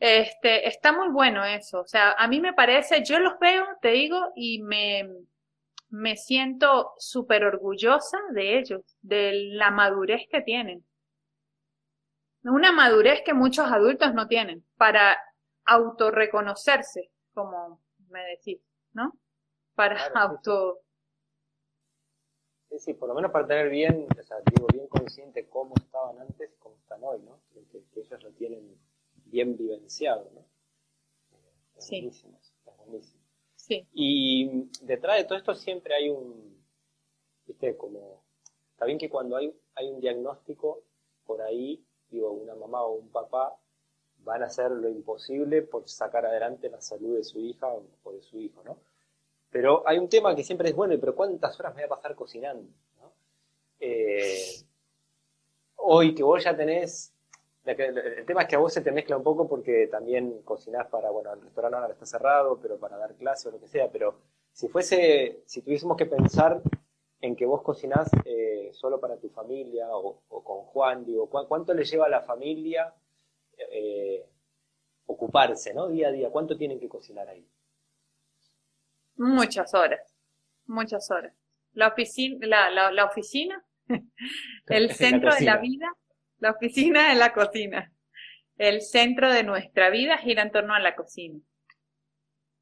este, 0.00 0.66
está 0.66 0.92
muy 0.92 1.08
bueno 1.08 1.44
eso. 1.44 1.80
O 1.80 1.86
sea, 1.86 2.12
a 2.12 2.26
mí 2.26 2.40
me 2.40 2.54
parece, 2.54 3.04
yo 3.04 3.18
los 3.20 3.38
veo, 3.38 3.64
te 3.82 3.90
digo, 3.90 4.32
y 4.34 4.62
me, 4.62 5.08
me 5.90 6.16
siento 6.16 6.92
súper 6.98 7.44
orgullosa 7.44 8.18
de 8.32 8.58
ellos, 8.58 8.82
de 9.02 9.32
la 9.52 9.70
madurez 9.70 10.22
que 10.30 10.40
tienen. 10.40 10.84
Una 12.44 12.72
madurez 12.72 13.22
que 13.24 13.34
muchos 13.34 13.70
adultos 13.70 14.14
no 14.14 14.26
tienen 14.26 14.64
para 14.76 15.18
autorreconocerse, 15.64 17.10
como 17.34 17.80
me 18.08 18.24
decís, 18.26 18.60
¿no? 18.92 19.12
Para 19.74 20.00
auto... 20.14 20.80
Sí, 22.70 22.78
sí, 22.78 22.94
por 22.94 23.08
lo 23.08 23.14
menos 23.14 23.32
para 23.32 23.46
tener 23.46 23.68
bien, 23.68 24.06
o 24.18 24.22
sea, 24.22 24.38
digo, 24.54 24.68
bien 24.72 24.86
consciente 24.86 25.48
cómo 25.48 25.74
estaban 25.76 26.20
antes 26.20 26.52
y 26.52 26.58
cómo 26.60 26.76
están 26.76 27.02
hoy, 27.02 27.20
¿no? 27.20 27.40
que 27.92 28.00
ellos 28.00 28.22
lo 28.22 28.30
tienen 28.32 28.78
bien 29.26 29.56
vivenciado, 29.56 30.30
¿no? 30.34 30.44
Sí. 31.78 32.00
buenísimo, 32.00 32.38
es 32.38 32.76
buenísimo. 32.76 33.19
Y 33.92 34.68
detrás 34.82 35.18
de 35.18 35.24
todo 35.24 35.38
esto 35.38 35.54
siempre 35.54 35.94
hay 35.94 36.08
un, 36.08 36.62
viste, 37.46 37.76
como, 37.76 38.22
está 38.72 38.84
bien 38.84 38.98
que 38.98 39.08
cuando 39.08 39.36
hay, 39.36 39.54
hay 39.74 39.88
un 39.88 40.00
diagnóstico, 40.00 40.82
por 41.24 41.42
ahí, 41.42 41.84
digo, 42.10 42.30
una 42.32 42.54
mamá 42.54 42.82
o 42.82 42.94
un 42.94 43.10
papá 43.10 43.56
van 44.24 44.42
a 44.42 44.46
hacer 44.46 44.70
lo 44.70 44.88
imposible 44.88 45.62
por 45.62 45.88
sacar 45.88 46.26
adelante 46.26 46.68
la 46.68 46.80
salud 46.80 47.16
de 47.16 47.24
su 47.24 47.40
hija 47.40 47.68
o 47.68 48.12
de 48.12 48.22
su 48.22 48.38
hijo, 48.38 48.62
¿no? 48.64 48.78
Pero 49.50 49.82
hay 49.86 49.98
un 49.98 50.08
tema 50.08 50.34
que 50.34 50.44
siempre 50.44 50.68
es 50.68 50.76
bueno, 50.76 50.94
pero 51.00 51.14
¿cuántas 51.14 51.58
horas 51.58 51.74
me 51.74 51.82
voy 51.82 51.86
a 51.86 51.96
pasar 51.96 52.14
cocinando? 52.14 52.70
¿no? 52.98 53.12
Eh, 53.80 54.62
hoy 55.76 56.14
que 56.14 56.22
vos 56.22 56.44
ya 56.44 56.56
tenés 56.56 57.12
el 57.78 58.26
tema 58.26 58.42
es 58.42 58.48
que 58.48 58.56
a 58.56 58.58
vos 58.58 58.72
se 58.72 58.80
te 58.80 58.92
mezcla 58.92 59.16
un 59.16 59.22
poco 59.22 59.48
porque 59.48 59.86
también 59.88 60.42
cocinás 60.42 60.86
para, 60.88 61.10
bueno, 61.10 61.32
el 61.32 61.40
restaurante 61.40 61.76
ahora 61.76 61.92
está 61.92 62.06
cerrado, 62.06 62.58
pero 62.60 62.78
para 62.78 62.96
dar 62.96 63.14
clase 63.14 63.48
o 63.48 63.52
lo 63.52 63.60
que 63.60 63.68
sea, 63.68 63.90
pero 63.90 64.18
si 64.52 64.68
fuese, 64.68 65.42
si 65.46 65.62
tuviésemos 65.62 65.96
que 65.96 66.06
pensar 66.06 66.60
en 67.20 67.36
que 67.36 67.46
vos 67.46 67.62
cocinás 67.62 68.10
eh, 68.24 68.70
solo 68.72 69.00
para 69.00 69.16
tu 69.18 69.28
familia 69.28 69.88
o, 69.90 70.20
con 70.28 70.62
Juan, 70.66 71.04
digo, 71.04 71.28
¿cuánto 71.28 71.74
le 71.74 71.84
lleva 71.84 72.06
a 72.06 72.10
la 72.10 72.22
familia 72.22 72.94
eh, 73.58 74.24
ocuparse, 75.06 75.74
¿no? 75.74 75.88
Día 75.88 76.08
a 76.08 76.12
día, 76.12 76.30
¿cuánto 76.30 76.56
tienen 76.56 76.80
que 76.80 76.88
cocinar 76.88 77.28
ahí? 77.28 77.46
Muchas 79.16 79.74
horas, 79.74 80.14
muchas 80.66 81.10
horas. 81.10 81.34
La 81.74 81.88
oficina, 81.88 82.46
la, 82.46 82.90
la 82.90 83.04
oficina, 83.04 83.62
el 84.66 84.90
centro 84.94 85.34
de 85.34 85.42
la 85.42 85.58
vida 85.58 85.94
la 86.40 86.50
oficina 86.50 87.12
es 87.12 87.18
la 87.18 87.32
cocina. 87.32 87.92
El 88.56 88.82
centro 88.82 89.32
de 89.32 89.42
nuestra 89.42 89.90
vida 89.90 90.18
gira 90.18 90.42
en 90.42 90.50
torno 90.50 90.74
a 90.74 90.80
la 90.80 90.96
cocina. 90.96 91.38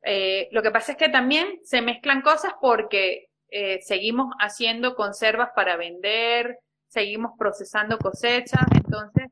Eh, 0.03 0.49
lo 0.53 0.63
que 0.63 0.71
pasa 0.71 0.93
es 0.93 0.99
que 0.99 1.09
también 1.09 1.59
se 1.65 1.83
mezclan 1.83 2.23
cosas 2.23 2.53
porque 2.61 3.31
eh, 3.51 3.81
seguimos 3.83 4.33
haciendo 4.39 4.95
conservas 4.95 5.51
para 5.55 5.77
vender, 5.77 6.59
seguimos 6.87 7.33
procesando 7.39 7.99
cosechas, 7.99 8.63
entonces, 8.75 9.27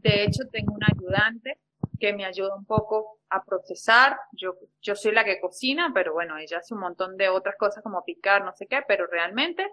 de 0.00 0.24
hecho, 0.24 0.42
tengo 0.50 0.74
un 0.74 0.82
ayudante 0.84 1.58
que 2.00 2.12
me 2.12 2.24
ayuda 2.24 2.56
un 2.56 2.66
poco 2.66 3.20
a 3.30 3.44
procesar. 3.44 4.18
Yo, 4.32 4.54
yo 4.80 4.96
soy 4.96 5.12
la 5.12 5.24
que 5.24 5.40
cocina, 5.40 5.92
pero 5.94 6.12
bueno, 6.12 6.36
ella 6.36 6.58
hace 6.58 6.74
un 6.74 6.80
montón 6.80 7.16
de 7.16 7.28
otras 7.28 7.54
cosas 7.56 7.82
como 7.82 8.04
picar, 8.04 8.44
no 8.44 8.52
sé 8.52 8.66
qué, 8.66 8.82
pero 8.86 9.06
realmente 9.06 9.68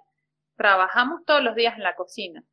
trabajamos 0.56 1.26
todos 1.26 1.42
los 1.42 1.56
días 1.56 1.76
en 1.76 1.84
la 1.84 1.96
cocina. 1.96 2.44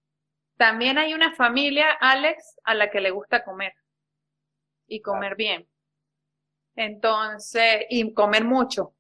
También 0.56 0.98
hay 0.98 1.14
una 1.14 1.34
familia, 1.34 1.90
Alex, 2.00 2.58
a 2.64 2.74
la 2.74 2.90
que 2.90 3.00
le 3.00 3.10
gusta 3.10 3.44
comer 3.44 3.74
y 4.86 5.00
comer 5.02 5.36
bien. 5.36 5.68
Entonces, 6.74 7.86
y 7.90 8.12
comer 8.12 8.44
mucho. 8.44 8.94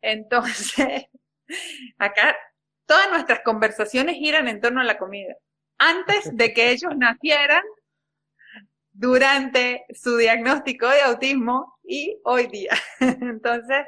Entonces, 0.00 1.06
acá 1.98 2.36
todas 2.86 3.10
nuestras 3.10 3.40
conversaciones 3.40 4.16
giran 4.16 4.48
en 4.48 4.60
torno 4.60 4.80
a 4.80 4.84
la 4.84 4.98
comida. 4.98 5.36
Antes 5.78 6.36
de 6.36 6.52
que 6.52 6.70
ellos 6.70 6.96
nacieran, 6.96 7.62
durante 8.98 9.84
su 9.92 10.16
diagnóstico 10.16 10.88
de 10.88 11.02
autismo 11.02 11.78
y 11.84 12.18
hoy 12.24 12.46
día. 12.46 12.72
Entonces, 13.00 13.84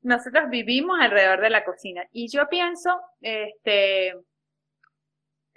nosotros 0.00 0.48
vivimos 0.48 0.98
alrededor 1.00 1.40
de 1.40 1.50
la 1.50 1.64
cocina. 1.64 2.06
Y 2.10 2.28
yo 2.28 2.48
pienso, 2.48 2.98
este, 3.20 4.14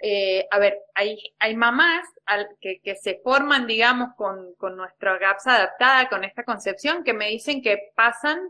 eh, 0.02 0.46
a 0.50 0.58
ver, 0.58 0.78
hay, 0.94 1.56
mamás 1.56 2.06
que, 2.60 2.96
se 2.96 3.20
forman, 3.22 3.66
digamos, 3.66 4.10
con, 4.16 4.54
nuestra 4.76 5.18
GAPS 5.18 5.46
adaptada, 5.46 6.08
con 6.08 6.24
esta 6.24 6.44
concepción, 6.44 7.04
que 7.04 7.12
me 7.12 7.28
dicen 7.28 7.62
que 7.62 7.92
pasan 7.94 8.40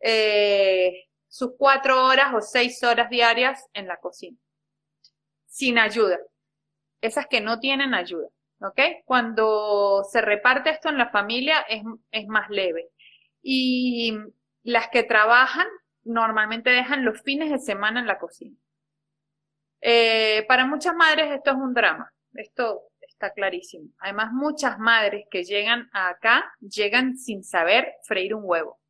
eh, 0.00 1.08
sus 1.28 1.52
cuatro 1.58 2.06
horas 2.06 2.32
o 2.34 2.40
seis 2.40 2.82
horas 2.82 3.10
diarias 3.10 3.66
en 3.74 3.86
la 3.86 3.98
cocina, 3.98 4.38
sin 5.46 5.78
ayuda. 5.78 6.18
Esas 7.02 7.26
que 7.26 7.40
no 7.42 7.58
tienen 7.60 7.92
ayuda, 7.92 8.28
¿ok? 8.60 8.80
Cuando 9.04 10.04
se 10.10 10.22
reparte 10.22 10.70
esto 10.70 10.88
en 10.88 10.98
la 10.98 11.10
familia 11.10 11.66
es 12.10 12.26
más 12.28 12.48
leve. 12.48 12.88
Y 13.42 14.16
las 14.62 14.88
que 14.88 15.02
trabajan 15.02 15.66
normalmente 16.04 16.70
dejan 16.70 17.04
los 17.04 17.20
fines 17.22 17.50
de 17.50 17.58
semana 17.58 18.00
en 18.00 18.06
la 18.06 18.18
cocina. 18.18 18.56
Eh, 19.84 20.44
para 20.46 20.64
muchas 20.64 20.94
madres 20.94 21.32
esto 21.32 21.50
es 21.50 21.56
un 21.56 21.74
drama, 21.74 22.12
esto 22.34 22.84
está 23.00 23.32
clarísimo. 23.32 23.90
Además, 23.98 24.32
muchas 24.32 24.78
madres 24.78 25.26
que 25.28 25.42
llegan 25.42 25.90
acá 25.92 26.54
llegan 26.60 27.16
sin 27.16 27.42
saber 27.42 27.94
freír 28.04 28.34
un 28.34 28.42
huevo, 28.44 28.80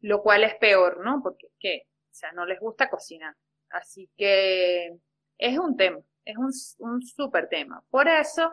lo 0.00 0.22
cual 0.22 0.44
es 0.44 0.54
peor, 0.56 1.02
¿no? 1.02 1.22
Porque 1.22 1.48
¿qué? 1.58 1.86
O 2.10 2.14
sea, 2.14 2.30
no 2.32 2.44
les 2.44 2.60
gusta 2.60 2.90
cocinar. 2.90 3.34
Así 3.70 4.10
que 4.18 4.98
es 5.38 5.58
un 5.58 5.76
tema, 5.76 5.98
es 6.26 6.36
un, 6.36 6.52
un 6.78 7.02
súper 7.02 7.48
tema. 7.48 7.82
Por 7.88 8.06
eso, 8.06 8.52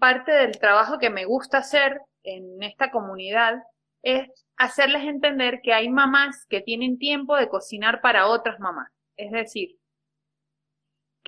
parte 0.00 0.32
del 0.32 0.58
trabajo 0.58 0.98
que 0.98 1.10
me 1.10 1.26
gusta 1.26 1.58
hacer 1.58 2.00
en 2.24 2.60
esta 2.62 2.90
comunidad 2.90 3.62
es 4.02 4.28
hacerles 4.56 5.04
entender 5.04 5.60
que 5.62 5.72
hay 5.74 5.88
mamás 5.88 6.44
que 6.48 6.60
tienen 6.60 6.98
tiempo 6.98 7.36
de 7.36 7.48
cocinar 7.48 8.00
para 8.00 8.26
otras 8.26 8.58
mamás. 8.58 8.90
Es 9.16 9.30
decir, 9.32 9.78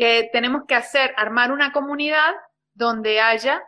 que 0.01 0.31
tenemos 0.33 0.63
que 0.67 0.75
hacer, 0.75 1.13
armar 1.19 1.53
una 1.53 1.73
comunidad 1.73 2.33
donde 2.73 3.21
haya 3.21 3.63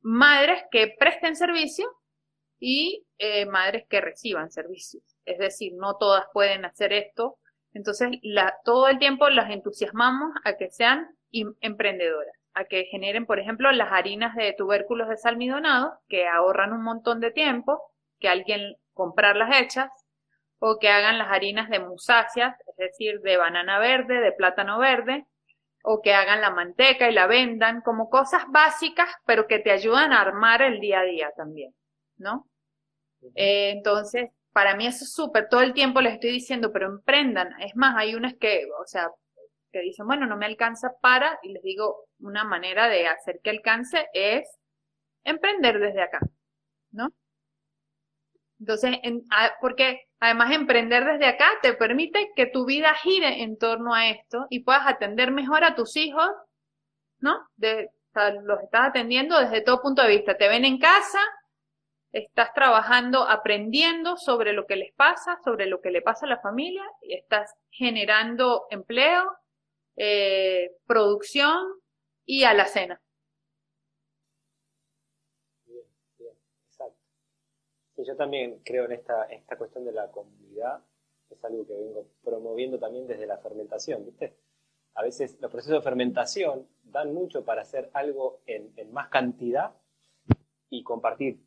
madres 0.00 0.62
que 0.70 0.94
presten 0.98 1.36
servicio 1.36 1.86
y 2.58 3.04
eh, 3.18 3.44
madres 3.44 3.84
que 3.86 4.00
reciban 4.00 4.50
servicios. 4.50 5.04
Es 5.26 5.36
decir, 5.36 5.74
no 5.76 5.98
todas 5.98 6.24
pueden 6.32 6.64
hacer 6.64 6.94
esto. 6.94 7.36
Entonces, 7.74 8.08
todo 8.64 8.88
el 8.88 8.98
tiempo 8.98 9.28
las 9.28 9.50
entusiasmamos 9.50 10.32
a 10.44 10.54
que 10.54 10.70
sean 10.70 11.14
emprendedoras, 11.60 12.34
a 12.54 12.64
que 12.64 12.84
generen, 12.84 13.26
por 13.26 13.38
ejemplo, 13.38 13.70
las 13.70 13.92
harinas 13.92 14.34
de 14.34 14.54
tubérculos 14.54 15.10
de 15.10 15.18
salmidonado, 15.18 15.98
que 16.08 16.26
ahorran 16.26 16.72
un 16.72 16.84
montón 16.84 17.20
de 17.20 17.32
tiempo, 17.32 17.82
que 18.18 18.30
alguien 18.30 18.76
comprarlas 18.94 19.60
hechas, 19.60 19.90
o 20.58 20.78
que 20.78 20.88
hagan 20.88 21.18
las 21.18 21.30
harinas 21.30 21.68
de 21.68 21.80
musáceas, 21.80 22.56
es 22.66 22.76
decir, 22.78 23.20
de 23.20 23.36
banana 23.36 23.78
verde, 23.78 24.22
de 24.22 24.32
plátano 24.32 24.78
verde, 24.78 25.26
o 25.88 26.02
que 26.02 26.12
hagan 26.14 26.40
la 26.40 26.50
manteca 26.50 27.08
y 27.08 27.14
la 27.14 27.28
vendan, 27.28 27.80
como 27.80 28.10
cosas 28.10 28.42
básicas, 28.48 29.08
pero 29.24 29.46
que 29.46 29.60
te 29.60 29.70
ayudan 29.70 30.12
a 30.12 30.20
armar 30.20 30.60
el 30.60 30.80
día 30.80 30.98
a 31.00 31.04
día 31.04 31.30
también, 31.36 31.72
¿no? 32.16 32.48
Eh, 33.36 33.70
entonces, 33.70 34.30
para 34.52 34.74
mí 34.74 34.88
eso 34.88 35.04
es 35.04 35.12
súper, 35.12 35.48
todo 35.48 35.60
el 35.60 35.74
tiempo 35.74 36.00
les 36.00 36.14
estoy 36.14 36.32
diciendo, 36.32 36.72
pero 36.72 36.86
emprendan. 36.86 37.52
Es 37.60 37.76
más, 37.76 37.94
hay 37.96 38.16
unas 38.16 38.34
que, 38.34 38.66
o 38.80 38.84
sea, 38.84 39.08
que 39.70 39.78
dicen, 39.80 40.08
bueno, 40.08 40.26
no 40.26 40.36
me 40.36 40.46
alcanza 40.46 40.90
para, 41.00 41.38
y 41.44 41.52
les 41.52 41.62
digo, 41.62 42.08
una 42.18 42.42
manera 42.42 42.88
de 42.88 43.06
hacer 43.06 43.38
que 43.40 43.50
alcance 43.50 44.08
es 44.12 44.58
emprender 45.22 45.78
desde 45.78 46.02
acá, 46.02 46.18
¿no? 46.90 47.12
Entonces, 48.58 48.96
en, 49.04 49.22
porque 49.60 50.05
además 50.20 50.52
emprender 50.52 51.04
desde 51.04 51.26
acá 51.26 51.48
te 51.62 51.74
permite 51.74 52.32
que 52.34 52.46
tu 52.46 52.64
vida 52.64 52.94
gire 52.94 53.42
en 53.42 53.58
torno 53.58 53.94
a 53.94 54.08
esto 54.08 54.46
y 54.50 54.60
puedas 54.60 54.86
atender 54.86 55.30
mejor 55.30 55.64
a 55.64 55.74
tus 55.74 55.96
hijos, 55.96 56.28
¿no? 57.18 57.48
De, 57.56 57.90
los 58.44 58.62
estás 58.62 58.88
atendiendo 58.88 59.38
desde 59.38 59.60
todo 59.60 59.82
punto 59.82 60.02
de 60.02 60.08
vista. 60.08 60.36
Te 60.36 60.48
ven 60.48 60.64
en 60.64 60.78
casa, 60.78 61.20
estás 62.12 62.52
trabajando, 62.54 63.28
aprendiendo 63.28 64.16
sobre 64.16 64.52
lo 64.52 64.66
que 64.66 64.76
les 64.76 64.92
pasa, 64.94 65.38
sobre 65.44 65.66
lo 65.66 65.80
que 65.80 65.90
le 65.90 66.02
pasa 66.02 66.26
a 66.26 66.30
la 66.30 66.40
familia, 66.40 66.84
y 67.02 67.14
estás 67.14 67.54
generando 67.70 68.66
empleo, 68.70 69.30
eh, 69.96 70.70
producción 70.86 71.58
y 72.24 72.44
a 72.44 72.54
la 72.54 72.66
cena. 72.66 73.00
Yo 78.04 78.16
también 78.16 78.60
creo 78.64 78.84
en 78.84 78.92
esta, 78.92 79.24
esta 79.24 79.56
cuestión 79.56 79.84
de 79.84 79.92
la 79.92 80.10
comunidad, 80.10 80.82
es 81.30 81.44
algo 81.44 81.66
que 81.66 81.74
vengo 81.74 82.06
promoviendo 82.22 82.78
también 82.78 83.06
desde 83.06 83.26
la 83.26 83.38
fermentación, 83.38 84.04
¿viste? 84.04 84.36
A 84.94 85.02
veces 85.02 85.38
los 85.40 85.50
procesos 85.50 85.78
de 85.78 85.82
fermentación 85.82 86.66
dan 86.84 87.12
mucho 87.12 87.44
para 87.44 87.62
hacer 87.62 87.90
algo 87.92 88.40
en, 88.46 88.72
más 88.92 89.08
cantidad 89.08 89.74
y 90.70 90.82
compartir, 90.82 91.40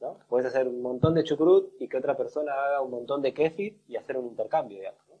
¿no? 0.00 0.18
Puedes 0.28 0.46
hacer 0.46 0.68
un 0.68 0.82
montón 0.82 1.14
de 1.14 1.24
chucrut 1.24 1.74
y 1.80 1.88
que 1.88 1.96
otra 1.96 2.16
persona 2.16 2.52
haga 2.52 2.80
un 2.80 2.90
montón 2.90 3.22
de 3.22 3.32
kefir 3.32 3.80
y 3.88 3.96
hacer 3.96 4.16
un 4.16 4.26
intercambio, 4.26 4.78
digamos, 4.78 5.00
¿no? 5.08 5.18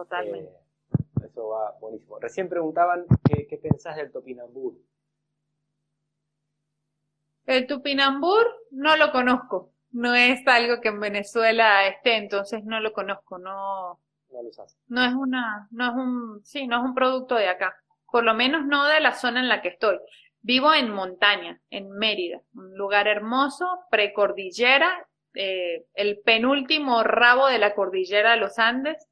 Totalmente. 0.00 0.50
Eh, 0.50 1.26
eso 1.26 1.48
va 1.48 1.76
buenísimo. 1.80 2.18
Recién 2.18 2.48
preguntaban 2.48 3.06
qué, 3.24 3.46
qué 3.46 3.56
pensás 3.56 3.96
del 3.96 4.10
topinambur. 4.10 4.74
El 7.46 7.66
tupinambur 7.66 8.46
no 8.70 8.96
lo 8.96 9.10
conozco 9.10 9.72
no 9.90 10.14
es 10.14 10.46
algo 10.46 10.80
que 10.80 10.88
en 10.88 11.00
Venezuela 11.00 11.86
esté, 11.86 12.16
entonces 12.16 12.64
no 12.64 12.80
lo 12.80 12.92
conozco, 12.92 13.38
no. 13.38 14.00
No 14.30 14.42
lo 14.42 14.50
No 14.88 15.04
es 15.04 15.14
una, 15.14 15.68
no 15.70 15.88
es 15.88 15.94
un, 15.94 16.44
sí, 16.44 16.66
no 16.66 16.78
es 16.78 16.82
un 16.84 16.94
producto 16.94 17.34
de 17.36 17.48
acá. 17.48 17.74
Por 18.10 18.24
lo 18.24 18.34
menos 18.34 18.66
no 18.66 18.86
de 18.86 19.00
la 19.00 19.14
zona 19.14 19.40
en 19.40 19.48
la 19.48 19.62
que 19.62 19.68
estoy. 19.68 19.98
Vivo 20.40 20.72
en 20.72 20.90
montaña, 20.90 21.60
en 21.70 21.90
Mérida, 21.90 22.40
un 22.54 22.76
lugar 22.76 23.08
hermoso, 23.08 23.80
precordillera, 23.90 25.06
eh, 25.34 25.86
el 25.94 26.20
penúltimo 26.20 27.02
rabo 27.02 27.48
de 27.48 27.58
la 27.58 27.74
cordillera 27.74 28.32
de 28.32 28.36
los 28.38 28.58
Andes, 28.58 29.08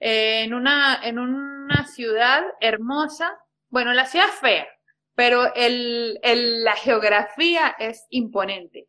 eh, 0.00 0.42
en 0.44 0.54
una, 0.54 1.00
en 1.02 1.18
una 1.18 1.86
ciudad 1.86 2.44
hermosa. 2.60 3.38
Bueno, 3.68 3.92
la 3.92 4.06
ciudad 4.06 4.28
es 4.28 4.34
fea, 4.36 4.66
pero 5.14 5.54
el, 5.54 6.18
el, 6.22 6.62
la 6.64 6.76
geografía 6.76 7.74
es 7.78 8.06
imponente. 8.10 8.86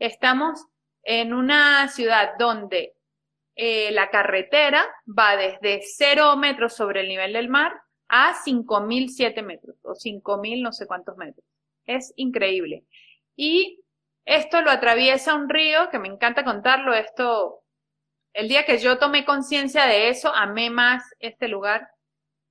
Estamos 0.00 0.66
en 1.02 1.34
una 1.34 1.86
ciudad 1.88 2.30
donde 2.38 2.94
eh, 3.54 3.90
la 3.92 4.08
carretera 4.08 4.82
va 5.06 5.36
desde 5.36 5.82
0 5.82 6.38
metros 6.38 6.74
sobre 6.74 7.02
el 7.02 7.08
nivel 7.08 7.34
del 7.34 7.50
mar 7.50 7.74
a 8.08 8.34
5.007 8.34 9.42
metros 9.42 9.76
o 9.82 9.92
5.000 9.92 10.62
no 10.62 10.72
sé 10.72 10.86
cuántos 10.86 11.18
metros. 11.18 11.44
Es 11.84 12.14
increíble. 12.16 12.86
Y 13.36 13.84
esto 14.24 14.62
lo 14.62 14.70
atraviesa 14.70 15.34
un 15.34 15.50
río, 15.50 15.90
que 15.90 15.98
me 15.98 16.08
encanta 16.08 16.44
contarlo, 16.44 16.94
esto, 16.94 17.62
el 18.32 18.48
día 18.48 18.64
que 18.64 18.78
yo 18.78 18.96
tomé 18.96 19.26
conciencia 19.26 19.84
de 19.84 20.08
eso, 20.08 20.34
amé 20.34 20.70
más 20.70 21.04
este 21.18 21.46
lugar. 21.48 21.90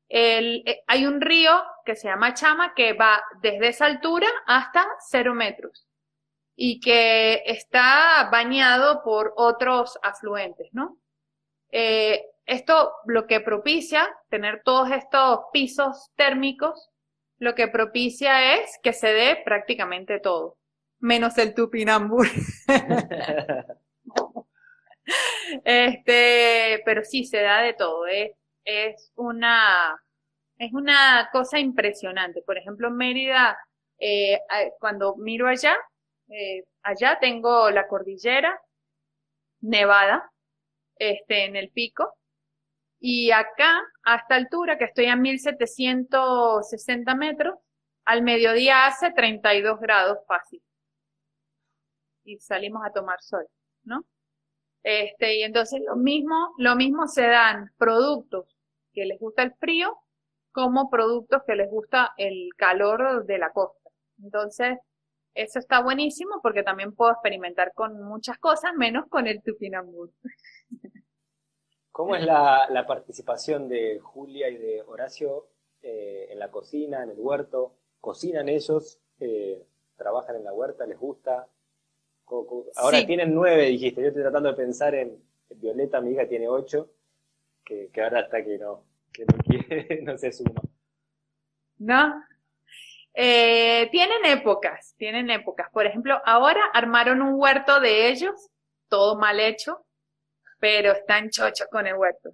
Eh, 0.07 0.83
hay 0.85 1.07
un 1.07 1.19
río 1.19 1.51
que 1.83 1.95
se 1.95 2.09
llama 2.09 2.35
Chama 2.35 2.75
que 2.75 2.93
va 2.93 3.23
desde 3.41 3.69
esa 3.69 3.87
altura 3.87 4.27
hasta 4.45 4.87
0 5.09 5.33
metros 5.33 5.88
y 6.61 6.81
que 6.81 7.41
está 7.45 8.27
bañado 8.29 9.01
por 9.01 9.33
otros 9.37 9.97
afluentes, 10.03 10.67
¿no? 10.73 10.97
Eh, 11.71 12.25
esto 12.45 12.91
lo 13.05 13.27
que 13.27 13.39
propicia, 13.39 14.13
tener 14.27 14.61
todos 14.65 14.91
estos 14.91 15.39
pisos 15.53 16.11
térmicos, 16.17 16.89
lo 17.37 17.55
que 17.55 17.69
propicia 17.69 18.55
es 18.55 18.77
que 18.83 18.91
se 18.91 19.13
dé 19.13 19.41
prácticamente 19.45 20.19
todo, 20.19 20.57
menos 20.99 21.37
el 21.37 21.55
tupinambur. 21.55 22.27
este, 25.63 26.81
pero 26.83 27.05
sí, 27.05 27.23
se 27.23 27.41
da 27.41 27.61
de 27.61 27.71
todo, 27.71 28.05
es, 28.05 28.31
es 28.65 29.13
una, 29.15 29.97
es 30.57 30.73
una 30.73 31.29
cosa 31.31 31.57
impresionante. 31.57 32.41
Por 32.41 32.57
ejemplo, 32.57 32.89
en 32.89 32.97
Mérida, 32.97 33.57
eh, 33.97 34.41
cuando 34.77 35.15
miro 35.15 35.47
allá, 35.47 35.77
eh, 36.29 36.63
allá 36.83 37.17
tengo 37.19 37.69
la 37.71 37.87
cordillera 37.87 38.61
nevada, 39.61 40.31
este, 40.95 41.45
en 41.45 41.55
el 41.55 41.71
pico. 41.71 42.15
Y 42.99 43.31
acá, 43.31 43.79
a 44.03 44.17
esta 44.17 44.35
altura, 44.35 44.77
que 44.77 44.85
estoy 44.85 45.05
a 45.05 45.15
1760 45.15 47.15
metros, 47.15 47.55
al 48.05 48.23
mediodía 48.23 48.85
hace 48.85 49.11
32 49.11 49.79
grados 49.79 50.19
fácil. 50.27 50.61
Y 52.23 52.37
salimos 52.39 52.85
a 52.85 52.91
tomar 52.91 53.21
sol, 53.21 53.47
¿no? 53.83 54.05
Este, 54.83 55.37
y 55.37 55.43
entonces 55.43 55.81
lo 55.85 55.95
mismo, 55.95 56.53
lo 56.57 56.75
mismo 56.75 57.07
se 57.07 57.27
dan 57.27 57.71
productos 57.77 58.45
que 58.93 59.05
les 59.05 59.19
gusta 59.19 59.43
el 59.43 59.53
frío 59.55 59.97
como 60.51 60.89
productos 60.89 61.43
que 61.45 61.55
les 61.55 61.69
gusta 61.69 62.13
el 62.17 62.49
calor 62.57 63.25
de 63.25 63.37
la 63.37 63.51
costa. 63.51 63.89
Entonces, 64.21 64.77
eso 65.33 65.59
está 65.59 65.81
buenísimo 65.81 66.39
porque 66.41 66.63
también 66.63 66.93
puedo 66.93 67.11
experimentar 67.11 67.73
con 67.73 68.01
muchas 68.03 68.37
cosas, 68.37 68.73
menos 68.75 69.07
con 69.07 69.27
el 69.27 69.41
tupinambur. 69.41 70.11
¿Cómo 71.91 72.15
es 72.15 72.23
la, 72.23 72.85
participación 72.87 73.67
de 73.67 73.99
Julia 73.99 74.49
y 74.49 74.57
de 74.57 74.81
Horacio 74.83 75.47
eh, 75.81 76.27
en 76.29 76.39
la 76.39 76.49
cocina, 76.49 77.03
en 77.03 77.11
el 77.11 77.19
huerto, 77.19 77.75
cocinan 77.99 78.47
ellos, 78.47 78.99
eh, 79.19 79.65
trabajan 79.97 80.37
en 80.37 80.45
la 80.45 80.53
huerta, 80.53 80.85
les 80.85 80.97
gusta. 80.97 81.47
Ahora 82.75 83.05
tienen 83.05 83.33
nueve, 83.33 83.65
dijiste, 83.65 84.01
yo 84.01 84.07
estoy 84.07 84.21
tratando 84.23 84.49
de 84.49 84.55
pensar 84.55 84.95
en, 84.95 85.21
Violeta, 85.55 85.99
mi 85.99 86.11
hija 86.11 86.27
tiene 86.27 86.47
ocho, 86.47 86.91
que, 87.65 87.89
ahora 88.01 88.21
está 88.21 88.43
que 88.43 88.57
no, 88.57 88.83
que 89.11 89.25
no 89.25 89.37
quiere, 89.39 90.01
no 90.03 90.17
se 90.17 90.31
suma. 90.31 90.61
No, 91.79 92.21
eh, 93.13 93.89
tienen 93.91 94.25
épocas, 94.25 94.95
tienen 94.97 95.29
épocas. 95.29 95.69
Por 95.71 95.85
ejemplo, 95.85 96.21
ahora 96.25 96.61
armaron 96.73 97.21
un 97.21 97.33
huerto 97.35 97.79
de 97.79 98.07
ellos, 98.09 98.49
todo 98.87 99.17
mal 99.17 99.39
hecho, 99.39 99.85
pero 100.59 100.91
están 100.91 101.29
chochos 101.29 101.67
con 101.71 101.87
el 101.87 101.95
huerto. 101.95 102.31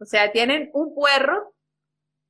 O 0.00 0.04
sea, 0.04 0.32
tienen 0.32 0.70
un 0.74 0.94
puerro 0.94 1.54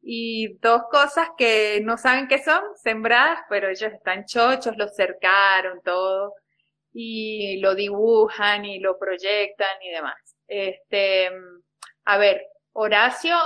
y 0.02 0.58
dos 0.58 0.82
cosas 0.90 1.30
que 1.38 1.80
no 1.82 1.96
saben 1.96 2.28
qué 2.28 2.42
son, 2.42 2.62
sembradas, 2.76 3.40
pero 3.48 3.68
ellos 3.68 3.92
están 3.92 4.26
chochos, 4.26 4.76
lo 4.76 4.88
cercaron 4.88 5.80
todo 5.82 6.34
y 6.92 7.58
lo 7.60 7.74
dibujan 7.74 8.64
y 8.64 8.78
lo 8.80 8.98
proyectan 8.98 9.82
y 9.82 9.90
demás. 9.90 10.36
Este, 10.46 11.30
a 12.04 12.18
ver, 12.18 12.46
Horacio 12.72 13.36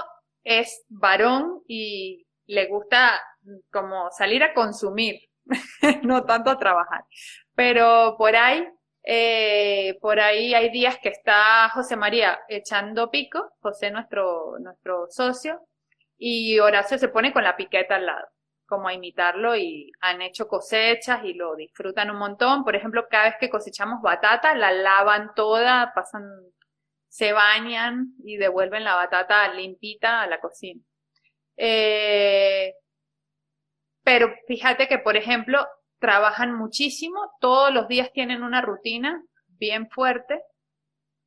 es 0.42 0.84
varón 0.88 1.62
y 1.66 2.26
le 2.48 2.66
gusta 2.66 3.20
como 3.70 4.10
salir 4.10 4.42
a 4.42 4.54
consumir, 4.54 5.20
no 6.02 6.24
tanto 6.24 6.50
a 6.50 6.58
trabajar. 6.58 7.04
Pero 7.54 8.16
por 8.18 8.34
ahí, 8.34 8.66
eh, 9.04 9.96
por 10.00 10.18
ahí 10.18 10.54
hay 10.54 10.70
días 10.70 10.98
que 11.02 11.10
está 11.10 11.68
José 11.70 11.96
María 11.96 12.38
echando 12.48 13.10
pico, 13.10 13.52
José 13.60 13.90
nuestro, 13.90 14.58
nuestro 14.60 15.06
socio, 15.10 15.60
y 16.16 16.58
Horacio 16.58 16.98
se 16.98 17.08
pone 17.08 17.32
con 17.32 17.44
la 17.44 17.56
piqueta 17.56 17.96
al 17.96 18.06
lado, 18.06 18.26
como 18.66 18.88
a 18.88 18.94
imitarlo 18.94 19.54
y 19.56 19.92
han 20.00 20.22
hecho 20.22 20.48
cosechas 20.48 21.20
y 21.24 21.34
lo 21.34 21.54
disfrutan 21.54 22.10
un 22.10 22.18
montón. 22.18 22.64
Por 22.64 22.74
ejemplo, 22.76 23.06
cada 23.10 23.26
vez 23.26 23.34
que 23.40 23.50
cosechamos 23.50 24.02
batata, 24.02 24.54
la 24.54 24.72
lavan 24.72 25.32
toda, 25.34 25.92
pasan, 25.94 26.24
se 27.08 27.32
bañan 27.32 28.14
y 28.24 28.36
devuelven 28.36 28.84
la 28.84 28.94
batata 28.96 29.52
limpita 29.54 30.22
a 30.22 30.26
la 30.26 30.40
cocina. 30.40 30.82
Eh, 31.58 32.72
pero 34.04 34.32
fíjate 34.46 34.88
que, 34.88 34.98
por 34.98 35.16
ejemplo, 35.16 35.66
trabajan 35.98 36.54
muchísimo, 36.54 37.32
todos 37.40 37.74
los 37.74 37.88
días 37.88 38.10
tienen 38.12 38.42
una 38.42 38.62
rutina 38.62 39.22
bien 39.48 39.90
fuerte, 39.90 40.40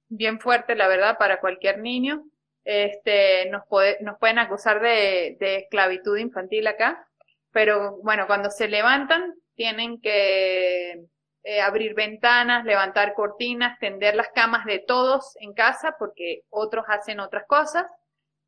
bien 0.07 0.39
fuerte, 0.39 0.75
la 0.75 0.87
verdad, 0.87 1.17
para 1.17 1.39
cualquier 1.39 1.79
niño. 1.79 2.23
Este, 2.63 3.49
nos, 3.49 3.63
nos 4.01 4.17
pueden 4.19 4.39
acusar 4.39 4.81
de, 4.81 5.37
esclavitud 5.39 6.17
infantil 6.17 6.67
acá, 6.67 7.07
pero 7.51 7.97
bueno, 8.03 8.27
cuando 8.27 8.49
se 8.49 8.67
levantan, 8.67 9.33
tienen 9.55 9.99
que 9.99 11.03
eh, 11.43 11.61
abrir 11.61 11.93
ventanas, 11.93 12.65
levantar 12.65 13.13
cortinas, 13.13 13.77
tender 13.79 14.15
las 14.15 14.29
camas 14.29 14.65
de 14.65 14.79
todos 14.79 15.35
en 15.39 15.53
casa, 15.53 15.95
porque 15.99 16.43
otros 16.49 16.85
hacen 16.87 17.19
otras 17.19 17.45
cosas, 17.47 17.85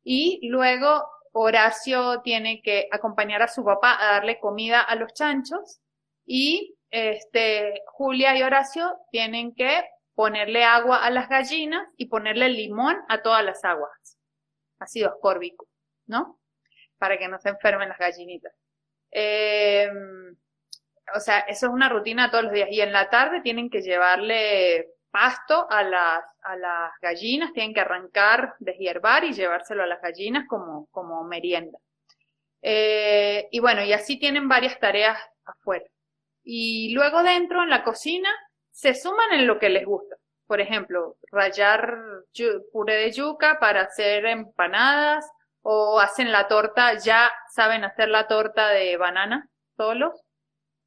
y 0.02 0.48
luego 0.48 1.04
Horacio 1.36 2.22
tiene 2.22 2.62
que 2.62 2.88
acompañar 2.92 3.42
a 3.42 3.48
su 3.48 3.64
papá 3.64 3.96
a 4.00 4.12
darle 4.12 4.38
comida 4.38 4.80
a 4.80 4.94
los 4.94 5.12
chanchos 5.12 5.80
y 6.24 6.76
este, 6.90 7.82
Julia 7.86 8.36
y 8.36 8.42
Horacio 8.42 8.96
tienen 9.10 9.52
que 9.54 9.82
ponerle 10.14 10.62
agua 10.62 11.04
a 11.04 11.10
las 11.10 11.28
gallinas 11.28 11.88
y 11.96 12.06
ponerle 12.06 12.48
limón 12.50 12.96
a 13.08 13.20
todas 13.20 13.44
las 13.44 13.64
aguas. 13.64 14.16
Ácido 14.78 15.08
ascórbico, 15.10 15.66
¿no? 16.06 16.38
Para 16.98 17.18
que 17.18 17.26
no 17.26 17.40
se 17.40 17.48
enfermen 17.48 17.88
las 17.88 17.98
gallinitas. 17.98 18.52
Eh, 19.10 19.90
o 21.16 21.20
sea, 21.20 21.40
eso 21.40 21.66
es 21.66 21.72
una 21.72 21.88
rutina 21.88 22.30
todos 22.30 22.44
los 22.44 22.52
días. 22.52 22.68
Y 22.70 22.80
en 22.80 22.92
la 22.92 23.10
tarde 23.10 23.40
tienen 23.40 23.70
que 23.70 23.82
llevarle 23.82 24.88
pasto 25.14 25.70
a 25.70 25.84
las, 25.84 26.24
a 26.42 26.56
las 26.56 26.90
gallinas, 27.00 27.52
tienen 27.52 27.72
que 27.72 27.82
arrancar, 27.82 28.56
deshiervar 28.58 29.22
y 29.22 29.32
llevárselo 29.32 29.84
a 29.84 29.86
las 29.86 30.02
gallinas 30.02 30.44
como, 30.48 30.88
como 30.90 31.22
merienda. 31.22 31.78
Eh, 32.60 33.46
y 33.52 33.60
bueno, 33.60 33.84
y 33.84 33.92
así 33.92 34.18
tienen 34.18 34.48
varias 34.48 34.80
tareas 34.80 35.16
afuera. 35.44 35.84
Y 36.42 36.92
luego 36.94 37.22
dentro, 37.22 37.62
en 37.62 37.70
la 37.70 37.84
cocina, 37.84 38.28
se 38.72 38.92
suman 38.96 39.32
en 39.34 39.46
lo 39.46 39.60
que 39.60 39.68
les 39.68 39.86
gusta. 39.86 40.16
Por 40.48 40.60
ejemplo, 40.60 41.14
rallar 41.30 41.96
puré 42.72 42.96
de 42.96 43.12
yuca 43.12 43.60
para 43.60 43.82
hacer 43.82 44.26
empanadas 44.26 45.30
o 45.62 46.00
hacen 46.00 46.32
la 46.32 46.48
torta, 46.48 46.94
ya 46.94 47.30
saben 47.52 47.84
hacer 47.84 48.08
la 48.08 48.26
torta 48.26 48.70
de 48.70 48.96
banana 48.96 49.48
solos 49.76 50.23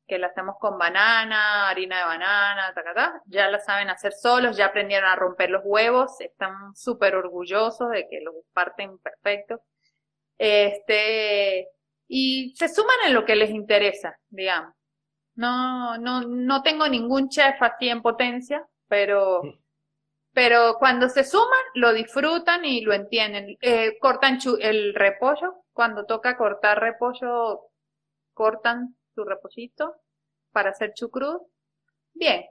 que 0.08 0.18
la 0.18 0.28
hacemos 0.28 0.56
con 0.60 0.78
banana, 0.78 1.70
harina 1.70 2.00
de 2.00 2.06
banana, 2.06 2.74
ta, 2.74 3.22
ya 3.26 3.50
la 3.50 3.60
saben 3.60 3.90
hacer 3.90 4.14
solos, 4.14 4.58
ya 4.58 4.68
aprendieron 4.68 5.10
a 5.10 5.16
romper 5.16 5.50
los 5.50 5.62
huevos, 5.66 6.20
están 6.22 6.76
súper 6.76 7.16
orgullosos 7.16 7.92
de 7.92 8.08
que 8.10 8.22
los 8.22 8.36
parten 8.54 8.98
perfecto. 9.00 9.62
Este, 10.38 11.68
y 12.08 12.56
se 12.56 12.70
suman 12.70 12.96
en 13.08 13.14
lo 13.14 13.26
que 13.26 13.36
les 13.36 13.50
interesa, 13.50 14.18
digamos. 14.30 14.74
No, 15.36 15.98
no, 15.98 16.22
no 16.22 16.64
tengo 16.64 16.88
ningún 16.88 17.30
chef 17.30 17.62
así 17.62 17.90
en 17.90 18.02
potencia, 18.02 18.66
pero, 18.88 19.42
pero 20.34 20.78
cuando 20.80 21.10
se 21.10 21.24
suman, 21.24 21.60
lo 21.76 21.94
disfrutan 21.94 22.66
y 22.66 22.82
lo 22.82 22.94
entienden. 22.94 23.58
Eh, 23.62 23.98
cortan 24.00 24.40
el 24.60 24.96
repollo, 24.96 25.64
cuando 25.74 26.06
toca 26.06 26.38
cortar 26.38 26.80
repollo, 26.80 27.62
cortan 28.34 28.97
su 29.18 29.26
repollito 29.26 29.96
para 30.52 30.70
hacer 30.70 30.94
chucrut. 30.94 31.42
Bien. 32.14 32.46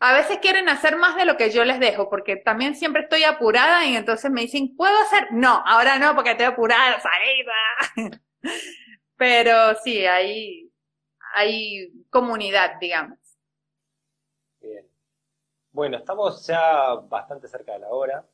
A 0.00 0.12
veces 0.14 0.38
quieren 0.38 0.68
hacer 0.68 0.96
más 0.96 1.14
de 1.14 1.24
lo 1.24 1.36
que 1.36 1.50
yo 1.50 1.64
les 1.64 1.78
dejo, 1.78 2.10
porque 2.10 2.34
también 2.34 2.74
siempre 2.74 3.02
estoy 3.02 3.22
apurada 3.22 3.86
y 3.86 3.94
entonces 3.94 4.32
me 4.32 4.40
dicen, 4.40 4.74
¿puedo 4.76 5.00
hacer? 5.02 5.28
No, 5.30 5.62
ahora 5.64 5.96
no, 6.00 6.16
porque 6.16 6.32
estoy 6.32 6.46
apurada, 6.46 7.00
salida. 7.96 8.20
Pero 9.16 9.76
sí, 9.84 10.04
hay, 10.04 10.72
hay 11.34 11.92
comunidad, 12.10 12.80
digamos. 12.80 13.18
Bien. 14.60 14.84
Bueno, 15.70 15.98
estamos 15.98 16.44
ya 16.44 16.94
bastante 16.94 17.46
cerca 17.46 17.74
de 17.74 17.78
la 17.78 17.90
hora. 17.90 18.26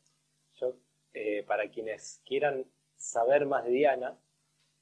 Yo, 0.54 0.72
eh, 1.12 1.44
para 1.46 1.68
quienes 1.68 2.22
quieran 2.24 2.64
saber 2.96 3.44
más 3.44 3.64
de 3.64 3.70
Diana, 3.72 4.16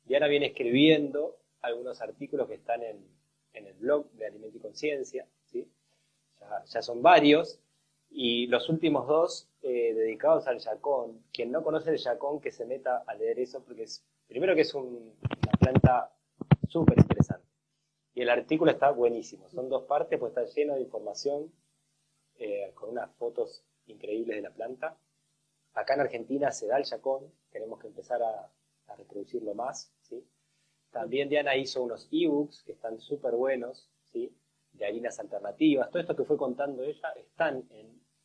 Diana 0.05 0.29
viene 0.29 0.47
escribiendo 0.47 1.37
algunos 1.67 2.01
artículos 2.01 2.49
que 2.49 2.55
están 2.55 2.83
en, 2.83 3.05
el 3.53 3.73
blog 3.75 4.11
de 4.13 4.27
Alimento 4.27 4.59
y 4.59 4.61
Conciencia, 4.61 5.27
¿sí? 5.47 5.67
ya, 6.67 6.83
son 6.83 7.01
varios, 7.03 7.59
y 8.11 8.47
los 8.49 8.69
últimos 8.69 9.09
dos 9.09 9.49
eh, 9.63 9.95
dedicados 9.95 10.47
al 10.47 10.59
yacón. 10.59 11.25
Quien 11.33 11.51
no 11.51 11.63
conoce 11.63 11.91
el 11.91 11.97
yacón, 11.97 12.41
que 12.41 12.53
se 12.53 12.67
meta 12.67 13.03
a 13.07 13.15
leer 13.15 13.41
eso, 13.41 13.65
porque 13.65 13.85
es, 13.85 14.05
primero 14.27 14.55
que 14.55 14.61
es 14.61 14.75
una 14.75 15.13
planta 15.59 16.13
súper 16.69 16.99
interesante. 16.99 17.47
Y 18.15 18.23
el 18.23 18.29
artículo 18.29 18.71
está 18.71 18.91
buenísimo, 18.91 19.49
son 19.49 19.69
dos 19.69 19.85
partes, 19.85 20.19
pues 20.19 20.31
está 20.31 20.45
lleno 20.45 20.75
de 20.75 20.83
información, 20.83 21.51
eh, 22.39 22.73
con 22.75 22.91
unas 22.91 23.11
fotos 23.13 23.65
increíbles 23.87 24.37
de 24.37 24.43
la 24.43 24.51
planta. 24.51 24.99
Acá 25.73 25.95
en 25.95 26.01
Argentina 26.01 26.51
se 26.53 26.67
da 26.67 26.77
el 26.77 26.85
yacón, 26.85 27.33
tenemos 27.51 27.79
que 27.79 27.87
empezar 27.87 28.23
a, 28.23 28.51
a 28.87 28.97
reproducirlo 28.97 29.55
más, 29.55 29.93
¿sí? 30.03 30.25
También 30.91 31.29
Diana 31.29 31.57
hizo 31.57 31.83
unos 31.83 32.09
ebooks 32.11 32.63
que 32.63 32.73
están 32.73 32.99
súper 33.01 33.35
buenos, 33.35 33.91
¿sí? 34.13 34.35
De 34.73 34.87
harinas 34.87 35.19
alternativas. 35.19 35.91
Todo 35.91 36.01
esto 36.01 36.17
que 36.17 36.25
fue 36.25 36.37
contando 36.37 36.83
ella 36.83 37.13
están 37.17 37.69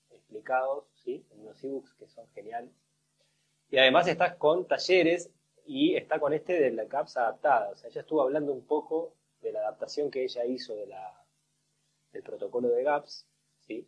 explicados, 0.10 0.86
¿sí? 0.96 1.26
En 1.32 1.42
unos 1.42 1.64
ebooks 1.64 1.94
que 1.96 2.08
son 2.08 2.28
geniales. 2.30 2.72
Y 3.70 3.78
además 3.78 4.08
está 4.08 4.38
con 4.38 4.68
talleres 4.68 5.32
y 5.66 5.96
está 5.96 6.20
con 6.20 6.34
este 6.34 6.60
de 6.60 6.72
la 6.72 6.88
CAPS 6.88 7.18
adaptada. 7.18 7.70
O 7.70 7.76
sea, 7.76 7.90
ella 7.90 8.02
estuvo 8.02 8.22
hablando 8.22 8.52
un 8.52 8.66
poco 8.66 9.16
de 9.42 9.52
la 9.52 9.60
adaptación 9.60 10.12
que 10.12 10.24
ella 10.24 10.46
hizo 10.46 10.76
de 10.76 10.88
la, 10.88 11.26
del 12.12 12.24
protocolo 12.24 12.70
de 12.70 12.84
GAPS, 12.84 13.28
¿sí? 13.60 13.88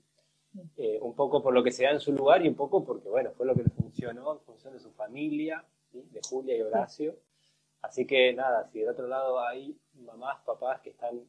Eh, 0.77 0.99
un 1.01 1.15
poco 1.15 1.41
por 1.41 1.53
lo 1.53 1.63
que 1.63 1.71
se 1.71 1.83
da 1.83 1.91
en 1.91 1.99
su 1.99 2.13
lugar 2.13 2.45
y 2.45 2.47
un 2.47 2.55
poco 2.55 2.83
porque, 2.83 3.09
bueno, 3.09 3.31
fue 3.31 3.45
lo 3.45 3.55
que 3.55 3.63
le 3.63 3.69
funcionó 3.69 4.33
en 4.33 4.39
función 4.41 4.73
de 4.73 4.79
su 4.79 4.91
familia, 4.91 5.65
de 5.91 6.19
Julia 6.27 6.55
y 6.55 6.61
Horacio. 6.61 7.17
Así 7.83 8.07
que 8.07 8.33
nada, 8.33 8.67
si 8.71 8.79
del 8.79 8.89
otro 8.89 9.07
lado 9.07 9.39
hay 9.39 9.77
mamás, 9.93 10.41
papás 10.45 10.81
que 10.81 10.89
están 10.91 11.21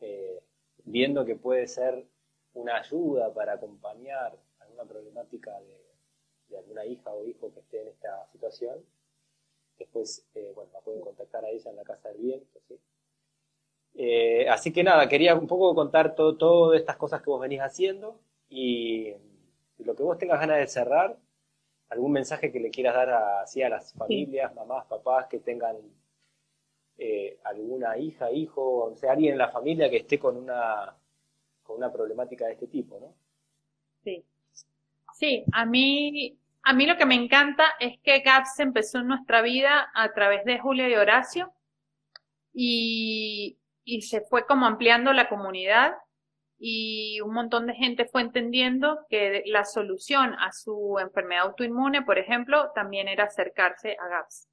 eh, 0.00 0.40
viendo 0.84 1.24
que 1.24 1.36
puede 1.36 1.66
ser 1.66 2.06
una 2.52 2.76
ayuda 2.76 3.32
para 3.32 3.54
acompañar 3.54 4.38
alguna 4.60 4.84
problemática 4.84 5.52
de, 5.60 6.56
alguna 6.56 6.84
hija 6.86 7.12
o 7.12 7.24
hijo 7.24 7.52
que 7.52 7.60
esté 7.60 7.82
en 7.82 7.88
esta 7.88 8.26
situación, 8.30 8.84
después, 9.78 10.24
eh, 10.34 10.52
bueno, 10.54 10.70
la 10.72 10.80
pueden 10.80 11.00
contactar 11.00 11.44
a 11.44 11.50
ella 11.50 11.70
en 11.70 11.76
la 11.76 11.84
Casa 11.84 12.10
del 12.10 12.18
Viento. 12.18 12.60
Eh, 13.94 14.48
así 14.50 14.72
que 14.72 14.84
nada, 14.84 15.08
quería 15.08 15.34
un 15.34 15.46
poco 15.46 15.74
contar 15.74 16.14
todo, 16.14 16.36
todas 16.36 16.78
estas 16.78 16.96
cosas 16.96 17.22
que 17.22 17.30
vos 17.30 17.40
venís 17.40 17.60
haciendo 17.60 18.20
y, 18.50 19.14
lo 19.78 19.94
que 19.94 20.02
vos 20.02 20.18
tengas 20.18 20.40
ganas 20.40 20.58
de 20.58 20.66
cerrar, 20.66 21.18
algún 21.88 22.12
mensaje 22.12 22.52
que 22.52 22.60
le 22.60 22.70
quieras 22.70 22.94
dar 22.94 23.10
a, 23.10 23.40
a 23.42 23.68
las 23.68 23.92
familias, 23.94 24.54
mamás, 24.54 24.86
papás 24.86 25.26
que 25.28 25.38
tengan 25.38 25.76
eh, 26.98 27.38
alguna 27.44 27.98
hija, 27.98 28.30
hijo, 28.30 28.84
o 28.84 28.96
sea, 28.96 29.12
alguien 29.12 29.32
en 29.32 29.38
la 29.38 29.50
familia 29.50 29.90
que 29.90 29.98
esté 29.98 30.18
con 30.18 30.36
una, 30.36 30.94
con 31.62 31.76
una 31.76 31.92
problemática 31.92 32.46
de 32.46 32.52
este 32.52 32.66
tipo, 32.66 32.98
¿no? 32.98 33.14
Sí. 34.02 34.24
Sí, 35.14 35.44
a 35.52 35.64
mí, 35.64 36.38
a 36.62 36.72
mí 36.72 36.86
lo 36.86 36.96
que 36.96 37.06
me 37.06 37.14
encanta 37.14 37.64
es 37.80 37.98
que 38.00 38.20
GAPS 38.20 38.60
empezó 38.60 38.98
en 38.98 39.08
nuestra 39.08 39.40
vida 39.40 39.90
a 39.94 40.12
través 40.12 40.44
de 40.44 40.58
Julia 40.58 40.88
y 40.88 40.94
Horacio 40.94 41.52
y, 42.52 43.58
y 43.84 44.02
se 44.02 44.20
fue 44.22 44.46
como 44.46 44.66
ampliando 44.66 45.12
la 45.12 45.28
comunidad 45.28 45.94
y 46.58 47.20
un 47.20 47.34
montón 47.34 47.66
de 47.66 47.74
gente 47.74 48.06
fue 48.06 48.22
entendiendo 48.22 48.98
que 49.08 49.42
la 49.46 49.64
solución 49.64 50.34
a 50.34 50.52
su 50.52 50.98
enfermedad 51.00 51.44
autoinmune, 51.44 52.02
por 52.02 52.18
ejemplo, 52.18 52.70
también 52.74 53.08
era 53.08 53.24
acercarse 53.24 53.96
a 54.00 54.08
GAPS. 54.08 54.48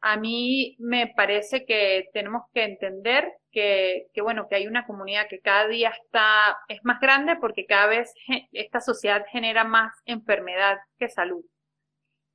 A 0.00 0.16
mí 0.16 0.76
me 0.78 1.12
parece 1.16 1.64
que 1.66 2.08
tenemos 2.12 2.42
que 2.54 2.62
entender 2.62 3.32
que, 3.50 4.06
que, 4.14 4.22
bueno, 4.22 4.46
que 4.48 4.54
hay 4.54 4.68
una 4.68 4.86
comunidad 4.86 5.26
que 5.28 5.40
cada 5.40 5.66
día 5.66 5.90
está, 5.90 6.56
es 6.68 6.78
más 6.84 7.00
grande 7.00 7.34
porque 7.40 7.66
cada 7.66 7.88
vez 7.88 8.12
esta 8.52 8.80
sociedad 8.80 9.24
genera 9.32 9.64
más 9.64 9.92
enfermedad 10.04 10.78
que 10.98 11.08
salud. 11.08 11.44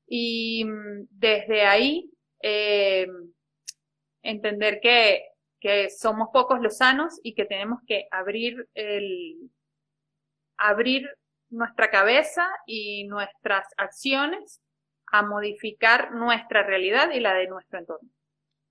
Y 0.08 0.66
mm, 0.66 1.08
desde 1.10 1.66
ahí, 1.66 2.12
eh, 2.42 3.08
entender 4.24 4.80
que 4.82 5.24
que 5.64 5.90
somos 5.90 6.28
pocos 6.34 6.60
los 6.60 6.76
sanos 6.76 7.22
y 7.24 7.36
que 7.36 7.46
tenemos 7.46 7.80
que 7.88 8.06
abrir 8.12 8.68
el, 8.74 9.50
abrir 10.58 11.10
nuestra 11.50 11.90
cabeza 11.90 12.46
y 12.68 13.06
nuestras 13.06 13.66
acciones 13.78 14.62
a 15.08 15.22
modificar 15.22 16.12
nuestra 16.12 16.64
realidad 16.64 17.12
y 17.12 17.22
la 17.22 17.34
de 17.36 17.48
nuestro 17.48 17.80
entorno. 17.80 18.10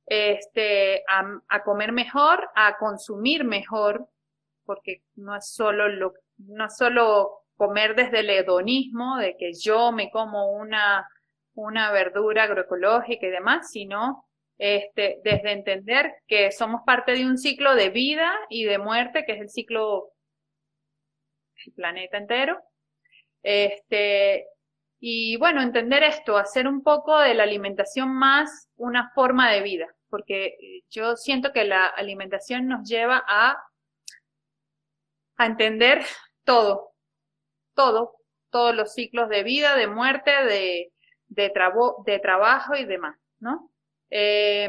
Este, 0.05 1.03
a, 1.09 1.63
comer 1.63 1.93
mejor, 1.93 2.51
a 2.55 2.77
consumir 2.77 3.45
mejor, 3.45 4.07
porque 4.67 5.03
no 5.15 5.35
es 5.35 5.49
solo 5.49 5.89
lo, 5.89 6.13
no 6.37 6.69
solo 6.69 7.47
comer 7.57 7.95
desde 7.95 8.21
el 8.21 8.29
hedonismo, 8.29 9.17
de 9.17 9.35
que 9.39 9.55
yo 9.55 9.93
me 9.93 10.11
como 10.11 10.53
una, 10.53 11.09
una 11.55 11.91
verdura 11.91 12.43
agroecológica 12.43 13.27
y 13.27 13.31
demás, 13.31 13.71
sino 13.71 14.27
este, 14.65 15.21
desde 15.25 15.51
entender 15.51 16.15
que 16.29 16.53
somos 16.53 16.83
parte 16.87 17.15
de 17.15 17.27
un 17.27 17.37
ciclo 17.37 17.75
de 17.75 17.91
vida 17.91 18.33
y 18.49 18.63
de 18.63 18.79
muerte, 18.79 19.25
que 19.27 19.33
es 19.33 19.41
el 19.41 19.51
ciclo 19.51 20.13
del 21.57 21.75
planeta 21.75 22.17
entero. 22.17 22.63
Este, 23.43 24.47
y 25.01 25.37
bueno, 25.39 25.63
entender 25.63 26.05
esto, 26.05 26.37
hacer 26.37 26.69
un 26.69 26.85
poco 26.85 27.19
de 27.19 27.35
la 27.35 27.43
alimentación 27.43 28.15
más 28.15 28.69
una 28.77 29.11
forma 29.17 29.51
de 29.51 29.63
vida, 29.63 29.89
porque 30.09 30.57
yo 30.89 31.17
siento 31.17 31.53
que 31.53 31.65
la 31.65 31.87
alimentación 31.87 32.69
nos 32.69 32.89
lleva 32.89 33.21
a, 33.27 33.61
entender 35.41 36.05
todo, 36.45 36.93
todo, 37.75 38.15
todos 38.51 38.77
los 38.77 38.95
ciclos 38.95 39.29
de 39.29 39.43
vida, 39.43 39.75
de 39.75 39.89
muerte, 39.89 40.31
de, 40.45 40.93
de 41.27 42.21
trabajo 42.21 42.77
y 42.77 42.85
demás, 42.85 43.19
¿no? 43.41 43.72
Eh, 44.15 44.69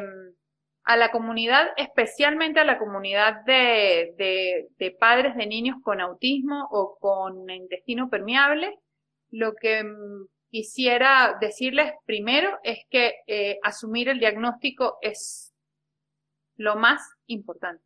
a 0.86 0.96
la 0.96 1.12
comunidad, 1.12 1.68
especialmente 1.76 2.62
a 2.62 2.66
la 2.66 2.80
comunidad 2.80 3.44
de, 3.46 4.70
padres 5.00 5.36
de 5.36 5.48
niños 5.48 5.78
con 5.84 6.00
autismo 6.00 6.68
o 6.72 6.98
con 6.98 7.50
intestino 7.50 8.10
permeable, 8.10 8.80
lo 9.32 9.54
que 9.54 9.84
mm, 9.84 10.28
quisiera 10.50 11.38
decirles 11.42 11.92
primero 12.06 12.58
es 12.64 12.86
que 12.90 13.16
eh, 13.28 13.60
asumir 13.64 14.08
el 14.08 14.20
diagnóstico 14.20 14.98
es 15.02 15.54
lo 16.56 16.78
más 16.78 17.02
importante. 17.28 17.84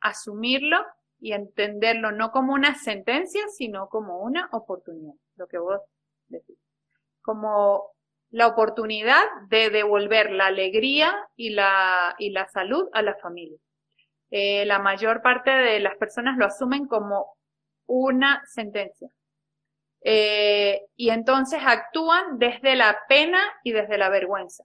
Asumirlo 0.00 0.78
y 1.18 1.32
entenderlo 1.32 2.10
no 2.10 2.30
como 2.30 2.54
una 2.54 2.74
sentencia, 2.74 3.42
sino 3.48 3.88
como 3.88 4.20
una 4.20 4.48
oportunidad, 4.52 5.14
lo 5.36 5.46
que 5.46 5.58
vos 5.58 5.80
decís. 6.28 6.56
Como 7.20 7.92
la 8.30 8.46
oportunidad 8.46 9.24
de 9.48 9.70
devolver 9.70 10.30
la 10.30 10.46
alegría 10.46 11.14
y 11.36 11.50
la, 11.50 12.14
y 12.18 12.30
la 12.30 12.46
salud 12.48 12.88
a 12.92 13.02
la 13.02 13.16
familia. 13.16 13.58
Eh, 14.30 14.64
la 14.66 14.78
mayor 14.78 15.22
parte 15.22 15.50
de 15.50 15.80
las 15.80 15.96
personas 15.96 16.38
lo 16.38 16.46
asumen 16.46 16.86
como 16.86 17.36
una 17.86 18.42
sentencia. 18.46 19.08
Eh, 20.02 20.82
y 20.96 21.10
entonces 21.10 21.60
actúan 21.64 22.38
desde 22.38 22.76
la 22.76 23.00
pena 23.08 23.40
y 23.64 23.72
desde 23.72 23.98
la 23.98 24.08
vergüenza. 24.08 24.64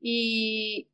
Y 0.00 0.88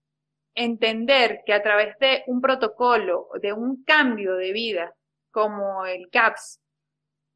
entender 0.54 1.42
que 1.46 1.54
a 1.54 1.62
través 1.62 1.98
de 1.98 2.24
un 2.26 2.40
protocolo, 2.40 3.28
de 3.40 3.52
un 3.52 3.82
cambio 3.84 4.34
de 4.34 4.52
vida, 4.52 4.94
como 5.30 5.86
el 5.86 6.10
CAPS, 6.10 6.60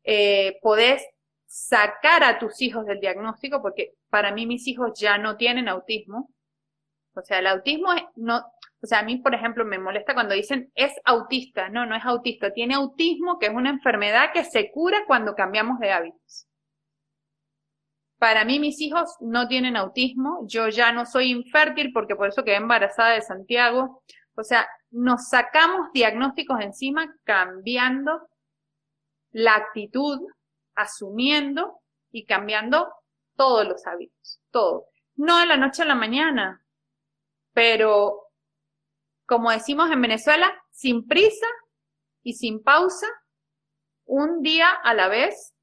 eh, 0.04 0.58
podés 0.60 1.06
sacar 1.52 2.24
a 2.24 2.38
tus 2.38 2.62
hijos 2.62 2.86
del 2.86 2.98
diagnóstico, 2.98 3.60
porque 3.60 3.92
para 4.08 4.32
mí 4.32 4.46
mis 4.46 4.66
hijos 4.66 4.98
ya 4.98 5.18
no 5.18 5.36
tienen 5.36 5.68
autismo. 5.68 6.30
O 7.14 7.20
sea, 7.20 7.40
el 7.40 7.46
autismo 7.46 7.92
es, 7.92 8.02
no, 8.16 8.38
o 8.82 8.86
sea, 8.86 9.00
a 9.00 9.02
mí, 9.02 9.18
por 9.18 9.34
ejemplo, 9.34 9.62
me 9.66 9.78
molesta 9.78 10.14
cuando 10.14 10.34
dicen 10.34 10.72
es 10.74 10.94
autista. 11.04 11.68
No, 11.68 11.84
no 11.84 11.94
es 11.94 12.06
autista. 12.06 12.54
Tiene 12.54 12.74
autismo, 12.74 13.38
que 13.38 13.46
es 13.46 13.52
una 13.52 13.68
enfermedad 13.68 14.32
que 14.32 14.44
se 14.44 14.70
cura 14.72 15.04
cuando 15.06 15.34
cambiamos 15.34 15.78
de 15.78 15.92
hábitos. 15.92 16.46
Para 18.18 18.46
mí, 18.46 18.58
mis 18.58 18.80
hijos 18.80 19.14
no 19.20 19.46
tienen 19.46 19.76
autismo. 19.76 20.46
Yo 20.46 20.68
ya 20.68 20.90
no 20.90 21.04
soy 21.04 21.32
infértil 21.32 21.92
porque 21.92 22.16
por 22.16 22.28
eso 22.28 22.44
quedé 22.44 22.56
embarazada 22.56 23.10
de 23.10 23.20
Santiago. 23.20 24.02
O 24.36 24.42
sea, 24.42 24.66
nos 24.90 25.28
sacamos 25.28 25.92
diagnósticos 25.92 26.62
encima 26.62 27.14
cambiando 27.24 28.26
la 29.32 29.56
actitud 29.56 30.18
asumiendo 30.74 31.80
y 32.10 32.24
cambiando 32.24 32.92
todos 33.36 33.66
los 33.66 33.86
hábitos, 33.86 34.40
todo. 34.50 34.86
No 35.16 35.38
de 35.38 35.46
la 35.46 35.56
noche 35.56 35.82
a 35.82 35.86
la 35.86 35.94
mañana, 35.94 36.64
pero 37.52 38.28
como 39.26 39.50
decimos 39.50 39.90
en 39.90 40.00
Venezuela, 40.00 40.52
sin 40.70 41.06
prisa 41.06 41.46
y 42.22 42.34
sin 42.34 42.62
pausa, 42.62 43.06
un 44.04 44.42
día 44.42 44.70
a 44.70 44.94
la 44.94 45.08
vez, 45.08 45.54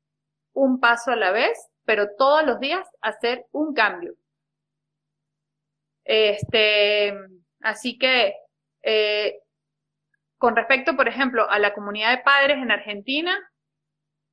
un 0.53 0.79
paso 0.79 1.11
a 1.11 1.15
la 1.15 1.31
vez, 1.31 1.57
pero 1.85 2.15
todos 2.17 2.45
los 2.45 2.59
días 2.59 2.87
hacer 3.01 3.45
un 3.51 3.73
cambio. 3.73 4.15
Este, 6.03 7.13
así 7.61 7.97
que, 7.97 8.33
eh, 8.81 9.39
con 10.37 10.55
respecto, 10.55 10.95
por 10.95 11.07
ejemplo, 11.07 11.49
a 11.49 11.59
la 11.59 11.73
comunidad 11.73 12.11
de 12.15 12.23
padres 12.23 12.57
en 12.57 12.71
Argentina, 12.71 13.37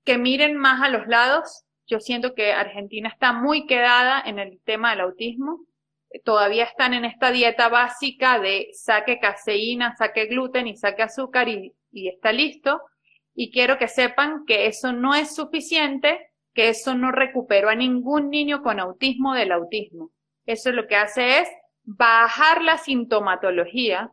que 0.07 0.16
miren 0.16 0.57
más 0.57 0.80
a 0.80 0.88
los 0.88 1.07
lados. 1.09 1.64
Yo 1.86 2.00
siento 2.00 2.34
que 2.34 2.52
Argentina 2.52 3.09
está 3.09 3.32
muy 3.32 3.66
quedada 3.66 4.22
en 4.24 4.38
el 4.38 4.61
tema 4.64 4.90
del 4.90 5.00
autismo. 5.00 5.66
Todavía 6.24 6.64
están 6.64 6.94
en 6.94 7.04
esta 7.04 7.30
dieta 7.30 7.68
básica 7.68 8.38
de 8.38 8.68
saque 8.72 9.18
caseína, 9.18 9.94
saque 9.96 10.26
gluten 10.26 10.68
y 10.68 10.76
saque 10.76 11.02
azúcar 11.02 11.48
y, 11.48 11.74
y 11.90 12.09
está 12.09 12.32
listo. 12.32 12.80
Y 13.34 13.50
quiero 13.50 13.76
que 13.76 13.88
sepan 13.88 14.44
que 14.46 14.66
eso 14.66 14.92
no 14.92 15.14
es 15.14 15.34
suficiente, 15.34 16.30
que 16.54 16.70
eso 16.70 16.94
no 16.94 17.12
recuperó 17.12 17.68
a 17.68 17.74
ningún 17.74 18.30
niño 18.30 18.62
con 18.62 18.80
autismo 18.80 19.34
del 19.34 19.52
autismo. 19.52 20.12
Eso 20.46 20.70
lo 20.70 20.86
que 20.86 20.96
hace 20.96 21.40
es 21.40 21.48
bajar 21.82 22.62
la 22.62 22.78
sintomatología, 22.78 24.12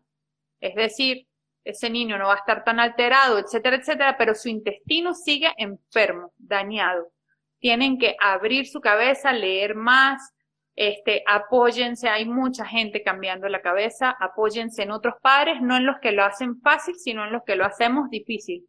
es 0.59 0.75
decir, 0.75 1.27
ese 1.63 1.89
niño 1.89 2.17
no 2.17 2.27
va 2.27 2.33
a 2.33 2.37
estar 2.37 2.63
tan 2.63 2.79
alterado, 2.79 3.39
etcétera, 3.39 3.77
etcétera, 3.77 4.17
pero 4.17 4.35
su 4.35 4.49
intestino 4.49 5.13
sigue 5.13 5.51
enfermo, 5.57 6.33
dañado. 6.37 7.11
Tienen 7.59 7.97
que 7.97 8.15
abrir 8.19 8.67
su 8.67 8.81
cabeza, 8.81 9.31
leer 9.31 9.75
más, 9.75 10.33
este, 10.75 11.23
apóyense, 11.27 12.09
hay 12.09 12.25
mucha 12.25 12.65
gente 12.65 13.03
cambiando 13.03 13.47
la 13.47 13.61
cabeza, 13.61 14.15
apóyense 14.19 14.83
en 14.83 14.91
otros 14.91 15.15
padres, 15.21 15.61
no 15.61 15.77
en 15.77 15.85
los 15.85 15.99
que 16.01 16.11
lo 16.11 16.23
hacen 16.23 16.59
fácil, 16.59 16.95
sino 16.95 17.23
en 17.23 17.31
los 17.31 17.43
que 17.43 17.55
lo 17.55 17.63
hacemos 17.63 18.09
difícil. 18.09 18.67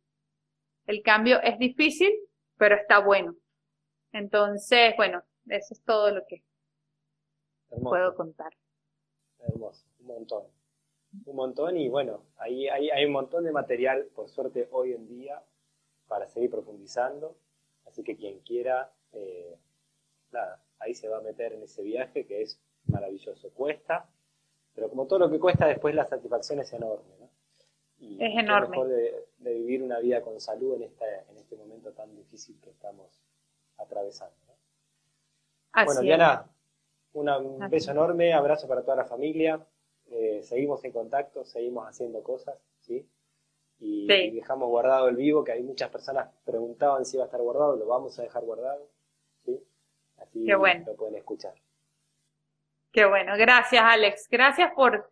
El 0.86 1.02
cambio 1.02 1.40
es 1.42 1.58
difícil, 1.58 2.12
pero 2.56 2.76
está 2.76 2.98
bueno. 2.98 3.34
Entonces, 4.12 4.94
bueno, 4.96 5.22
eso 5.48 5.74
es 5.74 5.82
todo 5.82 6.10
lo 6.12 6.22
que 6.28 6.44
puedo 7.82 8.14
contar. 8.14 8.52
Hermoso, 9.40 9.84
un 9.98 10.06
montón 10.06 10.63
un 11.26 11.36
montón 11.36 11.76
y 11.76 11.88
bueno, 11.88 12.22
ahí 12.38 12.68
hay, 12.68 12.90
hay, 12.90 13.04
un 13.04 13.12
montón 13.12 13.44
de 13.44 13.52
material, 13.52 14.08
por 14.14 14.28
suerte, 14.28 14.68
hoy 14.72 14.92
en 14.92 15.06
día 15.06 15.42
para 16.08 16.28
seguir 16.28 16.50
profundizando. 16.50 17.36
Así 17.86 18.02
que 18.02 18.16
quien 18.16 18.40
quiera, 18.40 18.90
eh, 19.12 19.56
nada, 20.32 20.62
ahí 20.78 20.94
se 20.94 21.08
va 21.08 21.18
a 21.18 21.20
meter 21.20 21.52
en 21.52 21.62
ese 21.62 21.82
viaje 21.82 22.26
que 22.26 22.42
es 22.42 22.60
maravilloso. 22.86 23.50
Cuesta, 23.50 24.08
pero 24.74 24.88
como 24.88 25.06
todo 25.06 25.20
lo 25.20 25.30
que 25.30 25.38
cuesta, 25.38 25.66
después 25.66 25.94
la 25.94 26.04
satisfacción 26.04 26.60
es 26.60 26.72
enorme. 26.72 27.14
¿no? 27.20 27.30
Y 27.98 28.22
es 28.22 28.36
enorme. 28.36 28.68
mejor 28.68 28.88
de, 28.88 29.24
vivir 29.38 29.82
una 29.82 29.98
vida 29.98 30.22
con 30.22 30.40
salud 30.40 30.74
en, 30.74 30.84
esta, 30.84 31.04
en 31.30 31.36
este 31.36 31.56
momento 31.56 31.92
tan 31.92 32.14
difícil 32.16 32.58
que 32.60 32.70
estamos 32.70 33.20
atravesando. 33.78 34.34
bueno, 35.84 36.00
Diana, 36.00 36.50
un 37.12 37.70
beso 37.70 37.92
enorme, 37.92 38.32
abrazo 38.32 38.66
para 38.66 38.82
toda 38.82 38.96
la 38.96 39.04
familia. 39.04 39.64
Eh, 40.16 40.42
seguimos 40.44 40.84
en 40.84 40.92
contacto, 40.92 41.44
seguimos 41.44 41.88
haciendo 41.88 42.22
cosas, 42.22 42.56
¿sí? 42.78 43.04
Y, 43.80 44.06
dejamos 44.30 44.68
guardado 44.68 45.08
el 45.08 45.16
vivo, 45.16 45.42
que 45.42 45.50
hay 45.50 45.62
muchas 45.64 45.90
personas 45.90 46.28
preguntaban 46.44 47.04
si 47.04 47.16
iba 47.16 47.24
a 47.24 47.26
estar 47.26 47.40
guardado, 47.42 47.74
lo 47.74 47.86
vamos 47.86 48.16
a 48.18 48.22
dejar 48.22 48.44
guardado, 48.44 48.88
¿sí? 49.44 49.60
Así 50.18 50.46
lo 50.46 50.60
pueden 50.60 51.16
escuchar. 51.16 51.54
Qué 52.92 53.04
bueno, 53.04 53.36
gracias 53.36 53.82
Alex, 53.84 54.28
gracias 54.30 54.72
por, 54.74 55.10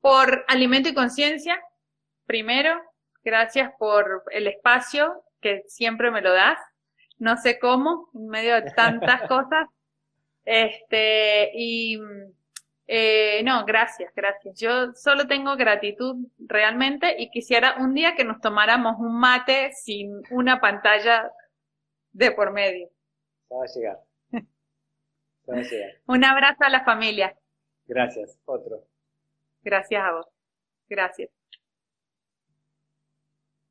por 0.00 0.44
Alimento 0.48 0.88
y 0.88 0.94
Conciencia, 0.94 1.62
primero, 2.26 2.82
gracias 3.22 3.72
por 3.78 4.24
el 4.32 4.48
espacio 4.48 5.22
que 5.40 5.62
siempre 5.68 6.10
me 6.10 6.20
lo 6.20 6.32
das, 6.32 6.58
no 7.18 7.36
sé 7.36 7.60
cómo, 7.60 8.10
en 8.14 8.26
medio 8.26 8.56
de 8.56 8.72
tantas 8.72 9.22
cosas, 9.28 9.68
este, 10.44 11.52
y 11.54 12.00
eh, 12.92 13.40
no, 13.44 13.64
gracias, 13.64 14.12
gracias. 14.16 14.58
Yo 14.58 14.92
solo 14.94 15.28
tengo 15.28 15.54
gratitud 15.54 16.26
realmente 16.40 17.14
y 17.22 17.30
quisiera 17.30 17.76
un 17.78 17.94
día 17.94 18.16
que 18.16 18.24
nos 18.24 18.40
tomáramos 18.40 18.96
un 18.98 19.16
mate 19.16 19.70
sin 19.74 20.20
una 20.32 20.60
pantalla 20.60 21.30
de 22.10 22.32
por 22.32 22.52
medio. 22.52 22.90
Se 23.48 23.54
va 23.54 23.62
a 23.62 23.66
llegar. 23.68 24.00
Se 25.44 25.52
va 25.52 25.58
a 25.58 25.62
llegar. 25.62 25.90
un 26.06 26.24
abrazo 26.24 26.64
a 26.64 26.68
la 26.68 26.84
familia. 26.84 27.38
Gracias, 27.86 28.36
otro. 28.44 28.84
Gracias 29.62 30.02
a 30.02 30.10
vos. 30.10 30.26
Gracias. 30.88 31.39